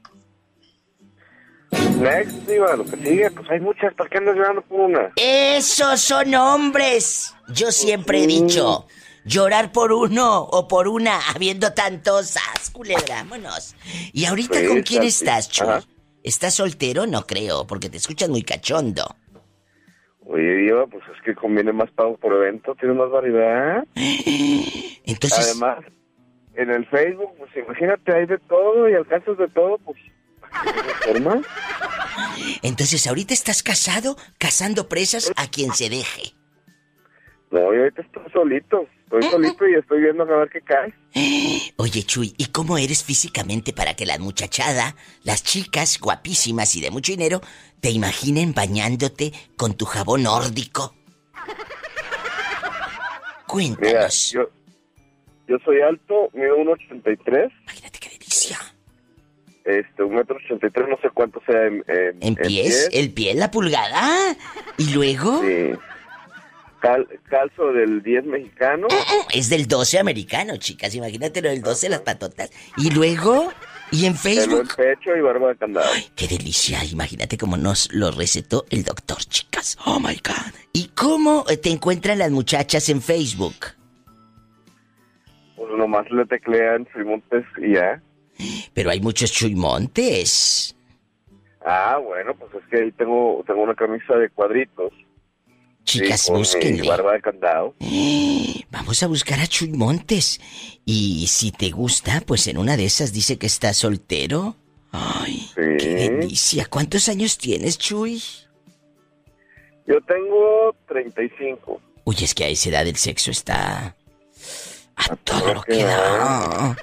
Next, 1.72 2.46
diva, 2.48 2.76
lo 2.76 2.84
que 2.84 2.96
sigue, 2.96 3.30
pues 3.30 3.48
hay 3.50 3.60
muchas, 3.60 3.94
¿para 3.94 4.10
qué 4.10 4.18
andas 4.18 4.36
llorando 4.36 4.62
por 4.62 4.80
una? 4.80 5.12
¡Esos 5.16 6.00
son 6.00 6.34
hombres! 6.34 7.34
Yo 7.48 7.70
siempre 7.70 8.24
he 8.24 8.26
dicho, 8.26 8.86
llorar 9.24 9.72
por 9.72 9.92
uno 9.92 10.40
o 10.42 10.68
por 10.68 10.88
una, 10.88 11.18
habiendo 11.34 11.72
tantosas. 11.72 12.70
Culebra, 12.72 13.16
vámonos. 13.24 13.74
¿Y 14.12 14.24
ahorita 14.26 14.58
Sí, 14.60 14.66
con 14.66 14.82
quién 14.82 15.02
está- 15.04 15.38
estás, 15.38 15.50
Chuy? 15.50 15.68
Ajá. 15.68 15.82
¿Estás 16.22 16.54
soltero? 16.54 17.06
No 17.06 17.22
creo, 17.26 17.66
porque 17.66 17.88
te 17.88 17.96
escuchas 17.96 18.28
muy 18.28 18.42
cachondo. 18.42 19.16
Oye, 20.24 20.54
diva, 20.54 20.86
pues 20.86 21.02
es 21.14 21.22
que 21.24 21.34
conviene 21.34 21.72
más 21.72 21.90
pago 21.92 22.16
por 22.16 22.32
evento, 22.34 22.74
tienes 22.78 22.96
más 22.96 23.10
variedad. 23.10 23.84
Entonces, 23.96 25.50
Además, 25.50 25.84
en 26.54 26.70
el 26.70 26.86
Facebook, 26.86 27.30
pues 27.38 27.50
imagínate, 27.56 28.12
hay 28.14 28.26
de 28.26 28.38
todo 28.38 28.88
y 28.88 28.94
alcanzas 28.94 29.36
de 29.38 29.48
todo, 29.48 29.78
pues... 29.78 29.96
¿de 30.64 31.12
forma? 31.12 31.42
entonces 32.62 33.06
ahorita 33.06 33.34
estás 33.34 33.62
casado, 33.62 34.16
cazando 34.38 34.88
presas 34.88 35.32
a 35.36 35.46
quien 35.48 35.72
se 35.72 35.88
deje. 35.88 36.34
No, 37.50 37.60
yo 37.74 37.80
ahorita 37.80 38.02
estoy 38.02 38.22
solito, 38.32 38.86
estoy 39.04 39.22
solito 39.24 39.68
y 39.68 39.74
estoy 39.74 40.00
viendo 40.00 40.22
a 40.22 40.26
ver 40.26 40.48
qué 40.48 40.60
cae. 40.62 40.94
Oye, 41.76 42.02
Chuy, 42.02 42.34
¿y 42.38 42.46
cómo 42.46 42.78
eres 42.78 43.04
físicamente 43.04 43.74
para 43.74 43.94
que 43.94 44.06
la 44.06 44.18
muchachada, 44.18 44.96
las 45.22 45.42
chicas 45.44 45.98
guapísimas 46.00 46.74
y 46.76 46.80
de 46.80 46.90
mucho 46.90 47.12
dinero, 47.12 47.42
te 47.80 47.90
imaginen 47.90 48.54
bañándote 48.54 49.32
con 49.58 49.74
tu 49.76 49.84
jabón 49.84 50.22
nórdico? 50.22 50.94
Mira, 51.34 51.56
Cuéntanos. 53.46 54.32
yo, 54.32 54.48
yo 55.46 55.58
soy 55.62 55.82
alto, 55.82 56.30
mido 56.32 56.56
1,83, 56.56 56.96
Imagínate 57.02 57.18
qué 57.18 57.20
delicia. 57.62 57.81
Este, 59.64 60.02
1,83 60.02 60.88
no 60.88 60.96
sé 61.00 61.08
cuánto 61.14 61.40
sea 61.46 61.66
en, 61.66 61.84
en, 61.88 62.16
¿En 62.20 62.34
pies? 62.36 62.88
¿El 62.92 63.12
pie 63.12 63.34
la 63.34 63.50
pulgada? 63.50 64.36
¿Y 64.78 64.92
luego? 64.94 65.40
Sí. 65.42 65.70
Cal- 66.80 67.06
calzo 67.30 67.72
del 67.72 68.02
10 68.02 68.24
mexicano. 68.24 68.88
Es 69.32 69.48
del 69.48 69.68
12 69.68 70.00
americano, 70.00 70.56
chicas. 70.56 70.92
Imagínate 70.96 71.40
lo 71.40 71.48
del 71.50 71.62
12 71.62 71.88
las 71.88 72.00
patotas. 72.00 72.50
¿Y 72.76 72.90
luego? 72.90 73.52
¿Y 73.92 74.06
en 74.06 74.14
Pelo 74.16 74.40
en 74.42 74.48
Facebook? 74.48 74.76
pecho 74.76 75.14
y 75.16 75.20
barba 75.20 75.50
de 75.50 75.56
candado. 75.56 75.86
¡Qué 76.16 76.26
delicia! 76.26 76.84
Imagínate 76.84 77.38
cómo 77.38 77.56
nos 77.56 77.92
lo 77.92 78.10
recetó 78.10 78.64
el 78.70 78.82
doctor, 78.82 79.18
chicas. 79.18 79.78
¡Oh, 79.86 80.00
my 80.00 80.14
God! 80.26 80.54
¿Y 80.72 80.88
cómo 80.88 81.44
te 81.44 81.70
encuentran 81.70 82.18
las 82.18 82.30
muchachas 82.32 82.88
en 82.88 83.00
Facebook? 83.00 83.54
Pues 85.56 85.70
nomás 85.76 86.10
le 86.10 86.24
teclean 86.26 86.88
Montes 87.04 87.44
y 87.58 87.74
ya. 87.74 88.02
Pero 88.74 88.90
hay 88.90 89.00
muchos 89.00 89.32
chuimontes. 89.32 90.74
Ah, 91.64 91.98
bueno, 92.02 92.34
pues 92.34 92.52
es 92.54 92.68
que 92.70 92.82
ahí 92.84 92.92
tengo, 92.92 93.42
tengo 93.46 93.62
una 93.62 93.74
camisa 93.74 94.14
de 94.16 94.28
cuadritos. 94.30 94.92
Chicas, 95.84 96.22
sí, 96.22 96.32
búsquenle. 96.32 96.88
barba 96.88 97.12
de 97.14 97.20
candado. 97.20 97.74
Vamos 98.70 99.02
a 99.02 99.06
buscar 99.08 99.40
a 99.40 99.46
Chuy 99.46 99.70
Montes. 99.72 100.40
Y 100.84 101.26
si 101.28 101.50
te 101.52 101.70
gusta, 101.70 102.22
pues 102.26 102.46
en 102.46 102.58
una 102.58 102.76
de 102.76 102.84
esas 102.84 103.12
dice 103.12 103.36
que 103.38 103.46
está 103.46 103.72
soltero. 103.74 104.56
Ay, 104.92 105.38
Sí. 105.54 105.60
qué 105.78 105.88
delicia. 106.10 106.66
¿Cuántos 106.66 107.08
años 107.08 107.36
tienes, 107.38 107.78
Chuy? 107.78 108.22
Yo 109.86 110.00
tengo 110.02 110.74
35. 110.88 111.80
Uy, 112.04 112.16
es 112.22 112.34
que 112.34 112.44
a 112.44 112.48
esa 112.48 112.68
edad 112.70 112.86
el 112.86 112.96
sexo 112.96 113.30
está... 113.30 113.96
A 115.10 115.16
todo 115.16 115.54
lo 115.54 115.62
que 115.62 115.84
da. 115.84 116.76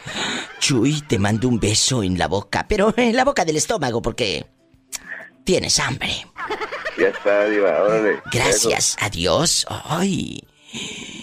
Chuy, 0.59 1.01
te 1.01 1.17
mando 1.17 1.47
un 1.47 1.59
beso 1.59 2.03
en 2.03 2.17
la 2.17 2.28
boca, 2.28 2.65
pero 2.67 2.93
en 2.97 3.15
la 3.15 3.24
boca 3.24 3.45
del 3.45 3.57
estómago 3.57 4.01
porque 4.01 4.45
tienes 5.43 5.80
hambre. 5.80 6.28
Ya 6.97 7.07
está, 7.07 7.45
diva, 7.45 7.82
órale. 7.82 8.22
Gracias, 8.32 8.97
adiós. 8.99 9.65
Ay. 9.70 10.43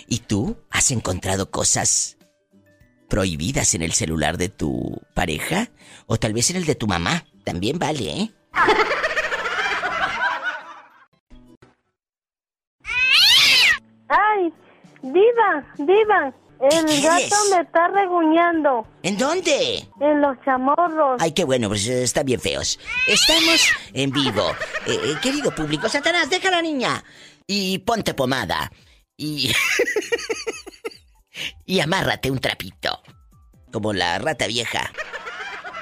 ¿Y 0.09 0.19
tú 0.21 0.57
has 0.71 0.91
encontrado 0.91 1.51
cosas 1.51 2.17
prohibidas 3.09 3.75
en 3.75 3.83
el 3.83 3.93
celular 3.93 4.39
de 4.39 4.49
tu 4.49 5.03
pareja? 5.15 5.69
¿O 6.07 6.17
tal 6.17 6.33
vez 6.33 6.51
en 6.51 6.57
el 6.57 6.65
de 6.65 6.75
tu 6.75 6.87
mamá? 6.87 7.25
También 7.45 7.79
vale, 7.79 8.11
¿eh? 8.11 8.31
¡Ay! 14.09 14.53
¡Diva! 15.03 15.75
¡Diva! 15.79 16.33
El 16.61 17.03
gato 17.03 17.37
me 17.51 17.61
está 17.61 17.89
reguñando. 17.89 18.87
¿En 19.03 19.19
dónde? 19.19 19.87
En 20.01 20.21
los 20.21 20.37
chamorros. 20.45 21.21
Ay, 21.21 21.33
qué 21.33 21.45
bueno, 21.45 21.69
pues 21.69 21.87
eh, 21.87 22.03
están 22.03 22.25
bien 22.25 22.41
feos. 22.41 22.79
Estamos 23.07 23.69
en 23.93 24.11
vivo. 24.11 24.51
Eh, 24.87 24.99
eh, 25.05 25.15
querido 25.23 25.55
público, 25.55 25.89
Satanás, 25.89 26.31
deja 26.31 26.49
a 26.49 26.53
la 26.53 26.63
niña. 26.63 27.05
Y 27.47 27.79
ponte 27.81 28.15
pomada. 28.15 28.73
Y. 29.17 29.53
y 31.67 31.81
amárrate 31.81 32.31
un 32.31 32.39
trapito. 32.39 33.03
Como 33.71 33.93
la 33.93 34.19
rata 34.19 34.47
vieja. 34.47 34.91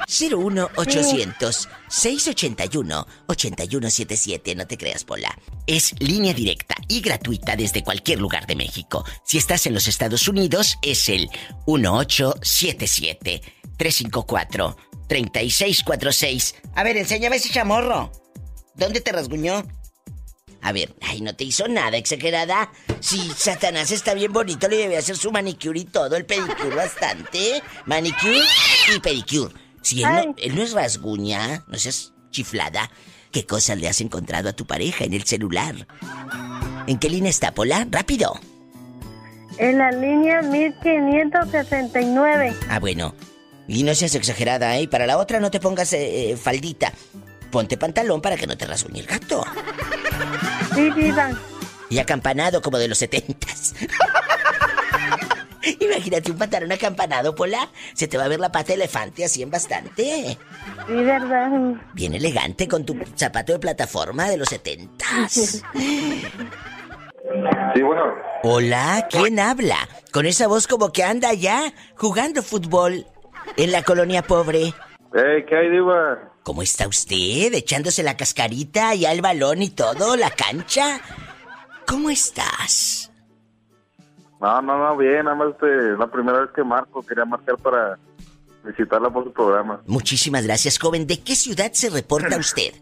01800 0.06 1.68
681 1.88 3.06
8177, 3.26 4.54
no 4.54 4.66
te 4.66 4.76
creas, 4.76 5.04
Pola. 5.04 5.36
Es 5.66 5.94
línea 6.00 6.34
directa 6.34 6.74
y 6.88 7.00
gratuita 7.00 7.56
desde 7.56 7.82
cualquier 7.82 8.20
lugar 8.20 8.46
de 8.46 8.56
México. 8.56 9.04
Si 9.24 9.38
estás 9.38 9.66
en 9.66 9.74
los 9.74 9.88
Estados 9.88 10.28
Unidos, 10.28 10.76
es 10.82 11.08
el 11.08 11.28
1877 11.66 13.42
354 13.76 14.76
3646. 15.08 16.54
A 16.74 16.82
ver, 16.82 16.96
enséñame 16.96 17.36
ese 17.36 17.50
chamorro. 17.50 18.10
¿Dónde 18.74 19.00
te 19.00 19.12
rasguñó? 19.12 19.64
A 20.62 20.72
ver, 20.72 20.94
ay, 21.02 21.20
no 21.20 21.36
te 21.36 21.44
hizo 21.44 21.68
nada, 21.68 21.98
exagerada. 21.98 22.72
Si 23.00 23.18
Satanás 23.36 23.90
está 23.90 24.14
bien 24.14 24.32
bonito, 24.32 24.66
le 24.66 24.78
debe 24.78 24.96
hacer 24.96 25.16
su 25.16 25.30
manicure 25.30 25.78
y 25.78 25.84
todo, 25.84 26.16
el 26.16 26.24
pedicure 26.24 26.74
bastante. 26.74 27.62
Manicure 27.84 28.40
y 28.94 28.98
pedicure. 28.98 29.63
Si 29.84 30.02
él 30.02 30.34
no, 30.54 30.62
es 30.62 30.72
rasguña, 30.72 31.62
no 31.66 31.78
seas 31.78 32.14
chiflada, 32.30 32.90
¿qué 33.30 33.44
cosas 33.44 33.78
le 33.78 33.86
has 33.86 34.00
encontrado 34.00 34.48
a 34.48 34.54
tu 34.54 34.66
pareja 34.66 35.04
en 35.04 35.12
el 35.12 35.24
celular? 35.24 35.86
¿En 36.86 36.98
qué 36.98 37.10
línea 37.10 37.28
está, 37.28 37.52
Pola? 37.52 37.86
¡Rápido! 37.90 38.40
En 39.58 39.76
la 39.76 39.92
línea 39.92 40.40
1569. 40.40 42.56
Ah, 42.70 42.80
bueno. 42.80 43.14
Y 43.68 43.82
no 43.82 43.94
seas 43.94 44.14
exagerada, 44.14 44.78
¿eh? 44.78 44.88
Para 44.88 45.06
la 45.06 45.18
otra 45.18 45.38
no 45.38 45.50
te 45.50 45.60
pongas 45.60 45.92
eh, 45.92 46.30
eh, 46.30 46.36
faldita. 46.38 46.90
Ponte 47.50 47.76
pantalón 47.76 48.22
para 48.22 48.38
que 48.38 48.46
no 48.46 48.56
te 48.56 48.66
rasguñe 48.66 49.00
el 49.00 49.06
gato. 49.06 49.44
Sí, 50.74 50.90
diva. 50.92 51.30
Y 51.90 51.98
acampanado 51.98 52.62
como 52.62 52.78
de 52.78 52.88
los 52.88 52.96
setentas. 52.96 53.74
Imagínate 55.80 56.30
un 56.30 56.38
pantalón 56.38 56.72
acampanado, 56.72 57.34
Pola. 57.34 57.70
Se 57.94 58.08
te 58.08 58.16
va 58.16 58.24
a 58.24 58.28
ver 58.28 58.40
la 58.40 58.52
pata 58.52 58.68
de 58.68 58.74
elefante 58.74 59.24
así 59.24 59.42
en 59.42 59.50
bastante. 59.50 60.38
Sí, 60.86 60.94
verdad. 60.94 61.50
Bien 61.92 62.14
elegante 62.14 62.68
con 62.68 62.84
tu 62.84 62.96
zapato 63.14 63.52
de 63.52 63.58
plataforma 63.58 64.28
de 64.28 64.36
los 64.36 64.48
setentas. 64.48 65.62
Sí, 67.74 67.82
bueno. 67.82 68.02
Hola, 68.42 69.08
¿quién 69.10 69.40
habla? 69.40 69.88
Con 70.12 70.26
esa 70.26 70.46
voz 70.46 70.66
como 70.66 70.92
que 70.92 71.02
anda 71.02 71.30
allá 71.30 71.72
jugando 71.96 72.42
fútbol 72.42 73.06
en 73.56 73.72
la 73.72 73.82
colonia 73.82 74.22
pobre. 74.22 74.74
Eh, 75.14 75.46
¿qué 75.48 75.56
hay, 75.56 75.70
Diva? 75.70 76.32
¿Cómo 76.42 76.62
está 76.62 76.86
usted? 76.86 77.54
Echándose 77.54 78.02
la 78.02 78.16
cascarita 78.16 78.94
y 78.94 79.06
al 79.06 79.22
balón 79.22 79.62
y 79.62 79.70
todo, 79.70 80.16
la 80.16 80.30
cancha. 80.30 81.00
¿Cómo 81.86 82.10
estás? 82.10 83.03
No, 84.44 84.60
no, 84.60 84.76
no, 84.76 84.96
bien, 84.98 85.24
nada 85.24 85.34
más 85.34 85.52
este, 85.52 85.96
la 85.96 86.06
primera 86.06 86.40
vez 86.40 86.50
que 86.54 86.62
marco, 86.62 87.00
quería 87.02 87.24
marcar 87.24 87.56
para 87.56 87.98
visitarla 88.62 89.08
por 89.08 89.24
su 89.24 89.32
programa. 89.32 89.80
Muchísimas 89.86 90.44
gracias, 90.44 90.78
joven. 90.78 91.06
¿De 91.06 91.18
qué 91.22 91.34
ciudad 91.34 91.72
se 91.72 91.88
reporta 91.88 92.36
usted? 92.38 92.74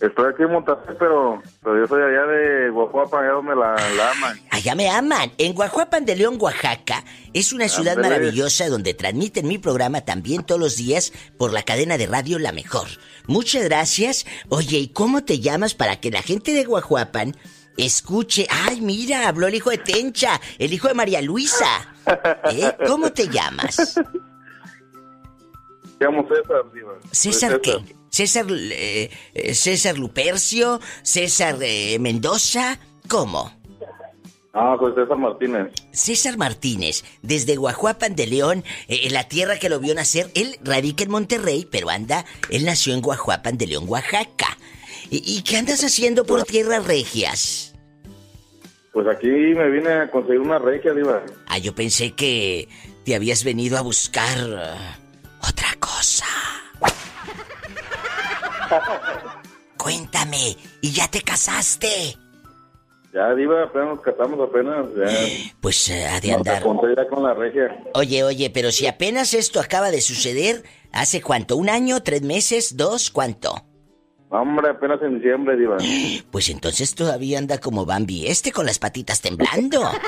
Estoy 0.00 0.32
aquí 0.32 0.42
en 0.42 0.50
Monterrey, 0.50 0.96
pero, 0.98 1.40
pero 1.62 1.78
yo 1.78 1.86
soy 1.86 2.02
allá 2.02 2.26
de 2.26 2.70
Guajuapan, 2.70 3.22
allá 3.22 3.32
donde 3.34 3.54
la, 3.54 3.74
aman. 4.10 4.40
Allá 4.50 4.74
me 4.74 4.90
aman. 4.90 5.30
En 5.38 5.52
Guajuapan 5.52 6.04
de 6.04 6.16
León, 6.16 6.36
Oaxaca, 6.40 7.04
es 7.32 7.52
una 7.52 7.68
ciudad 7.68 7.96
maravillosa 7.96 8.68
donde 8.68 8.94
transmiten 8.94 9.46
mi 9.46 9.58
programa 9.58 10.00
también 10.00 10.42
todos 10.42 10.60
los 10.60 10.76
días 10.76 11.12
por 11.38 11.52
la 11.52 11.62
cadena 11.62 11.96
de 11.96 12.08
radio 12.08 12.40
La 12.40 12.50
Mejor. 12.50 12.88
Muchas 13.28 13.62
gracias. 13.62 14.26
Oye, 14.48 14.78
¿y 14.78 14.88
cómo 14.88 15.22
te 15.22 15.38
llamas 15.38 15.74
para 15.74 16.00
que 16.00 16.10
la 16.10 16.22
gente 16.22 16.52
de 16.52 16.64
Guajuapan 16.64 17.36
Escuche, 17.80 18.46
ay, 18.50 18.82
mira, 18.82 19.26
habló 19.26 19.46
el 19.46 19.54
hijo 19.54 19.70
de 19.70 19.78
Tencha, 19.78 20.38
el 20.58 20.72
hijo 20.72 20.88
de 20.88 20.94
María 20.94 21.22
Luisa. 21.22 21.94
¿Eh? 22.52 22.76
¿Cómo 22.86 23.10
te 23.10 23.26
llamas? 23.28 23.96
Me 25.98 26.06
llamo 26.06 26.28
César, 26.28 26.64
¿César, 27.10 27.60
qué? 27.62 27.76
¿César, 28.10 28.46
eh, 28.50 29.10
eh, 29.32 29.54
César 29.54 29.98
Lupercio? 29.98 30.78
¿César 31.02 31.56
Mendoza? 31.98 32.78
¿Cómo? 33.08 33.50
Ah, 34.52 34.76
pues 34.78 34.94
César 34.94 35.16
Martínez. 35.16 35.72
César 35.92 36.36
Martínez, 36.36 37.04
desde 37.22 37.56
Guajuapan 37.56 38.14
de 38.14 38.26
León, 38.26 38.64
en 38.88 39.12
la 39.14 39.26
tierra 39.28 39.58
que 39.58 39.70
lo 39.70 39.80
vio 39.80 39.94
nacer, 39.94 40.30
él 40.34 40.58
radica 40.62 41.04
en 41.04 41.10
Monterrey, 41.10 41.66
pero 41.70 41.88
anda, 41.88 42.26
él 42.50 42.66
nació 42.66 42.92
en 42.92 43.00
Guajuapan 43.00 43.56
de 43.56 43.68
León, 43.68 43.84
Oaxaca. 43.86 44.58
¿Y, 45.10 45.42
qué 45.42 45.56
andas 45.56 45.82
haciendo 45.82 46.24
por 46.24 46.44
tierras 46.44 46.86
regias? 46.86 47.69
Pues 48.92 49.06
aquí 49.06 49.28
me 49.28 49.70
vine 49.70 49.92
a 49.92 50.10
conseguir 50.10 50.40
una 50.40 50.58
regia, 50.58 50.92
Diva. 50.92 51.22
Ah, 51.46 51.58
yo 51.58 51.74
pensé 51.74 52.12
que 52.12 52.68
te 53.04 53.14
habías 53.14 53.44
venido 53.44 53.78
a 53.78 53.82
buscar 53.82 54.38
uh, 54.38 55.48
otra 55.48 55.68
cosa. 55.78 56.26
Cuéntame, 59.76 60.56
¿y 60.80 60.90
ya 60.92 61.08
te 61.08 61.22
casaste? 61.22 62.16
Ya, 63.12 63.34
Diva, 63.34 63.64
apenas 63.64 63.88
nos 63.88 64.00
casamos 64.00 64.40
apenas. 64.48 64.86
Pues 65.60 65.88
uh, 65.88 66.14
ha 66.14 66.20
de 66.20 66.32
andar. 66.32 66.62
ya 66.96 67.08
con 67.08 67.22
la 67.22 67.34
regia. 67.34 67.84
Oye, 67.94 68.24
oye, 68.24 68.50
pero 68.50 68.72
si 68.72 68.86
apenas 68.86 69.34
esto 69.34 69.60
acaba 69.60 69.90
de 69.90 70.00
suceder, 70.00 70.64
¿hace 70.90 71.22
cuánto? 71.22 71.56
¿Un 71.56 71.70
año? 71.70 72.02
¿Tres 72.02 72.22
meses? 72.22 72.76
¿Dos? 72.76 73.10
¿Cuánto? 73.10 73.69
Hombre, 74.30 74.70
apenas 74.70 75.02
en 75.02 75.16
diciembre, 75.16 75.56
Diva. 75.56 75.76
Pues 76.30 76.48
entonces 76.48 76.94
todavía 76.94 77.38
anda 77.38 77.58
como 77.58 77.84
Bambi 77.84 78.28
este 78.28 78.52
con 78.52 78.64
las 78.64 78.78
patitas 78.78 79.20
temblando. 79.20 79.90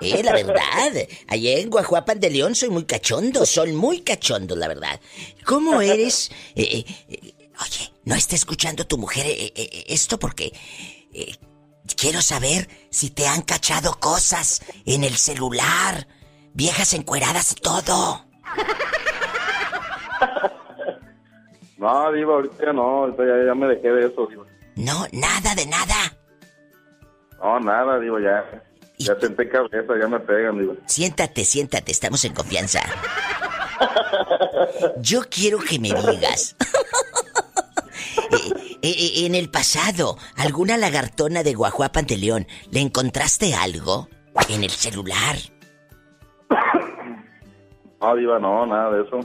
Eh, 0.00 0.22
la 0.22 0.32
verdad. 0.32 0.92
Allá 1.26 1.58
en 1.58 1.70
Guajuapan 1.70 2.20
de 2.20 2.30
León 2.30 2.54
soy 2.54 2.68
muy 2.68 2.84
cachondo. 2.84 3.44
Son 3.44 3.74
muy 3.74 4.02
cachondos, 4.02 4.56
la 4.56 4.68
verdad. 4.68 5.00
¿Cómo 5.44 5.80
eres? 5.80 6.30
Eh, 6.54 6.84
eh, 7.08 7.34
oye, 7.60 7.92
no 8.04 8.14
está 8.14 8.36
escuchando 8.36 8.86
tu 8.86 8.96
mujer 8.96 9.26
eh, 9.26 9.52
esto 9.88 10.16
porque... 10.16 10.52
quiero 11.96 12.22
saber 12.22 12.68
si 12.90 13.10
te 13.10 13.26
han 13.26 13.42
cachado 13.42 13.98
cosas 13.98 14.62
en 14.86 15.02
el 15.02 15.16
celular. 15.16 16.06
Viejas 16.54 16.94
encueradas 16.94 17.50
y 17.50 17.54
todo. 17.56 18.24
No, 21.78 22.12
Diva, 22.12 22.34
ahorita 22.34 22.72
no, 22.72 22.82
ahorita 22.82 23.22
ya, 23.46 23.54
me 23.54 23.68
dejé 23.68 23.92
de 23.92 24.06
eso, 24.06 24.26
Diva. 24.26 24.44
No, 24.74 25.06
nada 25.12 25.54
de 25.54 25.66
nada. 25.66 26.16
No, 27.40 27.60
nada, 27.60 27.98
Diva, 28.00 28.20
ya. 28.20 28.64
Ya 28.98 29.14
senté 29.20 29.48
cabeza, 29.48 29.92
ya 29.98 30.08
me 30.08 30.18
pegan, 30.18 30.58
Diva. 30.58 30.74
Siéntate, 30.86 31.44
siéntate, 31.44 31.92
estamos 31.92 32.24
en 32.24 32.34
confianza. 32.34 32.80
Yo 35.00 35.22
quiero 35.30 35.58
que 35.58 35.78
me 35.78 35.92
digas. 35.92 36.56
Eh, 38.80 38.94
eh, 38.94 39.26
en 39.26 39.34
el 39.34 39.50
pasado, 39.50 40.18
¿alguna 40.36 40.76
lagartona 40.76 41.42
de 41.42 41.54
Guajuapan 41.54 42.06
de 42.06 42.16
León 42.16 42.46
le 42.70 42.80
encontraste 42.80 43.54
algo 43.54 44.08
en 44.48 44.62
el 44.62 44.70
celular? 44.70 45.36
No, 48.00 48.14
Diva, 48.14 48.38
no, 48.38 48.64
nada 48.64 48.92
de 48.92 49.02
eso. 49.02 49.18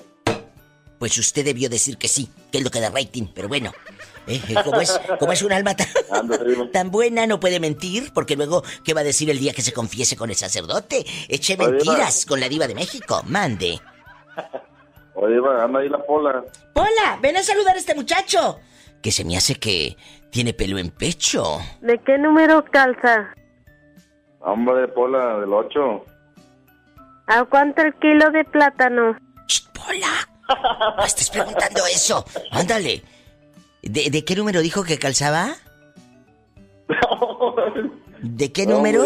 Pues 1.04 1.18
usted 1.18 1.44
debió 1.44 1.68
decir 1.68 1.98
que 1.98 2.08
sí, 2.08 2.30
que 2.50 2.60
es 2.60 2.64
lo 2.64 2.70
que 2.70 2.80
da 2.80 2.90
rating, 2.90 3.28
pero 3.36 3.50
bueno. 3.50 3.74
Eh, 4.26 4.40
eh, 4.48 4.56
como, 4.64 4.80
es, 4.80 4.98
como 5.20 5.34
es 5.34 5.42
un 5.42 5.52
alma 5.52 5.76
tan, 5.76 6.92
buena, 6.92 7.28
no 7.28 7.42
puede 7.42 7.60
mentir, 7.60 8.14
porque 8.14 8.38
luego, 8.38 8.64
¿qué 8.86 8.94
va 8.94 9.02
a 9.02 9.04
decir 9.04 9.30
el 9.30 9.38
día 9.38 9.52
que 9.52 9.62
se 9.62 9.74
confiese 9.74 10.16
con 10.16 10.30
el 10.30 10.38
sacerdote? 10.38 11.06
Eche 11.28 11.58
mentiras 11.58 12.26
con 12.26 12.40
la 12.40 12.48
diva 12.48 12.68
de 12.68 12.76
México, 12.76 13.22
mande. 13.28 13.82
Oye, 15.16 15.42
va, 15.42 15.66
anda 15.66 15.82
ahí 15.82 15.90
la 15.90 15.98
Pola. 15.98 16.42
Pola, 16.74 17.20
ven 17.22 17.36
a 17.36 17.44
saludar 17.44 17.76
a 17.76 17.80
este 17.80 17.96
muchacho. 17.96 18.62
Que 19.02 19.12
se 19.12 19.26
me 19.26 19.36
hace 19.36 19.56
que 19.56 19.98
tiene 20.30 20.54
pelo 20.54 20.78
en 20.78 20.90
pecho. 20.90 21.60
¿De 21.82 21.98
qué 21.98 22.18
número 22.18 22.64
calza? 22.64 23.36
Hombre, 24.40 24.88
Pola, 24.88 25.42
del 25.42 25.52
8. 25.52 26.06
¿A 27.28 27.44
cuánto 27.44 27.82
el 27.82 27.94
kilo 27.96 28.32
de 28.32 28.46
plátano? 28.46 29.18
Pola, 29.74 30.33
no 30.98 31.04
estés 31.06 31.30
preguntando 31.30 31.86
eso. 31.86 32.26
Ándale. 32.52 33.04
¿De, 33.82 34.24
qué 34.24 34.36
número 34.36 34.62
dijo 34.62 34.84
que 34.84 34.98
calzaba? 34.98 35.56
¿De 38.22 38.52
qué 38.52 38.66
número? 38.66 39.04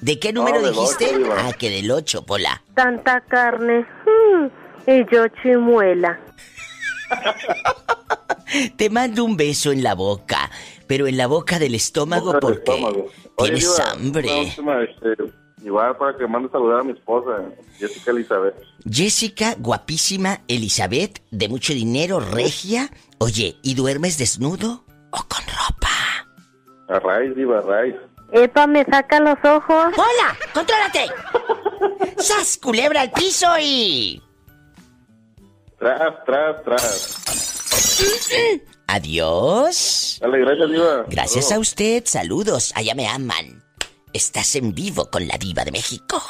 ¿De 0.00 0.18
qué 0.18 0.32
número 0.32 0.62
dijiste? 0.70 1.06
ah, 1.36 1.52
que 1.58 1.68
del 1.70 1.90
8, 1.90 2.24
Pola. 2.24 2.62
Tanta 2.74 3.20
carne. 3.20 3.80
Mm, 3.80 4.46
y 4.90 5.04
yo 5.12 5.26
chimuela. 5.42 6.18
Te 8.76 8.88
mando 8.88 9.24
un 9.24 9.36
beso 9.36 9.72
en 9.72 9.82
la 9.82 9.94
boca, 9.94 10.50
pero 10.86 11.06
en 11.06 11.16
la 11.16 11.26
boca 11.26 11.58
del 11.58 11.74
estómago 11.74 12.38
porque 12.40 12.82
tienes 13.36 13.80
hambre. 13.80 14.54
Igual 15.64 15.96
para 15.96 16.14
que 16.18 16.26
mande 16.26 16.50
saludar 16.50 16.80
a 16.80 16.82
mi 16.84 16.92
esposa, 16.92 17.42
Jessica 17.78 18.10
Elizabeth. 18.10 18.54
Jessica, 18.84 19.56
guapísima 19.58 20.42
Elizabeth, 20.46 21.22
de 21.30 21.48
mucho 21.48 21.72
dinero, 21.72 22.20
regia. 22.20 22.90
Oye, 23.18 23.56
¿y 23.62 23.74
duermes 23.74 24.18
desnudo 24.18 24.84
o 25.10 25.16
con 25.26 25.42
ropa? 25.46 25.88
A 26.90 26.98
raíz, 26.98 27.34
diva, 27.34 27.60
a 27.60 27.62
raíz. 27.62 27.94
Epa, 28.32 28.66
me 28.66 28.84
saca 28.84 29.20
los 29.20 29.38
ojos. 29.42 29.94
¡Hola! 29.96 30.36
¡Contrólate! 30.52 31.06
¡Sas, 32.18 32.58
culebra 32.58 33.00
al 33.00 33.12
piso 33.12 33.46
y... 33.58 34.22
Tras, 35.78 36.24
tras, 36.26 36.62
tras. 36.62 37.24
Adiós. 38.86 40.18
Dale, 40.20 40.40
gracias, 40.40 40.70
Diva. 40.70 41.04
Gracias 41.08 41.52
a 41.52 41.58
usted. 41.58 42.02
Saludos. 42.04 42.72
Allá 42.76 42.94
me 42.94 43.08
aman. 43.08 43.63
Estás 44.14 44.54
en 44.54 44.76
vivo 44.76 45.10
con 45.10 45.26
la 45.26 45.36
Diva 45.38 45.64
de 45.64 45.72
México. 45.72 46.22